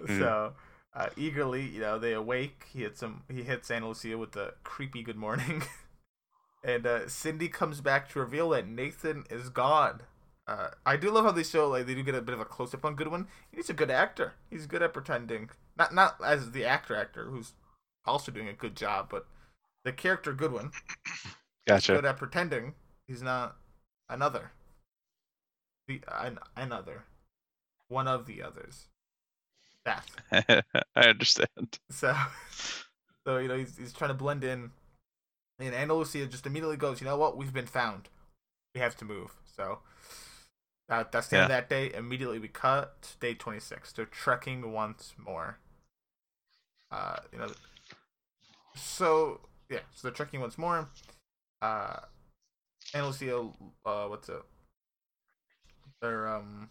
[0.02, 0.18] Mhm.
[0.20, 0.54] So
[0.96, 2.68] uh, eagerly, you know, they awake.
[2.72, 3.24] He hits him.
[3.30, 5.64] He hits Ana Lucia with the creepy good morning,
[6.64, 10.04] and uh, Cindy comes back to reveal that Nathan is gone.
[10.48, 12.46] Uh, I do love how they show like they do get a bit of a
[12.46, 13.28] close up on Goodwin.
[13.52, 14.36] He's a good actor.
[14.50, 15.50] He's good at pretending.
[15.78, 17.54] Not not as the actor actor who's
[18.06, 19.26] also doing a good job, but
[19.84, 20.72] the character Goodwin
[21.68, 21.94] Gotcha.
[21.94, 22.74] good at pretending.
[23.08, 23.58] He's not
[24.10, 24.52] another.
[25.88, 27.06] The an, another,
[27.90, 28.88] one of the others.
[29.86, 30.08] That.
[30.96, 31.80] I understand.
[31.90, 32.16] So,
[33.26, 34.72] so you know he's he's trying to blend in,
[35.60, 37.36] and Ana Lucia just immediately goes, you know what?
[37.36, 38.10] We've been found.
[38.76, 39.32] We have to move.
[39.56, 39.80] So.
[40.90, 41.94] That, that's the end of that day.
[41.94, 43.94] Immediately we cut day 26.
[43.94, 45.58] They're trekking once more.
[46.94, 47.48] Uh, you know,
[48.76, 49.40] so
[49.70, 50.88] yeah, so they're trekking once more.
[51.62, 51.96] Uh,
[52.94, 54.42] and we'll see uh, what's it?
[56.02, 56.70] They're um.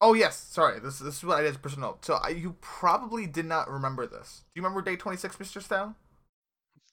[0.00, 0.78] Oh yes, sorry.
[0.80, 1.98] This this is what I did as personal.
[2.02, 4.42] So I, you probably did not remember this.
[4.54, 5.96] Do you remember day twenty six, Mister Style?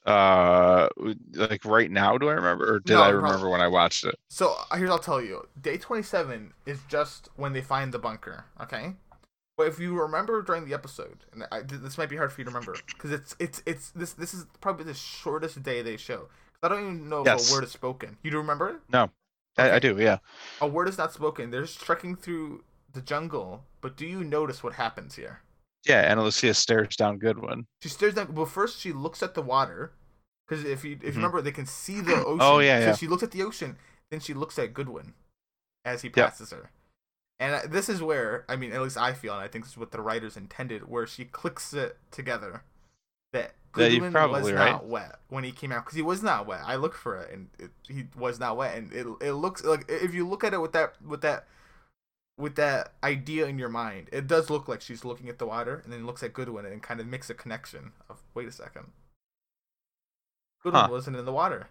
[0.05, 0.87] Uh,
[1.33, 3.67] like right now, do I remember, or did No, I you probably- remember when I
[3.67, 4.15] watched it?
[4.29, 5.45] So here's I'll tell you.
[5.61, 8.93] Day 27 is just when they find the bunker, okay?
[9.57, 12.45] But if you remember during the episode, and I, this might be hard for you
[12.45, 16.29] to remember because it's it's it's this this is probably the shortest day they show.
[16.61, 17.45] I don't even know Yes.
[17.45, 18.17] if a word is spoken.
[18.23, 18.69] You do remember?
[18.69, 18.75] it?
[18.89, 19.09] No,
[19.57, 19.97] I, I do.
[19.99, 20.19] Yeah.
[20.61, 21.49] A word is not spoken.
[21.49, 22.63] They're just trekking through
[22.93, 23.63] the jungle.
[23.81, 25.41] But do you notice what happens here?
[25.87, 26.01] Yeah.
[26.01, 27.65] Ana Lucia stares down Goodwin.
[27.81, 28.33] She stares down.
[28.35, 29.91] Well, first she looks at the water,
[30.47, 31.15] because if you if you Mhm.
[31.15, 32.39] remember, they can see the ocean.
[32.41, 32.95] Oh, yeah, So yeah.
[32.95, 33.77] she looks at the ocean,
[34.11, 35.13] then she looks at Goodwin,
[35.83, 36.15] as he Yep.
[36.15, 36.69] passes her.
[37.39, 39.77] And this is where I mean, at least I feel, and I think this is
[39.77, 42.63] what the writers intended, where she clicks it together
[43.33, 44.71] that Yeah, Goodwin probably was right.
[44.71, 46.61] not wet when he came out because he was not wet.
[46.65, 49.85] I looked for it, and it, he was not wet, and it it looks like
[49.87, 51.45] if you look at it with that with that
[52.39, 55.81] with that idea in your mind, it does look like she's looking at the water
[55.83, 58.87] and then looks at Goodwin and kind of makes a connection of wait a second.
[60.63, 60.87] Goodwin Huh.
[60.91, 61.67] wasn't in the water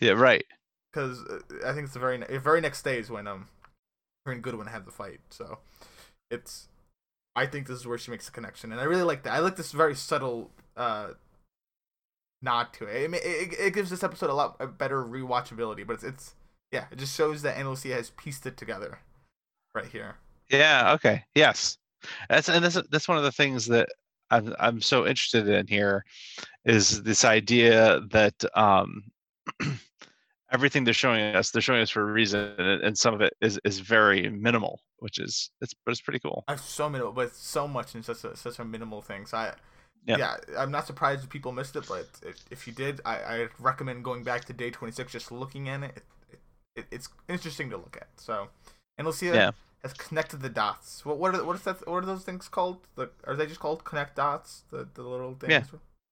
[0.00, 0.12] Yeah.
[0.12, 0.44] Right.
[0.90, 3.48] because uh, I think it's the very ne- very next day is when um
[4.26, 5.20] her and Goodwin have the fight.
[5.30, 5.58] So
[6.30, 6.68] it's
[7.34, 9.32] I think this is where she makes the connection, and I really like that.
[9.32, 11.10] I like this very subtle uh
[12.42, 13.12] nod to it.
[13.12, 16.34] It, it, it gives this episode a lot a better rewatchability, but it's, it's
[16.72, 18.98] yeah, it just shows that Lucia has pieced it together
[19.74, 20.16] right here.
[20.50, 20.92] Yeah.
[20.94, 21.24] Okay.
[21.34, 21.78] Yes.
[22.28, 23.88] That's and that's that's one of the things that
[24.30, 26.04] I'm I'm so interested in here
[26.64, 29.04] is this idea that um
[30.52, 33.32] everything they're showing us, they're showing us for a reason, and, and some of it
[33.40, 36.44] is is very minimal, which is it's but it's pretty cool.
[36.48, 39.26] I so minimal, but so much in such a such a minimal thing.
[39.26, 39.54] So I,
[40.06, 40.16] Yeah.
[40.18, 43.48] yeah, I'm not surprised if people missed it, but if, if you did, I, I
[43.58, 46.02] recommend going back to day 26, just looking at it.
[46.32, 46.40] It,
[46.76, 46.86] it.
[46.90, 48.08] It's interesting to look at.
[48.16, 48.48] So,
[48.98, 49.50] and Lucia Yeah.
[49.82, 51.04] has connected the dots.
[51.06, 51.86] What what are what is that?
[51.88, 52.78] What are those things called?
[52.96, 54.64] The, are they just called connect dots?
[54.70, 55.50] The the little things.
[55.52, 55.64] Yeah.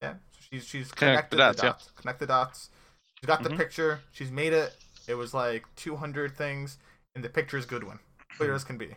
[0.02, 0.14] Yeah.
[0.32, 1.72] So she's she's Connect the connected dots, the yeah.
[1.72, 1.90] dots.
[2.00, 2.70] Connect the dots.
[3.20, 3.56] She's got the Mhm.
[3.58, 4.00] picture.
[4.12, 4.74] She's made it.
[5.06, 6.78] It was like 200 things,
[7.14, 8.00] and the picture is a good one,
[8.36, 8.96] clear as can be.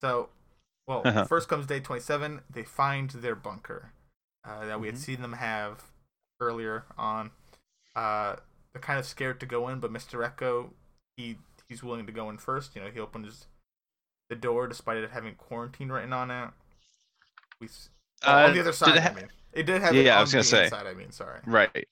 [0.00, 0.30] So,
[0.86, 1.24] well, Uh-huh.
[1.26, 2.42] first comes day 27.
[2.50, 3.92] They find their bunker
[4.44, 5.00] uh, that we had Mhm.
[5.00, 5.90] seen them have
[6.40, 7.32] earlier on.
[7.96, 8.36] Uh,
[8.72, 10.22] they're kind of scared to go in, but Mr.
[10.24, 10.72] Eko,
[11.16, 12.76] he he's willing to go in first.
[12.76, 13.46] You know, he opens
[14.28, 16.50] the door despite it having quarantine written on it.
[17.58, 17.68] We
[18.22, 18.96] oh, Uh, on the other side.
[18.96, 19.94] it ha- I mean, it did have.
[19.96, 20.64] Yeah, I was gonna the say.
[20.64, 21.40] inside, I mean, sorry.
[21.44, 21.88] Right.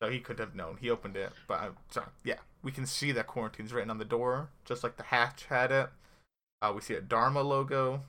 [0.00, 0.76] So he could have known.
[0.80, 2.06] He opened it, but I'm sorry.
[2.22, 5.72] Yeah, we can see that quarantine's written on the door, just like the hatch had
[5.72, 5.90] it.
[6.62, 8.02] Uh, we see a Dharma logo.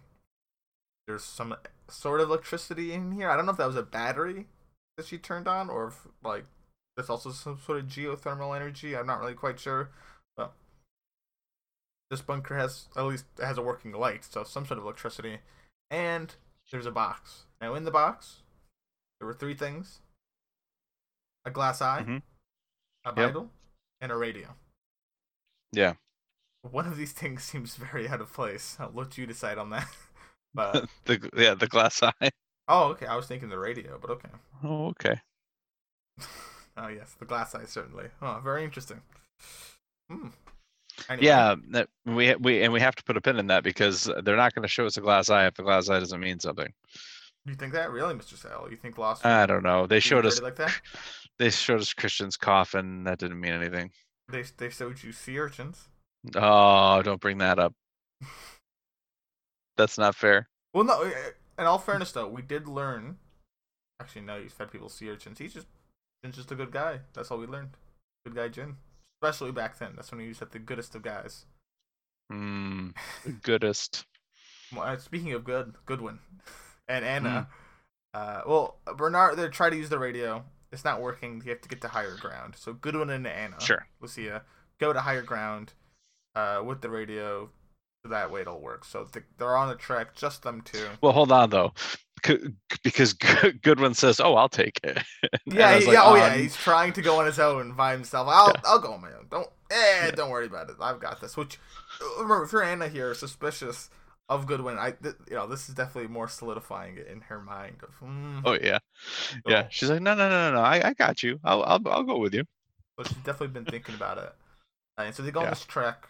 [1.08, 1.56] There's some
[1.88, 3.30] sort of electricity in here.
[3.30, 4.48] I don't know if that was a battery
[4.98, 6.46] that she turned on, or if like
[6.96, 8.96] there's also some sort of geothermal energy.
[8.96, 9.90] I'm not really quite sure,
[10.38, 10.54] but
[12.12, 15.40] this bunker has at least has a working light, so some sort of electricity.
[15.90, 16.36] And
[16.72, 17.46] there's a box.
[17.62, 18.42] Now in the box,
[19.20, 20.02] there were three things:
[21.46, 22.22] a glass eye, Mhm.
[23.06, 23.16] a Yep.
[23.16, 23.52] Bible,
[24.02, 24.56] and a radio.
[25.72, 25.94] Yeah.
[26.62, 28.78] One of these things seems very out of place.
[28.80, 29.88] I'll let you decide on that.
[30.54, 32.32] but the yeah the glass eye.
[32.68, 33.06] oh, okay.
[33.06, 34.30] I was thinking the radio, but okay.
[34.64, 35.22] Oh, okay.
[36.78, 38.10] oh yes, the glass eye certainly.
[38.22, 39.02] Oh, very interesting.
[40.10, 40.30] Hmm.
[41.08, 44.10] Anyway, Yeah, that, we we and we have to put a pin in that because
[44.24, 46.40] they're not going to show us a glass eye if the glass eye doesn't mean
[46.40, 46.74] something.
[47.46, 48.38] You think that really, Mr.
[48.38, 48.68] Sale?
[48.70, 49.26] You think Lost?
[49.26, 49.88] I don't know.
[49.88, 50.74] They showed us like that.
[51.40, 53.06] They showed us Christian's coffin.
[53.06, 53.92] That didn't mean anything.
[54.30, 55.88] They they showed you sea urchins.
[56.36, 57.74] Oh, don't bring that up.
[59.78, 60.50] That's not fair.
[60.74, 61.02] Well, no.
[61.04, 61.12] eh,
[61.58, 63.18] In all fairness, though, we did learn.
[64.02, 64.38] Actually, no.
[64.38, 65.40] You fed people sea urchins.
[65.40, 65.68] He's just
[66.24, 67.00] Jin's just a good guy.
[67.14, 67.72] That's all we learned.
[68.26, 68.76] Good guy, Jin.
[69.22, 69.94] Especially back then.
[69.96, 71.46] That's when he was at the goodest of guys.
[72.32, 72.94] Mm,
[73.26, 74.06] the goodest.
[74.74, 76.20] Well, uh, speaking of good, Goodwin
[76.88, 77.48] and Ana.
[78.14, 78.20] Hmm.
[78.22, 80.44] Uh, well, Bernard, they try to use the radio.
[80.72, 81.42] It's not working.
[81.46, 82.56] You have to get to higher ground.
[82.58, 83.88] So Goodwin and Ana, Sure.
[84.02, 84.44] Lucia,
[84.80, 85.74] go to higher ground
[86.36, 87.50] uh, with the radio.
[88.04, 88.86] So that way it'll work.
[88.86, 90.88] So th- they're on the track, just them two.
[91.02, 91.74] Well, hold on though,
[92.26, 92.38] C-
[92.84, 95.00] because Good- Goodwin says, "Oh, I'll take it."
[95.46, 96.04] Yeah, he- like, yeah.
[96.06, 98.28] Oh yeah, "Um, he's trying to go on his own by himself.
[98.32, 98.62] I'll Yeah.
[98.66, 99.26] I'll go on my own.
[99.30, 100.12] Don't eh, Yeah.
[100.12, 100.78] don't worry about it.
[100.80, 101.36] I've got this.
[101.36, 101.60] Which
[102.18, 103.90] remember, if you're Ana here, suspicious
[104.30, 107.78] of Goodwin, I th- you know this is definitely more solidifying it in her mind
[107.84, 108.00] of.
[108.08, 108.80] Mm, Oh yeah,
[109.46, 109.64] yeah.
[109.64, 109.68] Oh.
[109.70, 110.62] She's like, "No, no, no, no, no.
[110.62, 111.40] I, I got you.
[111.44, 112.44] I'll, I'll, I'll go with you."
[112.98, 114.34] But she's definitely been thinking about it.
[114.98, 116.08] Uh, and so they go on this trek,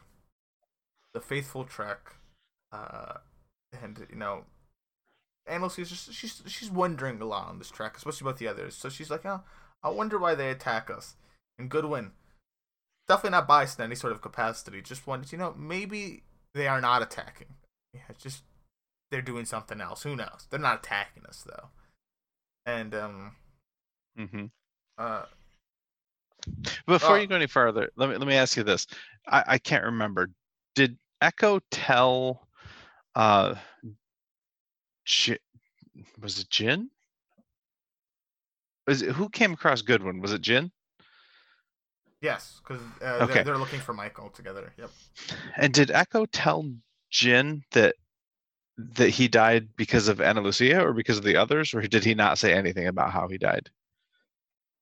[1.14, 2.16] the faithful trek,
[2.72, 3.16] uh,
[3.82, 4.46] and you know,
[5.48, 8.76] and Lucy's just she's she's wondering a lot on this trek, especially about the others.
[8.76, 9.42] So she's like, oh,
[9.84, 11.16] I wonder why they attack us.
[11.58, 12.12] And Goodwin,
[13.08, 16.24] definitely not biased in any sort of capacity, just wanted, you know, maybe
[16.54, 17.48] they are not attacking.
[17.94, 18.44] Yeah, it's just
[19.12, 20.04] they're doing something else.
[20.04, 20.48] Who knows?
[20.50, 21.70] They're not attacking us though.
[22.66, 23.36] And um,
[24.18, 24.46] hmm
[24.98, 25.26] uh,
[26.86, 28.88] Before Uh, you go any further, let me let me ask you this.
[29.28, 30.30] I, I can't remember.
[30.76, 32.48] Did Eko tell
[33.16, 33.56] uh
[35.06, 35.40] J-
[36.22, 36.90] was it Jin?
[38.88, 40.22] Was it, who came across Goodwin?
[40.22, 40.72] Was it Jin?
[42.22, 43.34] yes, because uh, Okay.
[43.34, 44.74] they're, they're looking for Michael together.
[44.78, 44.90] Yep.
[45.58, 46.64] And did Eko tell
[47.12, 47.96] Jin that
[48.78, 52.16] that he died because of Ana Lucia or because of the others, or did he
[52.16, 53.70] not say anything about how he died?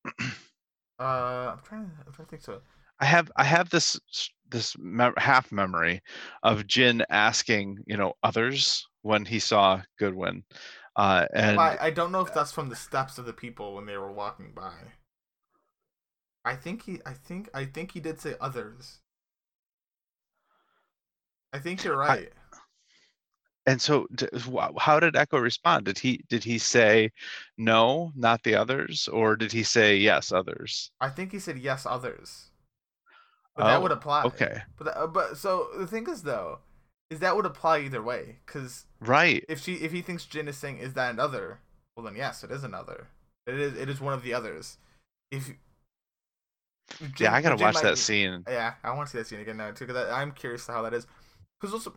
[0.99, 1.85] Uh, I'm trying.
[1.85, 2.41] To, I'm trying to think.
[2.41, 2.61] So
[2.99, 3.99] I have I have this
[4.49, 6.01] this mem- half memory
[6.43, 10.43] of Jin asking you know others when he saw Goodwin,
[10.95, 13.85] uh, and I, I don't know if that's from the steps of the people when
[13.85, 14.73] they were walking by.
[16.43, 16.99] I think he.
[17.05, 17.49] I think.
[17.53, 18.99] I think he did say others.
[21.53, 22.31] I think you're right.
[23.65, 24.27] and so d-
[24.79, 25.85] how did Eko respond?
[25.85, 27.11] Did he did he say
[27.57, 30.91] no, not the others, or did he say yes, others?
[31.01, 32.51] I, think he said yes, others.
[33.55, 34.23] But that Oh, would apply.
[34.23, 36.59] Okay, But that, uh, but so the thing is though,
[37.09, 38.37] is that would apply either way.
[38.45, 39.43] Because right.
[39.49, 41.59] if she if he thinks Jin is saying is that another,
[41.95, 43.07] well then yes, it is another.
[43.47, 44.77] It is it is one of the others.
[45.31, 45.47] If
[46.99, 48.43] Jin- yeah, I gotta Jin watch that be- scene.
[48.47, 49.85] Yeah, I want to see that scene again now too.
[49.87, 51.07] Because I'm curious to how that is.
[51.59, 51.93] Because also,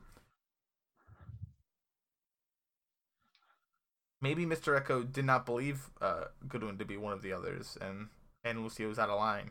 [4.21, 4.81] maybe Mr.
[4.81, 8.09] Eko did not believe uh, Goodwin to be one of the others, and
[8.45, 9.51] and Lucia was out of line.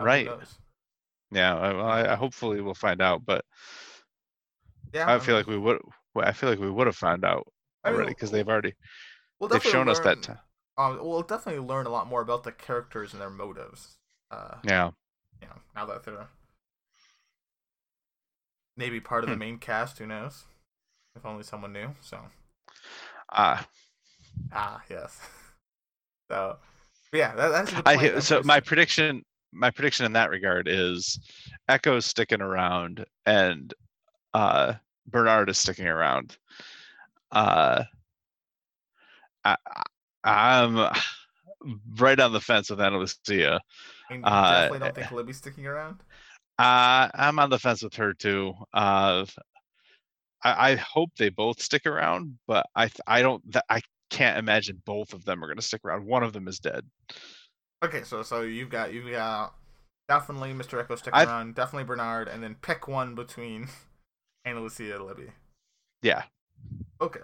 [0.00, 0.28] Uh, Right.
[1.30, 3.44] Yeah, I, well, I, hopefully we'll find out, but
[4.94, 5.78] Yeah, I feel like we would.
[6.16, 7.46] I feel like we would have found out
[7.84, 8.74] I mean, already because they've already
[9.38, 10.16] we'll they've shown us that.
[10.18, 10.42] learn- T-
[10.78, 13.98] Um, we'll definitely learn a lot more about the characters and their motives.
[14.30, 14.90] Uh, yeah,
[15.42, 16.28] you know, now that they're
[18.78, 19.40] maybe part of the Hmm.
[19.40, 20.44] main cast, who knows?
[21.16, 21.90] If only someone knew.
[22.00, 22.18] So,
[23.30, 23.62] uh,
[24.52, 25.20] ah, yes.
[26.30, 26.56] so,
[27.12, 31.18] yeah, that, that's a I hear- so my prediction my prediction in that regard is
[31.68, 33.74] Eko's sticking around and
[34.34, 34.74] uh
[35.06, 36.36] Bernard is sticking around.
[37.32, 37.84] Uh
[39.44, 39.56] I,
[40.24, 40.76] I'm
[41.98, 43.60] right on the fence with Ana Lucia.
[44.10, 46.02] I mean, uh, definitely don't think Libby's sticking around.
[46.58, 48.54] Uh, I'm on the fence with her too.
[48.72, 49.24] Uh,
[50.42, 53.80] I, I hope they both stick around, but I I don't I
[54.10, 56.06] can't imagine both of them are going to stick around.
[56.06, 56.84] One of them is dead.
[57.84, 59.54] Okay, so so you've got you've got
[60.08, 60.84] definitely Mr.
[60.84, 63.68] Eko sticking I've- around, definitely Bernard, and then pick one between
[64.44, 65.30] Ana Lucia and Libby.
[66.02, 66.24] Yeah.
[67.00, 67.20] Okay.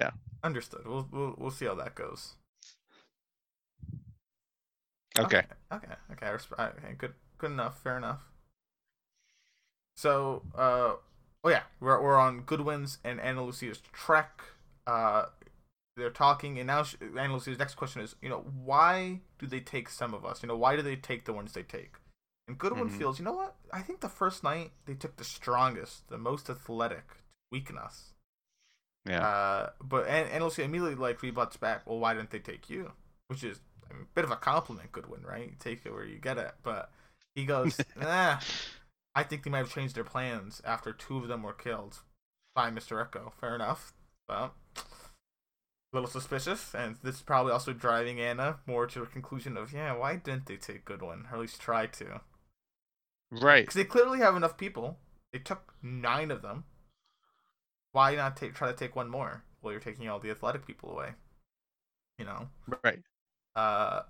[0.00, 0.10] Yeah.
[0.42, 0.86] Understood.
[0.86, 2.34] We'll we'll we'll see how that goes.
[5.16, 5.42] Okay.
[5.72, 5.92] Okay.
[6.12, 6.26] Okay.
[6.26, 6.94] I resp- okay.
[6.96, 7.12] Good.
[7.42, 7.82] Good enough.
[7.82, 8.20] Fair enough.
[9.96, 10.94] So, uh,
[11.42, 14.42] oh yeah, we're we're on Goodwin's and Ana Lucia's trek.
[14.86, 15.26] Uh,
[15.96, 19.58] they're talking, and now she, Ana Lucia's next question is, you know, why do they
[19.58, 20.40] take some of us?
[20.44, 21.94] You know, why do they take the ones they take?
[22.46, 22.96] And Goodwin Mhm.
[22.96, 23.56] feels, you know what?
[23.72, 27.14] I think the first night they took the strongest, the most athletic to
[27.50, 28.14] weaken us.
[29.04, 29.26] Yeah.
[29.26, 31.88] Uh, but and, and also immediately like rebuts back.
[31.88, 32.92] Well, why didn't they take you?
[33.26, 33.58] Which is
[33.90, 35.48] I mean, a bit of a compliment, Goodwin, right?
[35.50, 36.54] You take it where you get it.
[36.62, 36.92] But
[37.34, 38.38] he goes, nah.
[39.14, 41.98] I think they might have changed their plans after two of them were killed
[42.54, 43.32] by Mister Eko.
[43.40, 43.92] Fair enough,
[44.26, 49.58] but a little suspicious, and this is probably also driving Ana more to a conclusion
[49.58, 52.22] of, yeah, why didn't they take Goodwin, or at least try to?
[53.30, 53.62] right.
[53.62, 54.98] Because they clearly have enough people.
[55.32, 56.64] They took nine of them.
[57.92, 59.44] Why not take try to take one more?
[59.60, 61.10] Well, you're taking all the athletic people away.
[62.18, 62.48] You know.
[62.82, 63.00] Right.
[63.54, 64.02] Uh,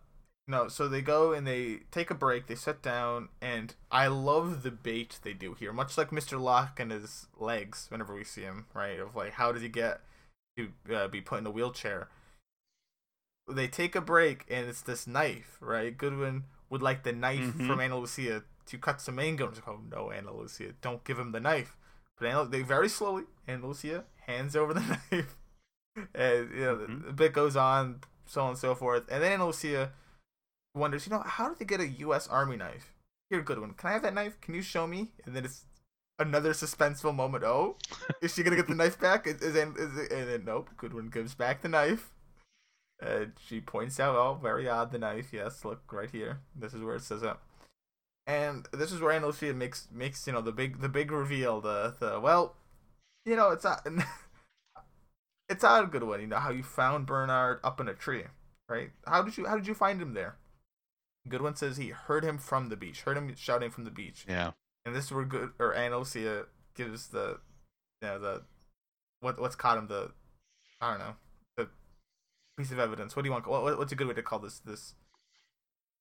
[0.48, 0.68] no.
[0.68, 2.46] So they go and they take a break.
[2.46, 5.72] They sit down, and I love the bait they do here.
[5.72, 6.40] Much like Mr.
[6.40, 7.86] Locke and his legs.
[7.90, 8.98] Whenever we see him, right?
[8.98, 10.00] Of like, how did he get
[10.56, 12.08] to uh, be put in a wheelchair?
[13.50, 15.96] They take a break, and it's this knife, right?
[15.96, 17.66] Goodwin would like the knife Mhm.
[17.66, 19.46] from Ana Lucia to cut some mango.
[19.46, 21.76] Like, oh no, Ana Lucia, don't give him the knife.
[22.18, 25.36] But Ana, they very slowly, Ana Lucia hands over the knife,
[26.14, 27.06] and you know Mhm.
[27.06, 29.08] the, bit goes on, so on and so forth.
[29.10, 29.92] And then Ana Lucia
[30.74, 32.28] wonders, you know, how did they get a U.S.
[32.28, 32.92] Army knife?
[33.30, 34.40] Here, Goodwin, can I have that knife?
[34.40, 35.12] Can you show me?
[35.24, 35.64] And then it's
[36.18, 37.44] another suspenseful moment.
[37.44, 37.76] Oh,
[38.20, 39.26] is she gonna get the knife back?
[39.26, 42.10] Is, is, and then nope, Goodwin gives back the knife.
[43.00, 45.32] And she points out, oh, very odd, the knife.
[45.32, 46.40] Yes, look right here.
[46.54, 47.36] This is where it says it.
[48.26, 51.60] And this is where Ana Lucia makes makes you know the big the big reveal.
[51.60, 52.54] The the well,
[53.26, 53.84] you know it's not
[55.48, 56.20] it's not a good one.
[56.20, 58.24] You know how you found Bernard up in a tree,
[58.68, 58.90] right?
[59.06, 60.36] How did you how did you find him there?
[61.28, 64.52] Goodwin says he heard him from the beach, heard him shouting from the beach, Yeah.
[64.84, 66.02] and this is where good or Ana
[66.74, 67.38] gives the
[68.00, 68.42] you know the
[69.20, 70.10] what what's caught him the
[70.80, 71.14] I don't know
[71.56, 71.68] the
[72.56, 73.14] piece of evidence.
[73.14, 73.46] What do you want?
[73.46, 74.94] What, what's a good way to call this this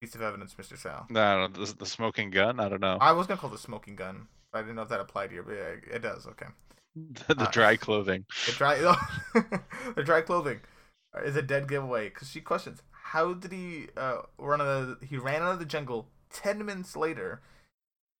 [0.02, 1.06] piece of evidence, Mister Sal?
[1.10, 2.60] No, the, the smoking gun.
[2.60, 2.98] I don't know.
[3.00, 4.28] I was gonna call it the smoking gun.
[4.54, 6.26] I didn't know if that applied here, but yeah, it does.
[6.28, 6.48] Okay.
[7.28, 8.26] the uh, dry clothing.
[8.48, 8.76] The dry
[9.96, 10.62] the dry clothing
[11.24, 12.82] is a dead giveaway because she questions
[13.12, 16.66] how did he uh, run out of the, he ran out of the jungle ten
[16.66, 17.42] minutes later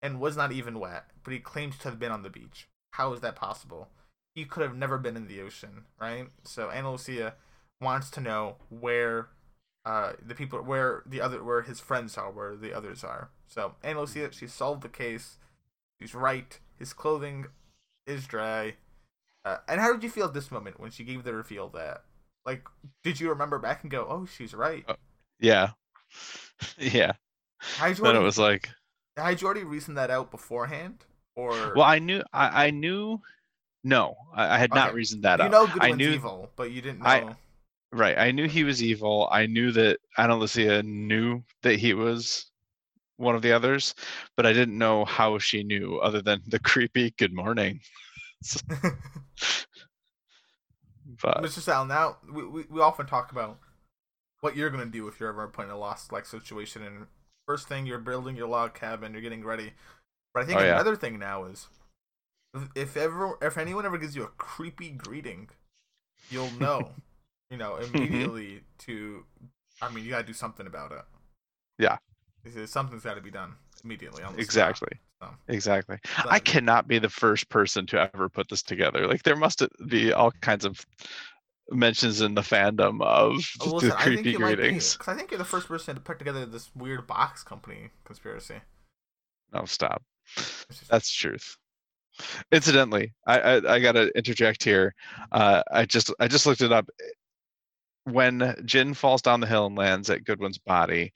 [0.02, 2.68] and was not even wet, but he claims to have been on the beach.
[2.92, 3.88] How is that possible?
[4.36, 6.28] He could have never been in the ocean, right?
[6.44, 7.36] So Ana Lucia
[7.80, 9.30] wants to know where
[9.86, 13.30] uh, the people where the other where his friends are, where the others are.
[13.48, 15.38] So Ana Lucia, she solved the case.
[16.02, 16.60] She's right.
[16.78, 17.46] His clothing
[18.06, 18.76] is dry.
[19.46, 22.04] Uh, and how did you feel at this moment when she gave the reveal that?
[22.46, 22.64] Like,
[23.04, 24.84] did you remember back and go, "Oh, she's right"?
[24.88, 24.96] Uh,
[25.40, 25.72] yeah.
[26.78, 27.14] yeah.
[27.60, 28.70] Had you Then it was like,
[29.18, 31.06] had you already reasoned that out beforehand,
[31.36, 33.22] or well, I knew, I, I knew,
[33.84, 35.48] no, I, I had not reasoned that you out.
[35.48, 37.06] You know I Goodwin's knew, evil, but you didn't know.
[37.06, 37.36] I-
[37.92, 38.18] right.
[38.18, 39.28] I knew he was evil.
[39.32, 42.52] I knew that Ana Lucia knew that he was
[43.18, 43.94] one of the others,
[44.36, 47.80] but I didn't know how she knew other than the creepy good morning.
[51.22, 51.60] But Mr.
[51.60, 53.60] Sal, now we, we, we often talk about
[54.42, 56.84] what you're gonna do if you're ever put in a lost like situation.
[56.84, 57.08] And
[57.48, 59.74] first thing, you're building your log cabin, you're getting ready.
[60.34, 60.74] But I think Oh, yeah.
[60.74, 61.68] another thing now is
[62.76, 65.50] if- ever if anyone ever gives you a creepy greeting,
[66.30, 66.92] you'll know,
[67.50, 67.96] you know, mm-hmm.
[67.96, 69.26] immediately to.
[69.82, 71.02] I mean, you gotta do something about it.
[71.80, 71.98] Yeah.
[72.66, 73.54] Something's got to be done.
[73.84, 75.00] immediately on the Exactly.
[75.48, 75.98] Exactly.
[76.30, 79.08] I cannot be the first person to ever put this together.
[79.08, 80.86] Like there must be all kinds of
[81.70, 84.98] mentions in the fandom of Oh, the listen, I think creepy be, greetings.
[85.08, 88.62] I think you're the first person to put together this weird box company conspiracy.
[89.54, 90.04] No, stop.
[90.38, 91.58] It's just- That's truth.
[92.52, 94.94] Incidentally, I I, I gotta interject here.
[95.32, 96.90] Uh, I just I just looked it up.
[98.04, 101.14] When Jin falls down the hill and lands at Goodwin's body,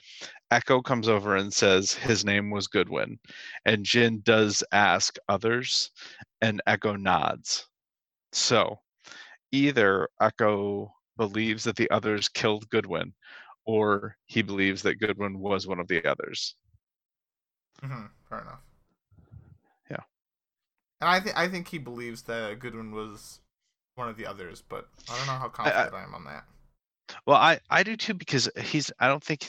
[0.56, 3.19] Eko comes over and says his name was Goodwin,
[3.65, 5.91] and Jin does ask others,
[6.41, 7.68] and Eko nods.
[8.32, 8.80] So,
[9.52, 13.14] either Eko believes that the others killed Goodwin,
[13.65, 16.56] or he believes that Goodwin was one of the others.
[17.84, 18.61] Mhm, fair enough.
[19.91, 20.03] Yeah.
[21.02, 23.41] And I think I think he believes that Goodwin was
[23.95, 26.45] one of the others, but I don't know how confident I, am on that.
[27.26, 29.45] Well, I I do too because he's I don't think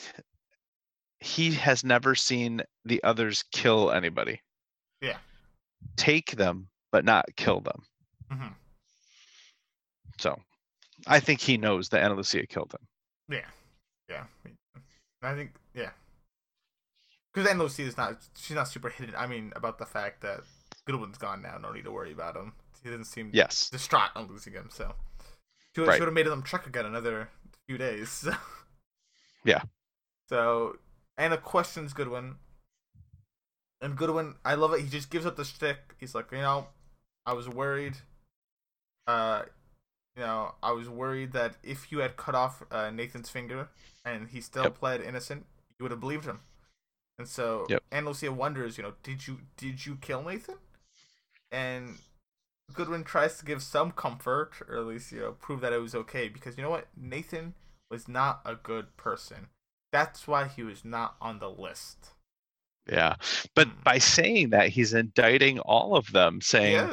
[1.20, 4.40] he has never seen the others kill anybody.
[5.00, 5.18] Yeah.
[5.96, 7.82] Take them, but not kill them.
[8.30, 8.48] hmm
[10.18, 10.38] So,
[11.06, 12.86] I think he knows that Ana Lucia killed him.
[13.28, 13.46] Yeah,
[14.08, 14.24] yeah.
[15.22, 15.90] I think yeah.
[17.32, 19.14] Because Anne Lucy is not she's not super hidden.
[19.16, 20.40] I mean about the fact that
[20.86, 21.58] Goodwin's gone now.
[21.58, 22.52] No need to worry about him.
[22.82, 23.68] He doesn't seem Yes.
[23.70, 24.68] distraught on losing him.
[24.70, 24.94] So
[25.74, 25.96] she would, Right.
[25.96, 27.28] she would have made them truck again another
[27.66, 28.08] few days.
[28.28, 28.32] So.
[29.44, 29.62] Yeah.
[30.28, 30.76] So
[31.18, 32.36] Ana questions Goodwin,
[33.80, 34.80] and Goodwin, I love it.
[34.80, 35.94] He just gives up the stick.
[35.98, 36.68] He's like, you know,
[37.24, 37.94] I was worried.
[39.06, 39.42] Uh,
[40.16, 43.68] you know, I was worried that if you had cut off uh, Nathan's finger
[44.04, 44.78] and he still Yep.
[44.78, 45.46] pled innocent,
[45.78, 46.40] you would have believed him.
[47.18, 47.82] And so Yep.
[47.92, 50.56] Ana Lucia wonders, you know, did you did you kill Nathan?
[51.52, 51.98] And
[52.72, 55.94] Goodwin tries to give some comfort, or at least you know prove that it was
[55.94, 57.54] okay, because you know what, Nathan
[57.90, 59.48] was not a good person.
[59.90, 62.12] That's why he was not on the list.
[62.90, 63.16] Yeah.
[63.54, 63.82] But Hmm.
[63.84, 66.90] by saying that, he's indicting all of them, saying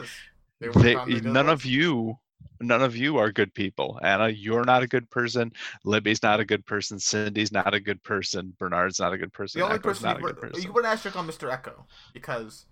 [0.60, 2.18] they they, on the none of you
[2.62, 4.00] none of you are good people.
[4.04, 5.52] Ana, you're not a good person.
[5.84, 7.00] Libby's not a good person.
[7.00, 8.56] Cindy's not a good person.
[8.58, 9.60] Bernard's not a good person.
[9.60, 10.64] The only Eko's person not you, a put, good you person.
[10.64, 11.50] can put an asterisk on Mr.
[11.50, 12.66] Eko because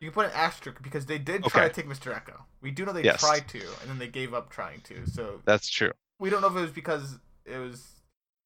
[0.00, 1.68] you can put an asterisk because they did try Okay.
[1.68, 2.12] to take Mr.
[2.14, 2.42] Eko.
[2.62, 3.20] We do know they Yes.
[3.20, 5.06] tried to, and then they gave up trying to.
[5.06, 5.92] So That's true.
[6.18, 7.99] we don't know if it was because it was.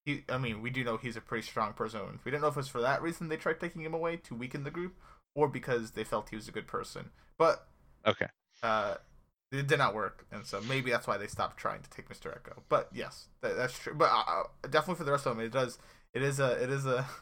[0.05, 2.21] He, I mean, we do know he's a pretty strong person.
[2.25, 4.35] We don't know if it was for that reason they tried taking him away to
[4.35, 4.95] weaken the group,
[5.35, 7.11] or because they felt he was a good person.
[7.39, 7.67] But
[8.07, 8.29] Okay.
[8.63, 8.97] uh,
[9.51, 12.27] it did not work, and so maybe that's why they stopped trying to take Mr.
[12.39, 12.63] Eko.
[12.69, 13.95] But yes, that, that's true.
[13.95, 15.79] But uh, uh, definitely for the rest of them, it does.
[16.13, 16.63] It is a.
[16.63, 17.07] It is a.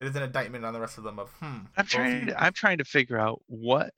[0.00, 1.58] It is an indictment on the rest of them of hmm.
[1.76, 2.28] I'm trying.
[2.28, 3.92] To, I'm trying to figure out what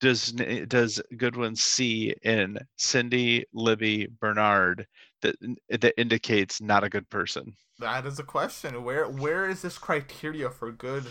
[0.00, 4.86] does does Goodwin see in Cindy, Libby, Bernard
[5.22, 5.36] that
[5.68, 7.54] that indicates not a good person.
[7.78, 8.84] That is a question.
[8.84, 11.06] Where where is this criteria for good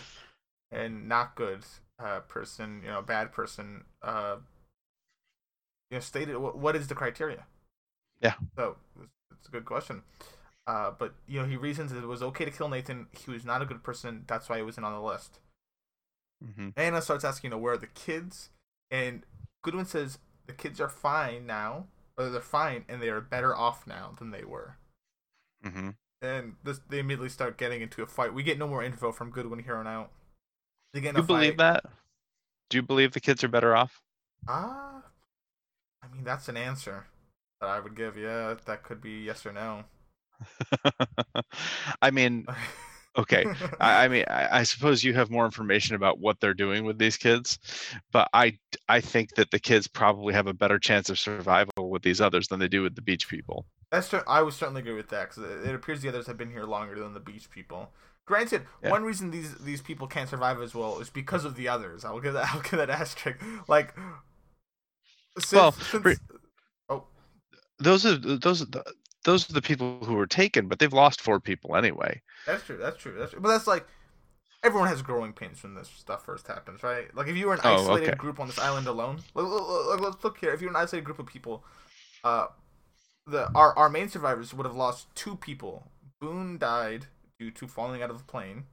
[0.71, 1.65] and not good
[1.99, 2.81] uh, person?
[2.83, 3.85] You know, bad person.
[4.01, 4.37] Uh,
[5.89, 6.37] you know, stated.
[6.37, 7.45] What, what is the criteria?
[8.21, 8.33] Yeah.
[8.57, 10.03] So it's, a good question.
[10.65, 13.07] Uh, but you know, he reasons that it was okay to kill Nathan.
[13.11, 14.23] He was not a good person.
[14.27, 15.39] That's why he wasn't on the list.
[16.41, 18.49] hmm Ana starts asking, you know, where are the kids?
[18.93, 19.25] And
[19.61, 21.87] Goodwin says the kids are fine now,
[22.17, 24.77] or they're fine, and they are better off now than they were.
[25.63, 25.89] hmm
[26.21, 28.33] and this they immediately start getting into a fight.
[28.33, 30.11] We get no more info from Goodwin here on out.
[30.93, 31.83] They get in You believe that?
[32.69, 34.01] Do you believe the kids are better off?
[34.47, 35.03] Ah,
[36.03, 37.07] I mean that's an answer
[37.59, 38.17] that I would give.
[38.17, 39.85] Yeah, that could be yes or no.
[42.01, 42.47] I mean,
[43.17, 43.45] okay.
[43.79, 46.97] I, I mean, I, I suppose you have more information about what they're doing with
[46.97, 47.59] these kids,
[48.11, 48.57] but I
[48.89, 52.47] I think that the kids probably have a better chance of survival with these others
[52.47, 53.65] than they do with the beach people.
[53.91, 56.37] That's cer- I would certainly agree with that because it, it appears the others have
[56.37, 57.91] been here longer than the beach people.
[58.25, 58.89] Granted, Yeah.
[58.91, 62.05] one reason these these people can't survive as well is because of the others.
[62.05, 63.39] I'll give that I'll give that asterisk.
[63.67, 63.93] Like,
[65.37, 66.15] since, Well, since, re-
[66.89, 67.03] oh
[67.79, 68.83] Those are those are the,
[69.23, 72.21] those are the people who were taken, but they've lost four people anyway.
[72.45, 72.77] That's true.
[72.77, 73.15] That's true.
[73.17, 73.39] That's true.
[73.41, 73.87] But that's like
[74.63, 77.13] everyone has growing pains when this stuff first happens, right?
[77.15, 78.17] Like if you were an Oh, isolated okay.
[78.17, 80.53] group on this island alone, look, look, look, let's look here.
[80.53, 81.63] If you're an isolated group of people,
[82.23, 82.47] uh,
[83.27, 85.91] the our our main survivors would have lost two people.
[86.21, 87.07] Boone died
[87.39, 88.65] due to falling out of the plane.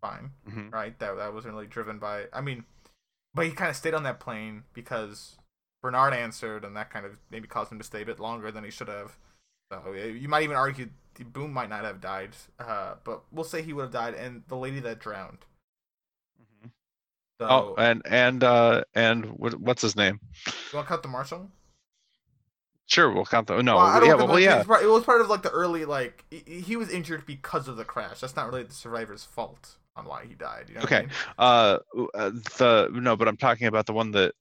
[0.00, 0.98] Fine, hmm right?
[1.00, 2.26] That that wasn't really driven by.
[2.32, 2.64] I mean,
[3.34, 5.36] but he kind of stayed on that plane because
[5.82, 8.64] Bernard answered, and that kind of maybe caused him to stay a bit longer than
[8.64, 9.16] he should have.
[9.72, 13.44] So yeah, you might even argue the Boone might not have died, uh, but we'll
[13.44, 15.38] say he would have died, and the lady that drowned.
[17.40, 20.20] So, Oh, and and uh and what's his name?
[20.46, 21.50] you want to cut the marshal?
[22.86, 23.62] Sure, we'll count the.
[23.62, 24.54] No, Well, yeah, think well, it was- yeah.
[24.54, 27.24] It was, part, it was part of like the early like he, he was injured
[27.26, 28.20] because of the crash.
[28.20, 29.76] That's not really the survivor's fault.
[29.96, 30.66] on why he died.
[30.68, 31.00] You know what I Okay.
[31.06, 31.10] mean?
[31.38, 31.78] Uh,
[32.14, 34.34] uh, the no, but I'm talking about the one that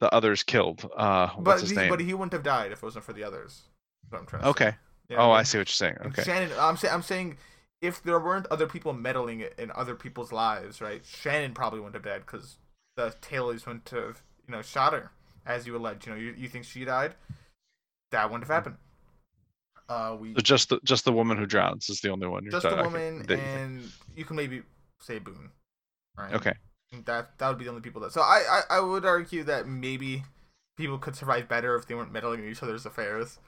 [0.00, 0.88] the others killed.
[0.96, 1.88] Uh, what's But his he, name?
[1.90, 3.62] but he wouldn't have died if it wasn't for the others.
[4.10, 4.74] What I'm trying to okay.
[5.08, 5.44] You know Oh, I mean?
[5.44, 5.96] see what you're saying.
[6.06, 6.22] Okay.
[6.22, 7.36] Shannon, I'm saying, I'm saying,
[7.80, 11.04] if there weren't other people meddling in other people's lives, right?
[11.04, 12.56] Shannon probably wouldn't have died because
[12.96, 15.12] the tailies wouldn't have, you know, shot her,
[15.44, 16.06] as you allege.
[16.06, 17.14] You know, you, you think she died?
[18.10, 18.76] That wouldn't have happened.
[19.88, 22.48] Uh, we So just the just the woman who drowns is the only one.
[22.50, 24.62] Just the woman, you and you can maybe
[25.00, 25.50] say Boone,
[26.18, 26.32] right?
[26.34, 26.54] Okay.
[27.04, 28.12] That that would be the only people that.
[28.12, 30.24] So I, I I would argue that maybe
[30.76, 33.38] people could survive better if they weren't meddling in each other's affairs.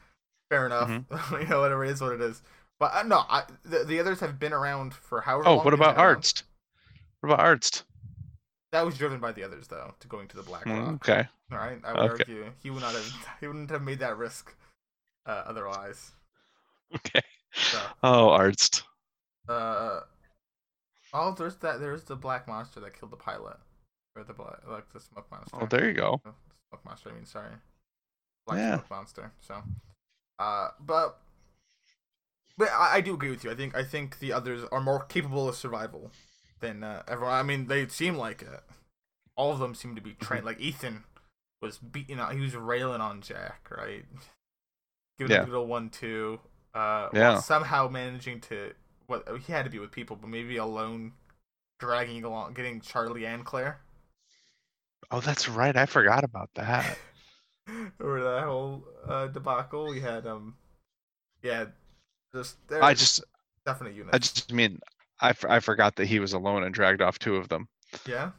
[0.50, 0.88] Fair enough.
[0.88, 1.34] Mm-hmm.
[1.42, 2.42] you know, whatever it is, what it is.
[2.78, 5.96] But uh, no, I, the, the others have been around for however Oh, what about.
[5.96, 6.44] Arzt?
[7.20, 7.84] What about Arzt?
[8.72, 11.08] That was driven by the others, though, to going to the Black Mm, Rock.
[11.08, 11.26] Okay.
[11.50, 12.22] All right, I would Okay.
[12.32, 14.54] argue he would not have he wouldn't have made that risk
[15.26, 16.12] uh, otherwise.
[16.94, 17.20] Okay.
[17.54, 18.82] So, Oh, Arzt.
[19.48, 20.00] uh,
[21.12, 21.80] oh, there's that.
[21.80, 23.58] There's the black monster that killed the pilot,
[24.16, 25.58] or the black, like the smoke monster.
[25.60, 26.20] Oh, there you go.
[26.24, 26.32] Oh,
[26.70, 27.10] smoke monster.
[27.10, 27.50] I mean, sorry,
[28.46, 28.76] black Yeah.
[28.76, 29.32] smoke monster.
[29.40, 29.62] So,
[30.39, 31.19] uh, but
[32.56, 33.51] but I, I do agree with you.
[33.51, 36.10] I think I think the others are more capable of survival
[36.60, 37.35] than uh, everyone.
[37.35, 38.60] I mean, they seem like it.
[39.36, 40.24] All of them seem to be Mm-hmm.
[40.24, 40.44] trained.
[40.47, 41.05] Like Ethan
[41.62, 42.35] was beating out.
[42.35, 44.05] He was railing on Jack, right?
[45.19, 45.43] Giving Yeah.
[45.43, 46.40] a little one-two.
[46.74, 47.35] Uh, Yeah.
[47.35, 48.73] somehow managing to
[49.06, 51.12] what he had to be with people, but maybe alone,
[51.78, 53.81] dragging along, getting Charlie and Claire.
[55.10, 55.77] Oh, that's right.
[55.77, 56.98] I forgot about that.
[58.00, 59.88] or that whole uh, debacle.
[59.88, 60.56] We had um,
[61.42, 61.66] yeah,
[62.34, 63.22] just there I just,
[63.66, 64.14] definite units.
[64.14, 64.80] I just mean,
[65.20, 67.68] I, f- I forgot that he was alone and dragged off two of them.
[68.06, 68.30] yeah.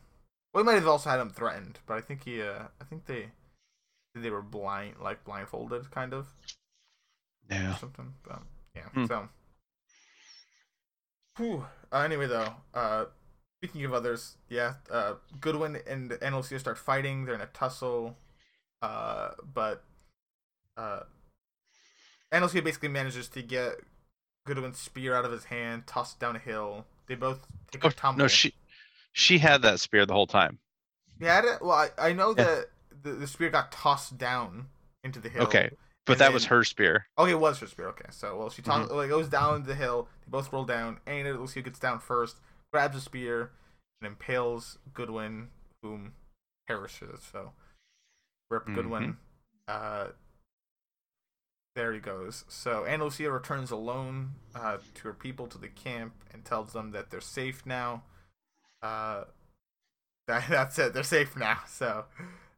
[0.53, 3.05] well, We might have also had him threatened, but I think he, uh, I think
[3.05, 3.31] they,
[4.15, 6.27] they were blind, like blindfolded, kind of
[7.49, 7.75] Yeah.
[7.75, 8.13] something.
[8.23, 8.41] But
[8.75, 9.05] yeah, Hmm.
[9.05, 9.29] so.
[11.37, 11.65] Whew.
[11.91, 13.05] Uh, anyway, though, uh,
[13.59, 17.25] speaking of others, yeah, uh, Goodwin and NLC start fighting.
[17.25, 18.17] They're in a tussle,
[18.81, 19.83] uh, but
[20.77, 21.01] uh,
[22.31, 23.75] NLC basically manages to get
[24.45, 26.85] Goodwin's spear out of his hand, toss it down a hill.
[27.07, 28.19] They both take Oh, a tumble.
[28.19, 28.53] no, she,
[29.13, 30.59] she had that spear the whole time.
[31.21, 31.61] Had it.
[31.61, 32.45] Well, I, I know Yeah.
[32.45, 32.69] that
[33.03, 34.69] the, the spear got tossed down
[35.03, 35.45] into the hill.
[35.45, 35.71] Okay,
[36.05, 37.07] but that was her spear.
[37.17, 37.87] Oh, it was her spear.
[37.89, 38.85] Okay, so well, she Mm-hmm.
[38.95, 40.07] like goes down the hill.
[40.25, 42.37] They both roll down, and it looks like gets down first,
[42.71, 43.51] grabs a spear,
[44.01, 45.49] and impales Goodwin,
[45.83, 46.13] whom
[46.67, 47.21] perishes.
[47.31, 47.51] So,
[48.49, 48.75] rip Mm-hmm.
[48.75, 49.17] Goodwin.
[49.67, 50.07] Uh,
[51.75, 52.43] there he goes.
[52.47, 56.91] So Ana Lucia returns alone uh, to her people to the camp and tells them
[56.91, 58.03] that they're safe now.
[58.81, 59.25] Uh,
[60.27, 60.93] that, that's it.
[60.93, 61.59] They're safe now.
[61.67, 62.05] So,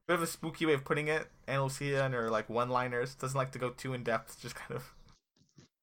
[0.07, 1.27] bit of a spooky way of putting it.
[1.47, 4.41] Ana Lucia and her like one-liners doesn't like to go too in depth.
[4.41, 4.93] Just kind of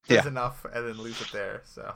[0.09, 0.27] Yeah.
[0.27, 1.63] enough and then leaves it there.
[1.65, 1.95] So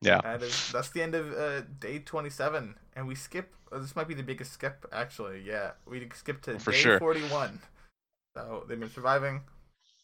[0.00, 0.20] Yeah.
[0.22, 3.54] that is that's the end of uh, day twenty-seven, and we skip.
[3.80, 5.42] This might be the biggest skip actually.
[5.46, 6.98] Yeah, we skip to For day sure.
[6.98, 7.58] forty-one.
[8.36, 9.42] So they've been surviving,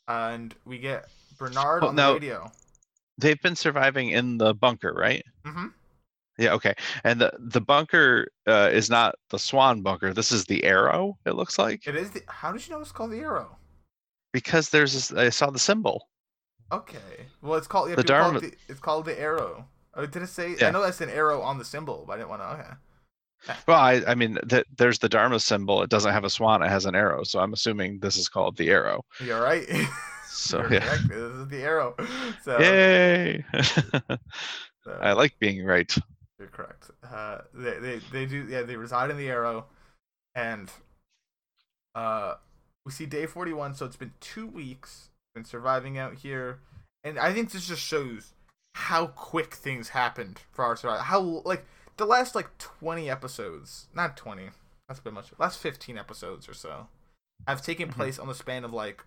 [0.06, 1.08] and we get
[1.38, 2.52] Bernard Well, on now- the radio.
[3.20, 5.24] They've been surviving in the bunker, right?
[5.44, 5.66] Mm-hmm.
[6.38, 6.74] Yeah, okay.
[7.02, 10.14] And the the bunker uh, is not the Swan bunker.
[10.14, 11.18] This is the Arrow.
[11.26, 12.22] It looks like It is the.
[12.28, 13.56] How did you know it's called the Arrow?
[14.32, 16.06] because there's this, I saw the symbol.
[16.70, 17.26] Okay.
[17.42, 17.88] Well, it's called.
[17.88, 19.66] Yeah, The people call it the, it's called the Arrow.
[19.94, 20.54] Oh, did it say?
[20.60, 20.68] Yeah.
[20.68, 22.48] I know that's an arrow on the symbol, but I didn't want to.
[22.50, 22.70] Okay.
[23.66, 25.82] Well, I I mean that there's the Dharma symbol.
[25.82, 26.62] It doesn't have a swan.
[26.62, 27.22] It has an arrow.
[27.24, 29.02] So I'm assuming this is called the Arrow.
[29.20, 29.66] You're right.
[30.30, 30.80] So You're yeah.
[30.80, 31.08] correct.
[31.08, 31.94] This is the Arrow.
[32.42, 33.44] So, Yay!
[34.84, 35.92] so I like being right.
[36.38, 36.90] you're correct.
[37.02, 38.46] Uh, they, they they do.
[38.48, 39.66] Yeah, they reside in the Arrow,
[40.34, 40.70] and
[41.94, 42.34] uh,
[42.84, 43.74] we see day 41.
[43.74, 45.08] So it's been two weeks.
[45.34, 46.60] Been surviving out here,
[47.02, 48.32] and I think this just shows
[48.74, 51.02] how quick things happened for our survival.
[51.04, 51.66] How like
[51.98, 54.50] the last like 20 episodes, not 20.
[54.88, 55.32] That's been much.
[55.38, 56.88] Last 15 episodes or so
[57.46, 57.94] have taken Mhm.
[57.94, 59.04] place on the span of like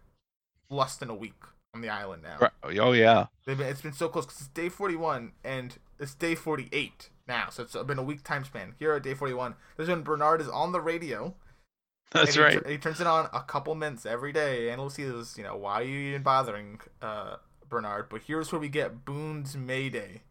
[0.69, 1.41] less than a week
[1.73, 2.51] on the island now.
[2.63, 3.27] Oh yeah.
[3.45, 7.49] Been, it's been so close because it's day 41 and it's day 48 now.
[7.49, 8.75] So it's been a week time span.
[8.77, 11.35] Here at day 41, this is when Bernard is on the radio.
[12.11, 12.67] That's he, right.
[12.67, 15.37] he turns it on a couple minutes every day, and we'll see this.
[15.37, 17.37] You know, why are you even bothering uh,
[17.69, 18.09] Bernard?
[18.09, 20.23] But here's where we get Boone's Mayday.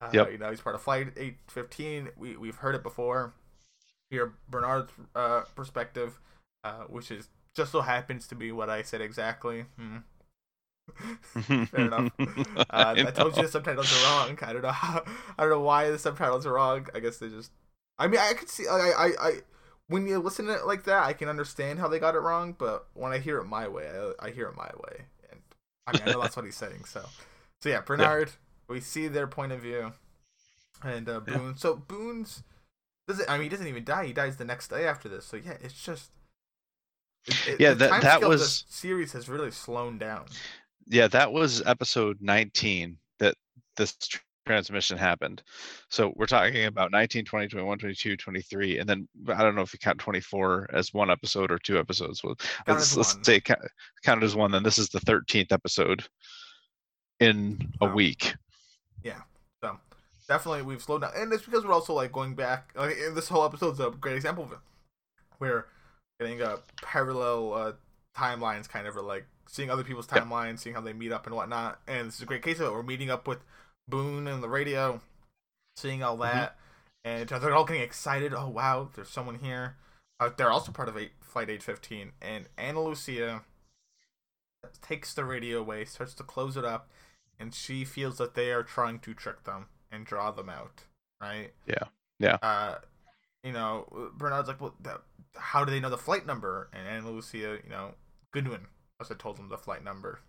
[0.00, 0.32] Uh, Yep.
[0.32, 2.10] You know, he's part of Flight 815.
[2.16, 3.34] We we've heard it before.
[4.10, 6.18] Here, Bernard's uh, perspective,
[6.64, 9.66] uh, which is just so happens to be what I said exactly.
[9.78, 9.98] Hmm.
[11.66, 12.12] Fair enough.
[12.70, 14.38] Uh, I I, told you the subtitles are wrong.
[14.42, 15.02] I don't know how.
[15.38, 16.86] I don't know why the subtitles are wrong.
[16.94, 17.50] I guess they just.
[17.98, 18.68] I mean, I could see.
[18.68, 19.32] I, I, I.
[19.88, 22.54] When you listen to it like that, I can understand how they got it wrong.
[22.56, 25.40] But when I hear it my way, I, I hear it my way, and
[25.86, 26.84] I mean, I know that's what he's saying.
[26.84, 27.04] So,
[27.60, 28.30] so yeah, Bernard.
[28.70, 29.92] We see their point of view.
[30.82, 31.36] and uh, Yeah.
[31.36, 31.56] Boone.
[31.58, 32.42] So Boone's
[33.08, 33.28] doesn't.
[33.28, 34.06] I mean, he doesn't even die.
[34.06, 35.26] He dies the next day after this.
[35.26, 36.10] So yeah, it's just.
[37.26, 40.26] it- it- Yeah, the that- that was- series has really slowed down.
[40.86, 43.34] Yeah, that was episode 19 that
[43.76, 43.96] this
[44.46, 45.42] transmission happened.
[45.90, 49.72] So we're talking about 19, 20, 21, 22, 23, and then I don't know if
[49.72, 52.24] you count 24 as one episode or two episodes.
[52.24, 53.60] Well, Count let's, let's say count,
[54.02, 54.50] count it as one.
[54.50, 56.08] Then this is the 13th episode
[57.20, 57.94] in a Wow.
[57.94, 58.34] week.
[60.30, 62.70] Definitely we've slowed down, and it's because we're also like going back.
[62.76, 64.58] Like this whole episode's a great example of it.
[65.40, 65.66] We're
[66.20, 67.72] getting a parallel uh,
[68.16, 71.34] timelines, kind of, or like seeing other people's timelines, seeing how they meet up and
[71.34, 71.80] whatnot.
[71.88, 72.72] And this is a great case of it.
[72.72, 73.40] We're meeting up with
[73.88, 75.00] Boone and the radio,
[75.74, 76.56] seeing all that,
[77.04, 78.32] and they're all getting excited.
[78.32, 79.78] Oh wow, there's someone here.
[80.20, 83.42] Uh, they're also part of eight, Flight 815, and Ana Lucia
[84.80, 86.88] takes the radio away, starts to close it up,
[87.40, 90.84] and she feels that they are trying to trick them and draw them out,
[91.20, 91.52] right?
[91.66, 91.84] Yeah.
[92.18, 92.38] Yeah.
[92.42, 92.76] Uh,
[93.42, 95.00] you know, Bernard's like, well, that,
[95.36, 96.68] how do they know the flight number?
[96.72, 97.94] And Ana Lucia, you know,
[98.32, 98.66] Goodwin
[99.00, 100.20] also told them the flight number.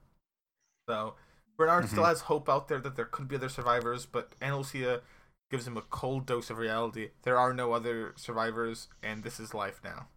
[0.87, 1.15] So
[1.57, 2.07] Bernard still Mhm.
[2.07, 5.01] has hope out there that there could be other survivors, but Ana Lucia
[5.49, 7.11] gives him a cold dose of reality.
[7.23, 10.07] There are no other survivors, and this is life now.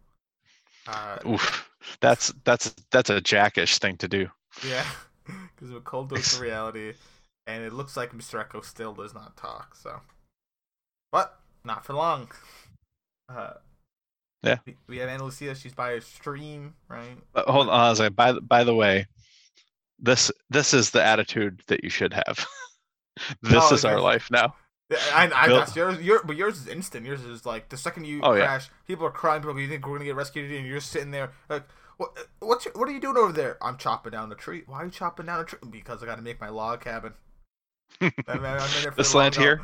[0.87, 1.69] Uh, Oof.
[2.01, 4.29] That's that's that's a jackish thing to do.
[4.63, 4.85] Yeah,
[5.25, 6.93] because him a cold dose of reality,
[7.47, 8.43] and it looks like Mr.
[8.45, 9.75] Eko still does not talk.
[9.75, 10.01] So,
[11.11, 12.29] but not for long.
[13.29, 13.53] Uh,
[14.43, 14.57] Yeah.
[14.65, 15.55] we, we have Ana Lucia.
[15.55, 17.17] She's by a stream, right?
[17.33, 19.07] But hold on, I was like, by the- by the way,
[19.99, 22.45] this this is the attitude that you should have.
[23.41, 24.53] this Oh, is our life now.
[25.13, 25.99] I, I, that's yours.
[26.01, 27.05] Your, but yours is instant.
[27.07, 28.45] Yours is like the second you Oh, yeah.
[28.45, 29.41] crash, people are crying.
[29.41, 31.63] People, you think we're gonna get rescued, and you're just sitting there like,
[31.97, 32.11] what?
[32.39, 33.57] What's your, what are you doing over there?
[33.63, 34.61] I'm chopping down a tree.
[34.67, 35.57] Why are you chopping down a tree?
[35.71, 37.13] Because I got to make my log cabin.
[38.97, 39.61] This land here,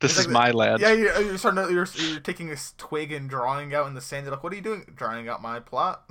[0.00, 0.80] This It's is like my land.
[0.80, 4.00] Yeah, you're, you're starting to, you're, you're taking this twig and drawing out in the
[4.00, 4.24] sand.
[4.24, 4.84] You're like, what are you doing?
[4.94, 6.08] Drawing out my plot.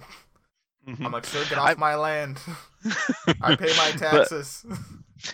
[0.87, 1.05] Mhm.
[1.05, 2.39] I'm like, sir, get off I- my land.
[3.41, 4.65] I pay my But- taxes.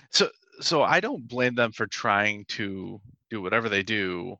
[0.09, 0.29] so
[0.61, 2.99] so I don't blame them for trying to
[3.29, 4.37] do whatever they do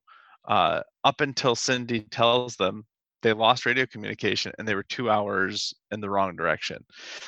[0.48, 2.86] uh, up until Cindy tells them
[3.22, 6.84] they lost radio communication and they were two hours in the wrong direction.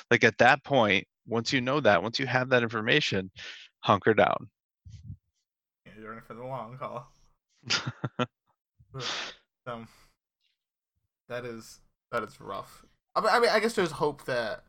[0.10, 3.30] Like at that point, once you know that, once you have that information,
[3.88, 4.50] hunker down.
[6.00, 7.08] You're in it for the long haul.
[9.66, 9.84] So
[11.28, 11.80] that is
[12.12, 12.86] that is rough.
[13.16, 14.64] I mean, I mean, I guess there's hope that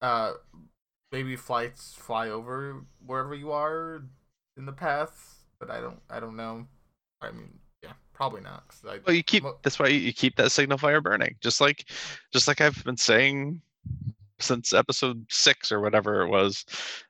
[0.00, 0.34] uh
[1.10, 4.04] maybe flights fly over wherever you are
[4.56, 6.66] in the path, but I don't I don't know.
[7.20, 8.62] I mean, yeah, probably not.
[8.88, 11.86] I, Well, you keep Well- that's why you keep that signal fire burning, just like
[12.32, 13.60] just like I've been saying
[14.42, 16.64] since episode six or whatever it was,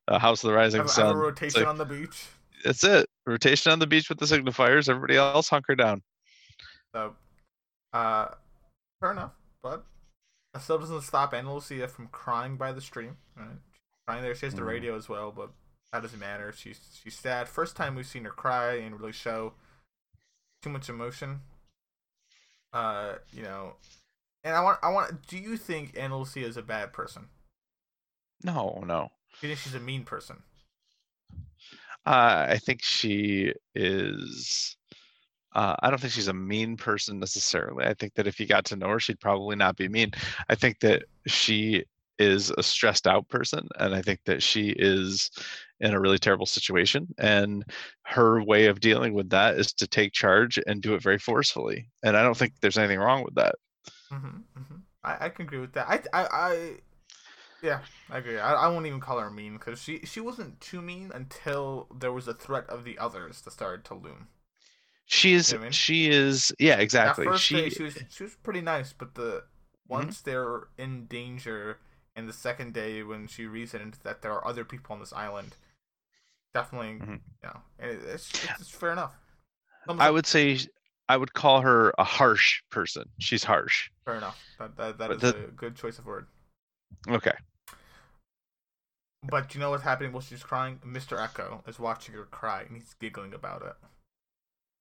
[0.09, 1.16] uh, House of the Rising have, have Sun.
[1.16, 2.27] a rotation like, on the beach.
[2.65, 3.09] That's it.
[3.27, 4.89] Rotation on the beach with the signifiers.
[4.89, 6.02] Everybody else hunker down.
[6.94, 7.15] So,
[7.93, 8.28] uh,
[9.01, 9.32] fair enough.
[9.62, 9.85] But
[10.52, 13.16] that still doesn't stop Ana Lucia from crying by the stream.
[13.36, 13.48] Right?
[14.07, 14.35] Crying there.
[14.35, 14.66] She has the Mhm.
[14.66, 15.51] radio as well, but
[15.93, 16.52] that doesn't matter.
[16.52, 17.48] She's she's sad.
[17.48, 19.55] First time we've seen her cry and really show
[20.62, 21.40] too much emotion.
[22.73, 23.74] Uh, you know,
[24.44, 25.26] and I want I want.
[25.26, 27.28] Do you think Ana Lucia is a bad person?
[28.42, 29.10] No, no.
[29.40, 30.42] Do you think she's a mean person?
[32.06, 34.76] Uh, I think she is.
[35.54, 37.84] Uh, I don't think she's a mean person necessarily.
[37.84, 40.12] I think that if you got to know her, she'd probably not be mean.
[40.48, 41.84] I think that she
[42.18, 45.30] is a stressed out person, and I think that she is
[45.80, 47.08] in a really terrible situation.
[47.18, 47.64] And
[48.04, 51.88] her way of dealing with that is to take charge and do it very forcefully.
[52.02, 53.56] And I don't think there's anything wrong with that.
[54.12, 54.27] Mm-hmm,
[54.59, 54.77] mm-hmm.
[55.05, 55.89] I, I can agree with that.
[55.89, 56.74] I, I, I
[57.62, 57.81] yeah,
[58.11, 58.39] I agree.
[58.39, 62.12] I, I won't even call her mean because she, she wasn't too mean until there
[62.12, 64.28] was a threat of the others that started to loom.
[65.07, 65.78] She's You know I mean?
[65.78, 67.32] she is yeah exactly.
[67.32, 67.69] First She Mm-hmm.
[67.69, 69.45] day she was she was pretty nice, but the
[69.89, 71.78] once they're in danger,
[72.16, 75.57] and the second day when she reasoned that there are other people on this island,
[76.55, 77.20] definitely, Mhm.
[77.43, 79.15] you know, it, it's, it's it's fair enough.
[79.99, 80.59] I would say
[81.11, 83.05] I would call her a harsh person.
[83.19, 83.91] She's harsh.
[84.05, 84.41] fair enough.
[84.59, 86.27] That that, that is the- a good choice of word.
[87.09, 87.35] Okay.
[89.24, 90.78] But you know what's happening while she's crying?
[90.87, 91.19] Mr.
[91.19, 93.74] Eko is watching her cry and he's giggling about it.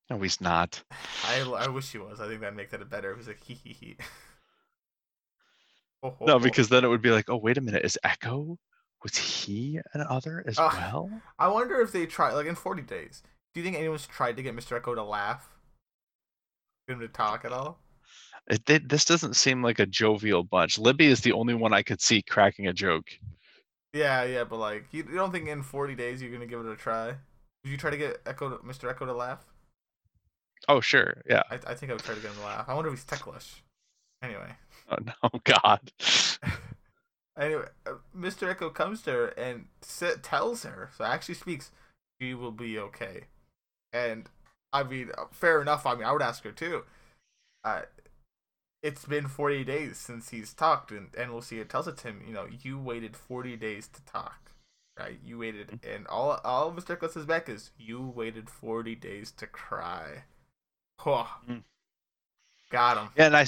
[0.10, 0.82] No, he's not.
[1.26, 2.20] I, I wish he was.
[2.22, 3.16] I think that'd make that a better.
[3.16, 3.98] He's like hee hee hee.
[6.04, 6.40] Oh, No, oh.
[6.40, 8.58] because then it would be like, oh, wait a minute, is Eko?
[9.04, 10.74] Was he an other as Ah.
[10.92, 11.10] well?
[11.38, 13.24] I wonder if they try like in forty days.
[13.54, 14.80] Do you think anyone's tried to get Mr.
[14.80, 15.50] Eko to laugh?
[16.90, 17.80] Him to talk at all?
[18.50, 20.80] It, they, this doesn't seem like a jovial bunch.
[20.80, 23.10] Libby is the only one I could see cracking a joke.
[23.94, 26.72] Yeah, yeah, but like you, you don't think in forty days you're gonna give it
[26.72, 27.16] a try?
[27.64, 28.94] Did you try to get Eko, to, Mr.
[28.94, 29.46] Eko, to laugh?
[30.68, 31.44] Oh sure, yeah.
[31.50, 32.66] I, I think I would try to get him to laugh.
[32.68, 33.64] I wonder if he's ticklish.
[34.22, 34.52] Anyway.
[34.92, 35.92] Oh no, God.
[37.40, 38.54] anyway, uh, Mr.
[38.54, 39.66] Eko comes to her and
[40.22, 41.72] tells her, so actually speaks,
[42.22, 43.26] "She will be okay."
[43.92, 44.30] And
[44.72, 45.86] I mean, uh, fair enough.
[45.86, 46.84] I mean, I would ask her too.
[47.64, 47.82] Uh,
[48.82, 52.34] it's been 40 days since he's talked, and, Ana Lucia tells it to him, you
[52.34, 54.52] know, you waited 40 days to talk,
[54.98, 55.20] right?
[55.26, 56.98] You waited, and all all Mr.
[56.98, 60.24] Eko says back is, you waited 40 days to cry.
[61.06, 61.64] Oh, Mm.
[62.72, 63.10] got him.
[63.18, 63.46] Yeah, and I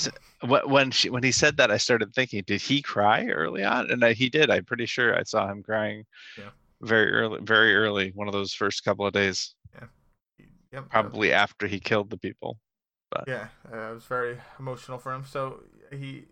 [0.65, 3.89] when she when he said that, I started thinking, did he cry early on?
[3.91, 4.49] And I, he did.
[4.49, 6.06] I'm pretty sure I saw him crying.
[6.38, 6.49] Yeah.
[6.81, 9.53] Very early, very early, one of those first couple of days,
[10.72, 12.57] Yep, probably after he killed the people.
[13.11, 15.26] But Yeah, uh, it was very emotional for him.
[15.26, 16.26] So he,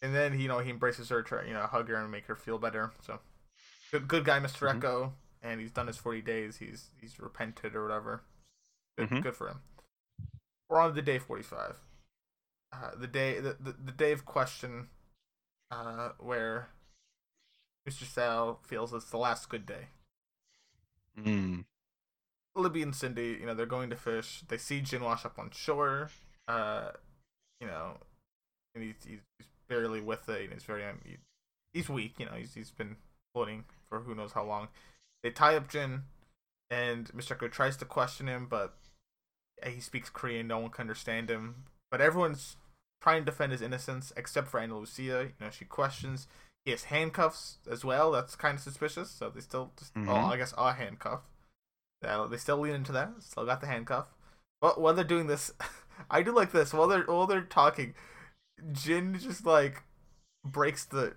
[0.00, 2.36] and then you know he embraces her, try you know hug her and make her
[2.36, 2.92] feel better.
[3.02, 3.20] So
[3.90, 4.80] good, good guy, mister Mhm.
[4.80, 5.12] Eko,
[5.42, 6.56] and he's done his forty days.
[6.56, 8.22] He's he's repented or whatever.
[8.96, 9.22] Good, Mhm.
[9.22, 9.60] good for him.
[10.68, 11.76] We're on to day forty-five.
[12.72, 14.88] Uh, the day, the, the the day of question,
[15.70, 16.70] uh, where
[17.86, 18.04] Mr.
[18.04, 19.88] Sal feels it's the last good day.
[21.16, 21.64] Mm.
[22.54, 24.42] Libby and Cindy, you know, they're going to fish.
[24.48, 26.10] They see Jin wash up on shore.
[26.48, 26.90] Uh,
[27.60, 27.96] you know,
[28.74, 29.20] and he's, he's
[29.68, 30.42] barely with it.
[30.44, 31.16] And he's very um, he-
[31.72, 32.14] he's weak.
[32.18, 32.96] You know, he's he's been
[33.34, 34.68] floating for who knows how long.
[35.22, 36.02] They tie up Jin,
[36.70, 37.36] and Mr.
[37.36, 38.74] Eko tries to question him, but
[39.64, 40.48] he speaks Korean.
[40.48, 41.64] No one can understand him.
[41.90, 42.56] But everyone's
[43.00, 45.30] trying to defend his innocence except for Ana Lucia.
[45.38, 46.26] You know, she questions.
[46.64, 48.10] He has handcuffs as well.
[48.12, 49.10] That's kind of suspicious.
[49.10, 50.24] So they still, just, oh, Mhm.
[50.30, 51.20] I guess, a handcuff.
[52.02, 53.10] Yeah, they still lean into that.
[53.20, 54.06] Still got the handcuff.
[54.60, 55.52] But while they're doing this,
[56.10, 56.72] I do like this.
[56.72, 57.94] While they're while they're talking,
[58.72, 59.82] Jin just like
[60.44, 61.14] breaks the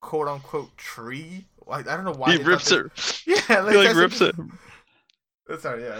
[0.00, 1.46] quote unquote tree.
[1.66, 2.86] Like, I don't know why he rips it.
[3.26, 4.34] Yeah, He like rips it.
[5.46, 5.98] That's Sorry, yeah,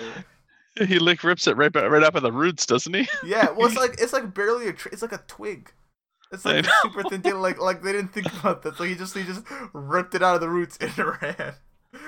[0.76, 0.86] yeah.
[0.86, 3.08] He like rips it right ba- right up at the roots, doesn't he?
[3.24, 4.90] Yeah, well, it's like it's like barely a tree.
[4.92, 5.72] It's like a twig.
[6.32, 7.22] It's like super thin.
[7.40, 8.78] Like like they didn't think about that.
[8.78, 9.42] Like he just he just
[9.72, 11.54] ripped it out of the roots and ran.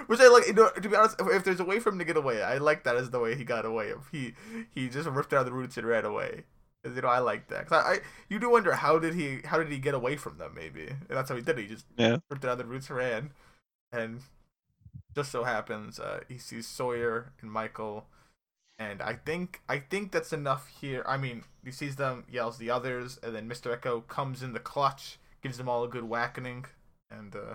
[0.07, 0.47] Which I like.
[0.47, 2.43] You know, to be honest, if, if there's a way for him to get away,
[2.43, 3.89] I like that as the way he got away.
[3.89, 4.35] If he
[4.71, 6.45] he just ripped out of the roots and ran away.
[6.85, 7.69] 'Cause, you know, I like that.
[7.69, 10.39] 'Cause I, I you do wonder how did he how did he get away from
[10.39, 10.53] them?
[10.55, 11.63] Maybe and that's how he did it.
[11.63, 12.17] He just Yeah.
[12.31, 13.31] ripped out of the roots and ran.
[13.93, 14.23] And
[15.15, 18.07] just so happens, uh, he sees Sawyer and Michael
[18.79, 21.05] and I think I think that's enough here.
[21.07, 23.77] I mean, he sees them, yells the others, and then Mr.
[23.77, 26.67] Eko comes in the clutch, gives them all a good whackening,
[27.11, 27.55] and uh,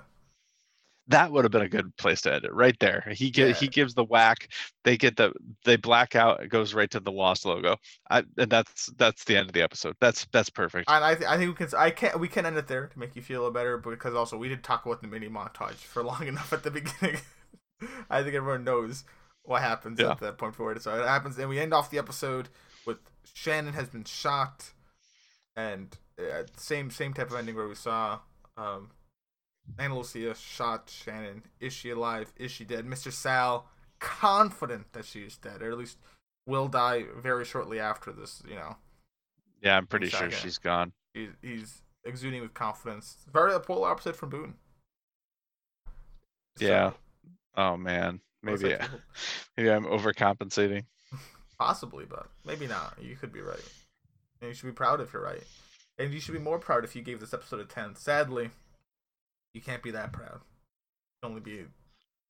[1.09, 3.03] That would have been a good place to end it, right there.
[3.15, 4.49] He get he gives the whack.
[4.83, 5.31] They get the
[5.63, 6.43] they black out.
[6.43, 7.77] It goes right to the lost logo.
[8.09, 9.95] I, and that's that's the end of the episode.
[10.01, 10.89] That's that's perfect.
[10.89, 12.99] and I th- I think we can I can we can end it there to
[12.99, 16.27] make you feel better because also we did talk about the mini montage for long
[16.27, 17.21] enough at the beginning.
[18.09, 19.03] I think everyone knows
[19.43, 20.11] what happens Yeah.
[20.11, 20.81] at that point forward.
[20.81, 22.49] So it happens, and we end off the episode
[22.85, 22.97] with
[23.33, 24.71] Shannon has been shot,
[25.55, 28.19] and uh, same same type of ending where we saw
[28.57, 28.89] um,
[29.77, 31.43] Ana Lucia shot Shannon.
[31.59, 32.31] Is she alive?
[32.37, 32.85] Is she dead?
[32.85, 33.11] Mr.
[33.11, 33.67] Sal
[33.99, 35.97] confident that she is dead, or at least
[36.45, 38.41] will die very shortly after this.
[38.47, 38.77] You know,
[39.61, 40.93] yeah, I'm pretty sure she's gone.
[41.13, 43.17] he's, he's exuding with confidence.
[43.31, 44.53] Very the polar opposite from Boone.
[46.57, 46.91] So, Yeah.
[47.55, 48.89] Oh man, maybe that?
[49.57, 50.85] maybe I'm overcompensating.
[51.59, 52.97] Possibly, but maybe not.
[53.01, 53.59] You could be right.
[54.41, 55.43] And you should be proud if you're right.
[55.97, 57.95] And you should be more proud if you gave this episode a 10.
[57.95, 58.51] Sadly,
[59.53, 60.41] you can't be that proud.
[60.41, 61.65] You can only be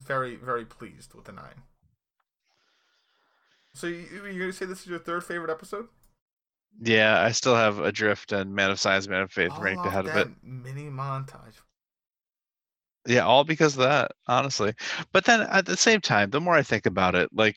[0.02, 1.44] very, very pleased with a 9.
[3.74, 5.88] So you, you're going to say this is your third favorite episode?
[6.80, 10.06] Yeah, I still have Adrift and Man of Science, Man of Faith All ranked ahead
[10.06, 10.28] of it.
[10.42, 11.54] Mini montage.
[13.06, 14.74] Yeah, all because of that, honestly.
[15.12, 17.56] But then at the same time, the more I think about it, like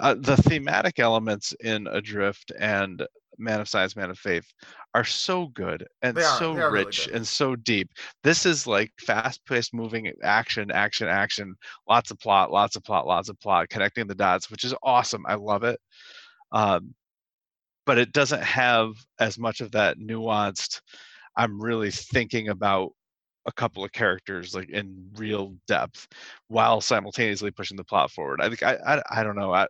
[0.00, 3.06] uh, the thematic elements in Adrift and
[3.38, 4.46] Man of Science, Man of Faith
[4.94, 7.90] are so good and are- so are really rich and so deep.
[8.22, 11.54] This is like fast-paced, moving action, action, action,
[11.88, 15.24] lots of plot, lots of plot, lots of plot, connecting the dots, which is awesome.
[15.26, 15.80] I love it.
[16.52, 16.94] Um,
[17.86, 20.80] but it doesn't have as much of that nuanced.
[21.36, 22.92] I'm really thinking about
[23.46, 26.06] a couple of characters like in real depth
[26.48, 28.40] while simultaneously pushing the plot forward.
[28.40, 29.52] I think I I, I don't know.
[29.52, 29.66] I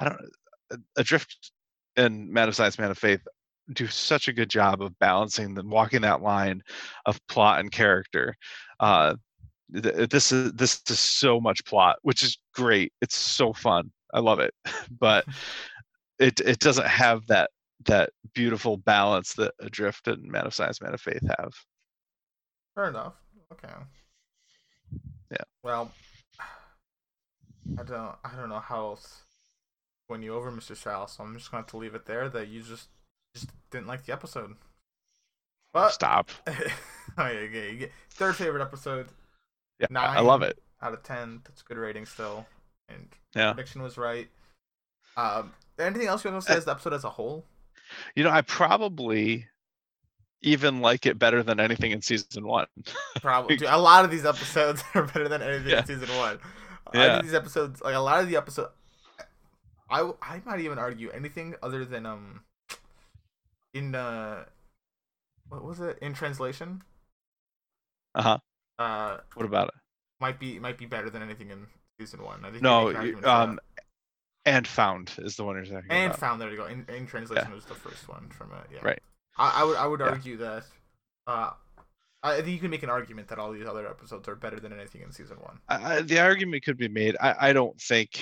[0.00, 0.18] I don't
[0.96, 1.52] Adrift
[1.96, 3.20] and Man of Science, Man of Faith
[3.74, 6.62] do such a good job of balancing the walking that line
[7.06, 8.34] of plot and character.
[8.80, 9.14] Uh
[9.72, 12.92] th- this is this is so much plot, which is great.
[13.00, 13.90] It's so fun.
[14.12, 14.54] I love it.
[15.00, 15.24] but
[16.18, 17.50] it it doesn't have that
[17.86, 21.52] that beautiful balance that Adrift and Man of Science, Man of Faith have.
[22.74, 23.14] Fair enough.
[23.52, 23.68] Okay.
[25.30, 25.44] Yeah.
[25.62, 25.90] Well,
[27.78, 29.22] I don't I don't know how else
[30.08, 30.76] win you over, Mr.
[30.76, 31.08] Sal.
[31.08, 32.28] So I'm just going to have to leave it there.
[32.28, 32.88] That you just
[33.34, 34.54] just didn't like the episode.
[35.72, 36.30] But Stop.
[37.18, 39.08] you third favorite episode
[39.80, 40.58] Yeah, I I love it.
[40.82, 41.40] out of ten.
[41.44, 42.46] That's a good rating still,
[42.88, 43.52] and Yeah.
[43.52, 44.28] prediction was right.
[45.16, 47.44] Um, anything else you want to say as the episode as a whole?
[48.14, 49.46] You know, I probably
[50.42, 52.66] even like it better than anything in season one.
[53.20, 55.80] Probably dude, a lot of these episodes are better than anything Yeah.
[55.80, 56.38] in season one.
[56.92, 57.12] I Yeah.
[57.14, 58.68] think these episodes, like a lot of the episode,
[59.88, 62.42] I might even argue anything other than um
[63.74, 64.44] in uh
[65.48, 66.82] what was it in translation
[68.14, 68.38] Uh huh.
[68.78, 69.74] uh What about it?
[70.20, 71.66] might be might be better than anything in
[71.98, 72.44] season one.
[72.44, 73.58] I think No, you- um,
[74.44, 76.18] and found is the one you're talking and about.
[76.18, 76.66] found there you go.
[76.66, 78.66] In, in translation was the first one from it.
[78.72, 78.80] Yeah.
[78.82, 79.02] Right.
[79.38, 80.06] I, I would I would Yeah.
[80.06, 80.64] argue that
[81.26, 81.50] uh
[82.24, 84.72] I think you can make an argument that all these other episodes are better than
[84.72, 85.58] anything in season one.
[85.68, 87.16] I, I- the argument could be made.
[87.20, 88.20] I, I don't think,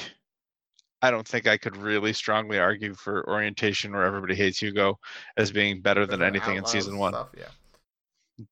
[1.03, 4.99] I don't think I could really strongly argue for orientation where everybody hates Hugo
[5.37, 7.13] as being better than anything in season one.
[7.13, 7.45] Stuff, yeah.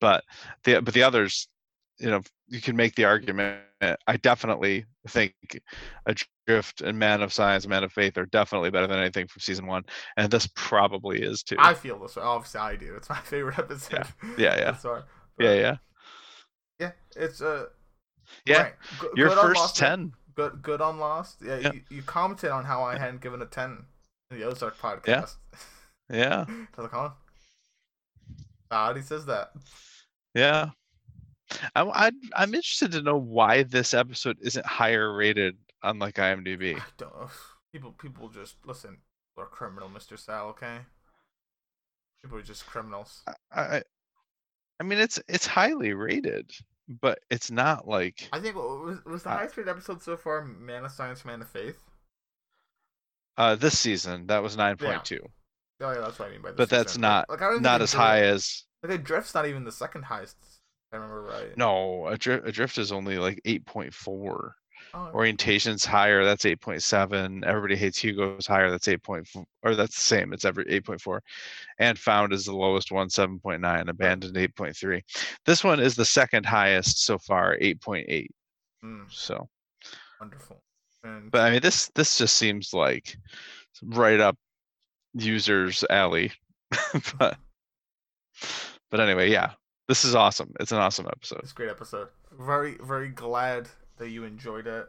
[0.00, 0.24] But
[0.64, 1.48] the but the others,
[1.98, 3.60] you know, you can make the argument.
[4.06, 5.34] I definitely think
[6.06, 9.66] Adrift and Man of Science, Man of Faith are definitely better than anything from season
[9.66, 9.84] one,
[10.16, 11.56] and this probably is too.
[11.58, 12.22] I feel this way.
[12.22, 12.94] Obviously, I do.
[12.96, 14.06] It's my favorite episode.
[14.36, 14.76] Yeah, yeah.
[14.82, 15.00] Why.
[15.38, 15.76] yeah, yeah,
[16.80, 17.66] Yeah, it's uh.
[18.46, 18.62] yeah.
[18.62, 18.74] right.
[18.98, 20.12] Go- Your first ten.
[20.38, 21.38] Good, good on Lost.
[21.44, 21.72] Yeah, Yeah.
[21.72, 23.84] You, you commented on how I hadn't given a ten
[24.30, 25.34] in the Ozark podcast.
[26.08, 26.44] Yeah,
[26.78, 27.12] I was
[28.70, 29.50] like, he says that.
[30.36, 30.70] yeah.
[31.74, 36.76] I'm I, I'm interested to know why this episode isn't higher rated on like IMDb.
[36.76, 37.12] I don't.
[37.18, 37.30] know.
[37.72, 38.90] People, people just listen.
[38.90, 40.50] People are criminal, Mister Sal.
[40.50, 40.78] Okay.
[42.22, 43.24] People are just criminals.
[43.50, 43.82] I, I
[44.78, 46.52] I mean it's it's highly rated,
[46.88, 50.84] but it's not like I think was was the highest rated episode so far Man
[50.84, 51.78] of Science, Man of Faith.
[53.36, 55.18] uh this season that was 9.2,
[55.80, 56.50] Oh yeah, that's what I mean by.
[56.50, 59.72] This but that's not like, I don't as high as Like Adrift's not even the
[59.72, 60.36] second highest.
[60.40, 61.56] If I remember right.
[61.56, 64.52] no Adrift, Adrift is only like 8.4.
[64.94, 67.44] Oh, Orientation's higher, that's 8.7.
[67.44, 71.20] Everybody hates Hugo's higher, that's 8.4 or that's the same, it's every 8.4.
[71.78, 75.02] And found is the lowest one, 7.9, abandoned 8.3.
[75.44, 78.26] This one is the second highest so far, 8.8.
[78.84, 79.48] mm, So
[80.20, 80.62] wonderful.
[81.04, 83.16] And but I mean this this just seems like
[83.82, 84.36] right up
[85.14, 86.32] users alley.
[87.18, 87.38] but
[88.90, 89.52] but anyway, yeah.
[89.86, 90.52] This is awesome.
[90.60, 91.40] It's an awesome episode.
[91.42, 92.08] it's a great episode.
[92.38, 94.86] Very, very glad that you enjoyed it.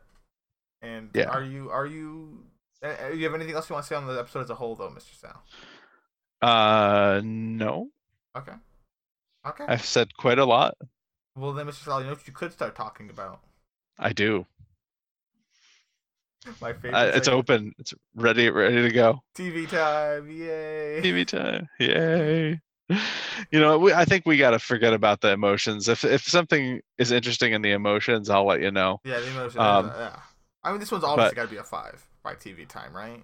[0.81, 1.29] And Yeah.
[1.29, 2.45] are you are you?
[2.81, 4.75] Uh, you have anything else you want to say on the episode as a whole,
[4.75, 5.43] though, Mister Sal?
[6.41, 7.89] Uh no.
[8.37, 8.53] Okay.
[9.45, 9.65] Okay.
[9.67, 10.75] I've said quite a lot.
[11.35, 11.83] Well, then, Mr.
[11.85, 13.41] Sal, you know what you could start talking about?
[13.97, 14.45] I do.
[16.61, 16.95] My favorite.
[16.95, 17.73] Uh, it's open.
[17.79, 19.21] It's ready ready to go.
[19.37, 20.29] TV time.
[20.31, 21.01] Yay.
[21.01, 21.67] TV time.
[21.79, 22.61] Yay.
[23.51, 25.87] You know, we, I think we got to forget about the emotions.
[25.87, 28.99] If if something is interesting in the emotions, I'll let you know.
[29.05, 29.57] Yeah, the emotions.
[29.57, 30.19] Um, yeah.
[30.63, 33.23] I mean, this one's obviously got to be a five by TV time, right?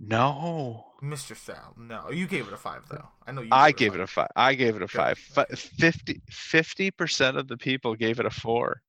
[0.00, 0.84] No.
[1.02, 1.36] Mr.
[1.36, 1.74] Sal.
[1.78, 3.06] No, you gave it a five though.
[3.26, 3.48] I know you.
[3.52, 4.28] I gave it a five.
[4.34, 5.16] I gave it a five.
[5.16, 6.20] Fi- Okay.
[6.28, 8.82] 50 percent of the people gave it a four.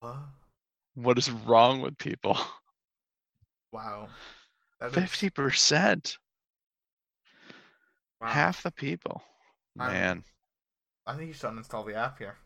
[0.00, 0.16] What?
[0.94, 2.38] What is wrong with people?
[3.72, 4.08] Wow.
[4.90, 6.16] Fifty percent.
[8.20, 8.28] Wow.
[8.28, 9.22] Half the people.
[9.78, 10.24] I'm- Man.
[11.06, 12.36] I think you should uninstall the app here.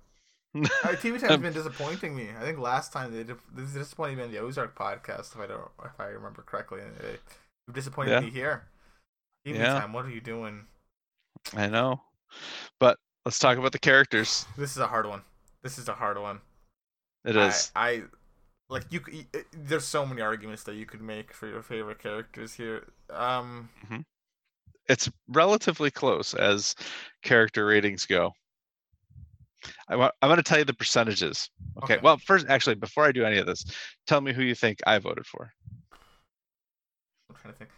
[0.54, 2.28] Uh, TV time has been disappointing me.
[2.38, 3.20] I think last time they
[3.62, 6.80] is disappointing me in the Ozark podcast, if I don't, if I remember correctly.
[7.00, 7.16] They
[7.66, 8.20] they disappointed Yeah.
[8.20, 8.64] me here.
[9.46, 9.80] TV Yeah.
[9.80, 9.92] time.
[9.94, 10.66] What are you doing?
[11.56, 12.02] I know.
[12.78, 14.44] But let's talk about the characters.
[14.58, 15.22] This is a hard one.
[15.62, 16.40] This is a hard one.
[17.24, 17.72] It is.
[17.74, 18.02] I, I
[18.68, 19.00] like you.
[19.52, 22.88] There's so many arguments that you could make for your favorite characters here.
[23.10, 23.70] Um,
[24.88, 26.74] It's relatively close as
[27.22, 28.32] character ratings go.
[29.88, 31.48] I want, I'm going to tell you the percentages.
[31.84, 31.94] Okay.
[31.94, 32.02] Okay.
[32.02, 33.64] Well, first, actually, before I do any of this,
[34.06, 35.52] tell me who you think I voted for.
[37.30, 37.70] I'm trying to think.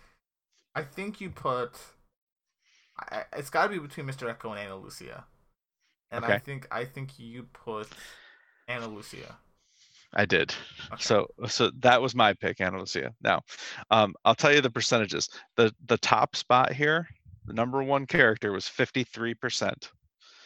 [0.74, 1.72] I think you put.
[2.98, 4.34] I, it's got to be between Mr.
[4.34, 5.24] Eko and Ana Lucia,
[6.10, 7.88] and I think I think you put
[8.68, 9.36] Ana Lucia.
[10.14, 10.54] I did.
[10.92, 11.02] Okay.
[11.02, 13.12] So so that was my pick, Ana Lucia.
[13.22, 13.42] Now,
[13.90, 15.28] um, I'll tell you the percentages.
[15.56, 17.08] The the top spot here,
[17.46, 19.90] the number one character was 53%.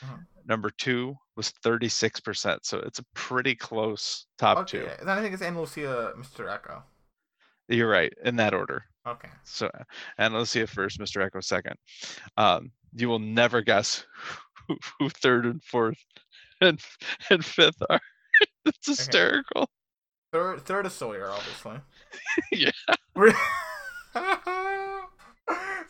[0.01, 0.27] Mhm.
[0.47, 2.65] Number two was 36%.
[2.65, 4.89] So it's a pretty close top okay, two.
[5.05, 6.47] then I think it's Ana Lucia, Mr.
[6.49, 6.83] Eko.
[7.69, 8.85] You're right, in that order.
[9.07, 9.29] Okay.
[9.45, 9.71] So
[10.17, 11.29] Ana Lucia first, Mr.
[11.29, 11.77] Eko second.
[12.37, 14.07] Um, you will never guess
[14.69, 15.99] who, who third and fourth
[16.61, 16.81] and,
[17.31, 18.01] and fifth are.
[18.69, 19.69] It's hysterical.
[20.33, 21.81] Third, third is Sawyer, obviously.
[22.53, 22.71] Yeah.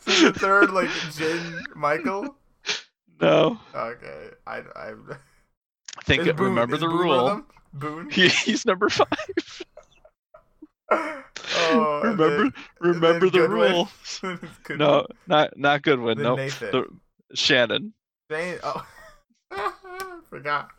[0.01, 2.35] So the third, like Jin, Michael.
[3.19, 3.59] No.
[3.75, 4.91] Okay, I, I.
[4.91, 7.41] I think Boone- remember the Boone rule.
[7.73, 8.09] Boone.
[8.09, 9.07] He, he's number five.
[10.91, 13.89] Oh, remember then- remember the rule.
[14.69, 16.17] No, not not Goodwin.
[16.17, 16.71] Then No, Nathan.
[16.71, 16.85] the,
[17.35, 17.93] Shannon.
[18.29, 18.85] Dang, oh.
[20.29, 20.69] Forgot.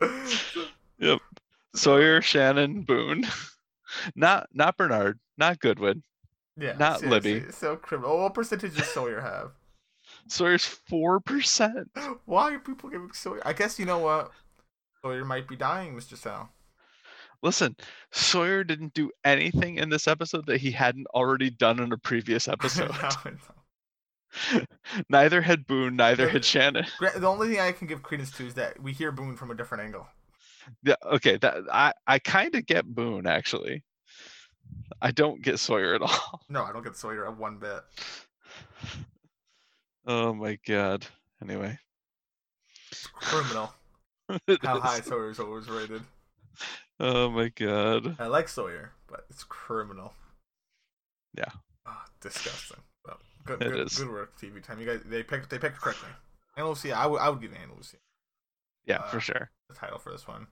[1.74, 3.26] Sawyer, Shannon, Boone.
[4.14, 5.18] Not not Bernard.
[5.36, 6.02] Not Goodwin.
[6.56, 7.44] Yeah, Not Libby.
[7.50, 8.18] So criminal.
[8.18, 9.50] What percentage does Sawyer have?
[10.28, 11.90] Sawyer's four percent.
[12.24, 13.42] Why are people giving Sawyer?
[13.44, 14.30] I guess you know what.
[15.02, 16.16] Sawyer might be dying, Mr.
[16.16, 16.50] Sal.
[17.42, 17.74] Listen,
[18.12, 22.48] Sawyer didn't do anything in this episode that he hadn't already done in a previous
[22.48, 22.90] episode.
[22.90, 23.32] No,
[24.52, 24.60] no.
[25.08, 26.84] neither had Boone, neither had Shannon.
[27.00, 29.54] The only thing I can give credence to is that we hear Boone from a
[29.54, 30.06] different angle.
[30.82, 33.84] Yeah, okay, that I I kind of get Boone actually.
[35.02, 36.40] I don't get Sawyer at all.
[36.48, 37.80] No, I don't get Sawyer at one bit.
[40.06, 41.06] Oh my god.
[41.42, 41.78] Anyway,
[42.90, 43.72] It's criminal
[44.28, 44.82] how is.
[44.82, 46.02] high Sawyer's always rated.
[46.98, 48.16] Oh my god.
[48.18, 50.12] I like Sawyer, but it's criminal.
[51.36, 51.50] Yeah.
[51.86, 52.78] Ah, disgusting.
[53.04, 53.98] But good, It good, is.
[53.98, 54.80] good work, TV time.
[54.80, 56.10] You guys, they picked, they picked correctly.
[56.56, 57.96] Ana Lucia, I would, I would give Ana Lucia
[58.84, 59.50] Yeah, Uh, for sure.
[59.68, 60.46] the title for this one.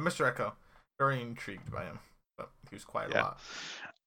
[0.00, 0.32] Mr.
[0.34, 0.52] Eko,
[0.98, 1.98] very intrigued by him,
[2.38, 3.20] but he was quiet Yeah.
[3.20, 3.40] a lot.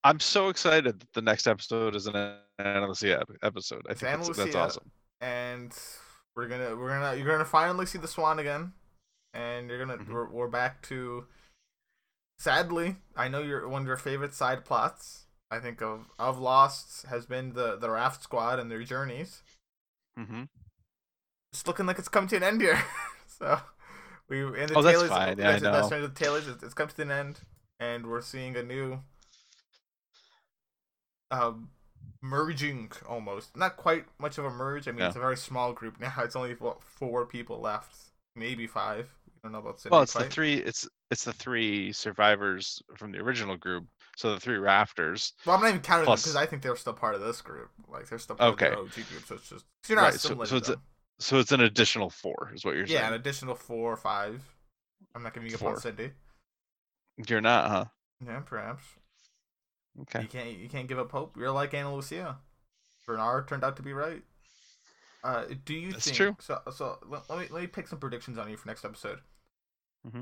[0.03, 2.15] I'm so excited that the next episode is an
[2.60, 3.84] Ana Lucia episode.
[3.88, 4.91] I It's think that's, that's awesome.
[5.22, 5.74] and
[6.36, 8.74] we're gonna we're gonna you're gonna finally see the swan again
[9.34, 10.10] and you're gonna Mhm.
[10.10, 11.26] we're, we're back to
[12.40, 17.06] sadly i know you're one of your favorite side plots i think of of lost
[17.06, 19.44] has been the the raft squad and their journeys
[20.20, 20.44] Mm-hmm.
[21.52, 22.84] it's looking like it's come to an end here
[23.28, 23.60] so
[24.29, 25.37] we in the Oh, that's fine.
[25.37, 27.39] Yeah, I that's- that's the tailies, it's, it's come to an end
[27.79, 28.99] and we're seeing a new
[31.31, 31.69] um
[32.21, 35.07] merging almost not quite much of a merge i mean Yeah.
[35.07, 37.95] it's a very small group now it's only what, four people left
[38.35, 40.53] maybe five we don't know about Cindy Well, it's the three.
[40.53, 43.83] It's it's the three survivors from the original group.
[44.15, 45.33] So the three rafters.
[45.45, 47.41] well i'm not even counting plus- them because i think they're still part of this
[47.41, 48.67] group like they're still part Okay.
[48.67, 50.79] of the og group so it's just you're not Right, so- so it's a-.
[51.23, 52.99] So it's an additional four, is what you're saying.
[52.99, 54.41] yeah an additional four or five
[55.15, 55.81] i'm not giving you up on Four.
[55.81, 56.11] cindy
[57.27, 57.85] You're not, huh?
[58.25, 58.83] yeah perhaps
[60.01, 60.21] Okay.
[60.23, 61.37] You can't you can't give up hope.
[61.37, 62.37] You're like Ana Lucia.
[63.05, 64.23] Bernard turned out to be right.
[65.23, 66.35] Uh, do you That's think true.
[66.39, 66.59] so?
[66.71, 69.19] So let, let me let me pick some predictions on you for next episode.
[70.07, 70.21] Mm-hmm.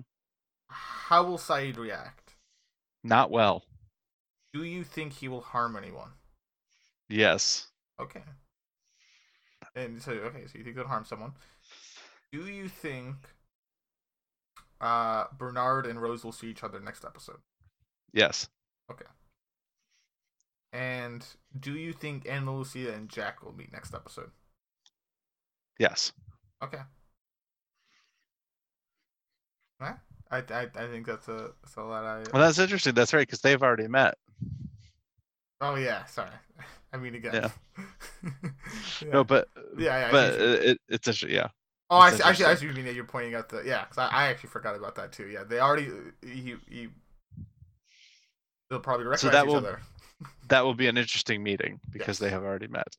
[0.68, 2.34] How will Sayid react?
[3.04, 3.64] Not well.
[4.54, 6.10] Do you think he will harm anyone?
[7.08, 7.68] Yes.
[8.00, 8.24] Okay.
[9.76, 11.34] And so okay, so you think he'll harm someone.
[12.32, 13.16] Do you think
[14.80, 17.40] uh Bernard and Rose will see each other next episode?
[18.14, 18.50] Yes.
[18.92, 19.06] Okay.
[20.74, 21.26] And
[21.60, 24.32] do you think Ana Lucia and Jack will meet next episode?
[25.80, 26.14] Yes.
[26.64, 26.80] Okay.
[29.82, 29.96] Yeah,
[30.30, 32.04] I, I, I think that's a that's a lot.
[32.04, 32.94] I Well, that's interesting.
[32.94, 34.16] That's right, because they've already met.
[35.62, 36.32] Oh yeah, sorry.
[36.94, 37.34] I mean again.
[37.34, 37.50] Yeah.
[39.02, 39.14] yeah.
[39.14, 39.48] No, but
[39.78, 40.12] yeah, yeah.
[40.12, 41.30] But it, it, it's interesting.
[41.30, 41.48] Yeah.
[41.90, 43.86] oh, I see, actually, I see what you mean that you're pointing out the yeah.
[43.86, 45.28] Cause I, I actually forgot about that too.
[45.28, 45.90] Yeah, they already
[46.22, 46.90] he he.
[48.70, 49.80] They'll probably recognize that each will- other.
[50.50, 52.96] That will be an interesting meeting because they have already met.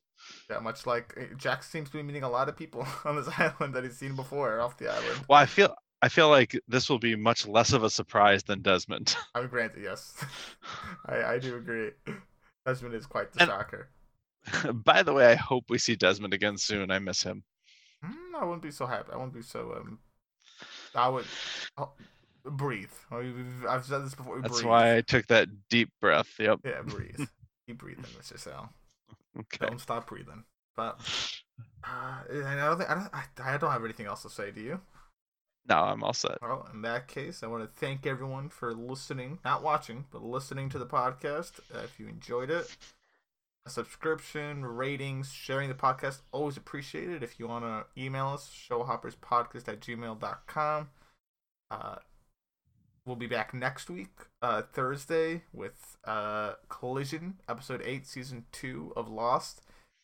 [0.49, 3.29] Yeah, much like uh, Jack seems to be meeting a lot of people on this
[3.37, 5.21] island that he's seen before off the island.
[5.29, 8.61] Well, I feel I feel like this will be much less of a surprise than
[8.61, 9.15] Desmond.
[9.35, 10.13] I'm granted, yes.
[11.05, 11.91] I I do agree.
[12.65, 13.89] Desmond is quite the And- shocker.
[14.73, 16.91] By the way, I hope we see Desmond again soon.
[16.91, 17.43] I miss him.
[18.03, 19.11] Mm, I wouldn't be so happy.
[19.13, 19.99] I wouldn't be so um.
[20.95, 21.25] I would
[21.77, 21.91] oh,
[22.45, 22.91] breathe.
[23.11, 24.41] I've said this before.
[24.41, 24.65] That's breathe.
[24.65, 26.29] why I took that deep breath.
[26.39, 26.59] Yep.
[26.65, 27.27] Yeah, breathe.
[27.67, 28.37] Keep breathing, Mr.
[28.37, 28.69] Sal.
[29.39, 29.67] Okay.
[29.67, 30.43] Don't stop breathing.
[30.75, 30.99] But
[31.83, 34.51] uh, I don't think I don't I, I don't have anything else to say.
[34.51, 34.81] Do you?
[35.67, 36.39] No, I'm all set.
[36.41, 40.69] Well, in that case, I want to thank everyone for listening, not watching, but listening
[40.69, 41.59] to the podcast.
[41.73, 42.75] Uh, if you enjoyed it,
[43.65, 47.23] a subscription, ratings, sharing the podcast, always appreciated.
[47.23, 50.89] If you want to email us, showhopperspodcast at gmail.com.
[51.71, 51.95] Uh,
[53.05, 54.11] we'll be back next week,
[54.41, 59.61] uh, Thursday, with uh, Collision, episode 8, season 2 of Lost.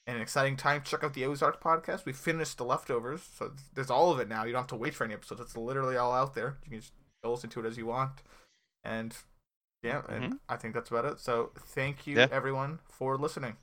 [0.08, 0.82] An exciting time.
[0.84, 2.06] Check out the Ozark podcast.
[2.06, 4.44] We finished the leftovers, so there's all of it now.
[4.44, 5.42] You don't have to wait for any episodes.
[5.42, 6.58] It's literally all out there.
[6.64, 6.94] You can just
[7.24, 8.24] listen to it as you want.
[8.84, 9.16] And
[9.84, 10.40] yeah, and Mhm.
[10.50, 11.20] I think that's about it.
[11.20, 12.28] So thank you, Yeah.
[12.32, 13.58] everyone, for listening.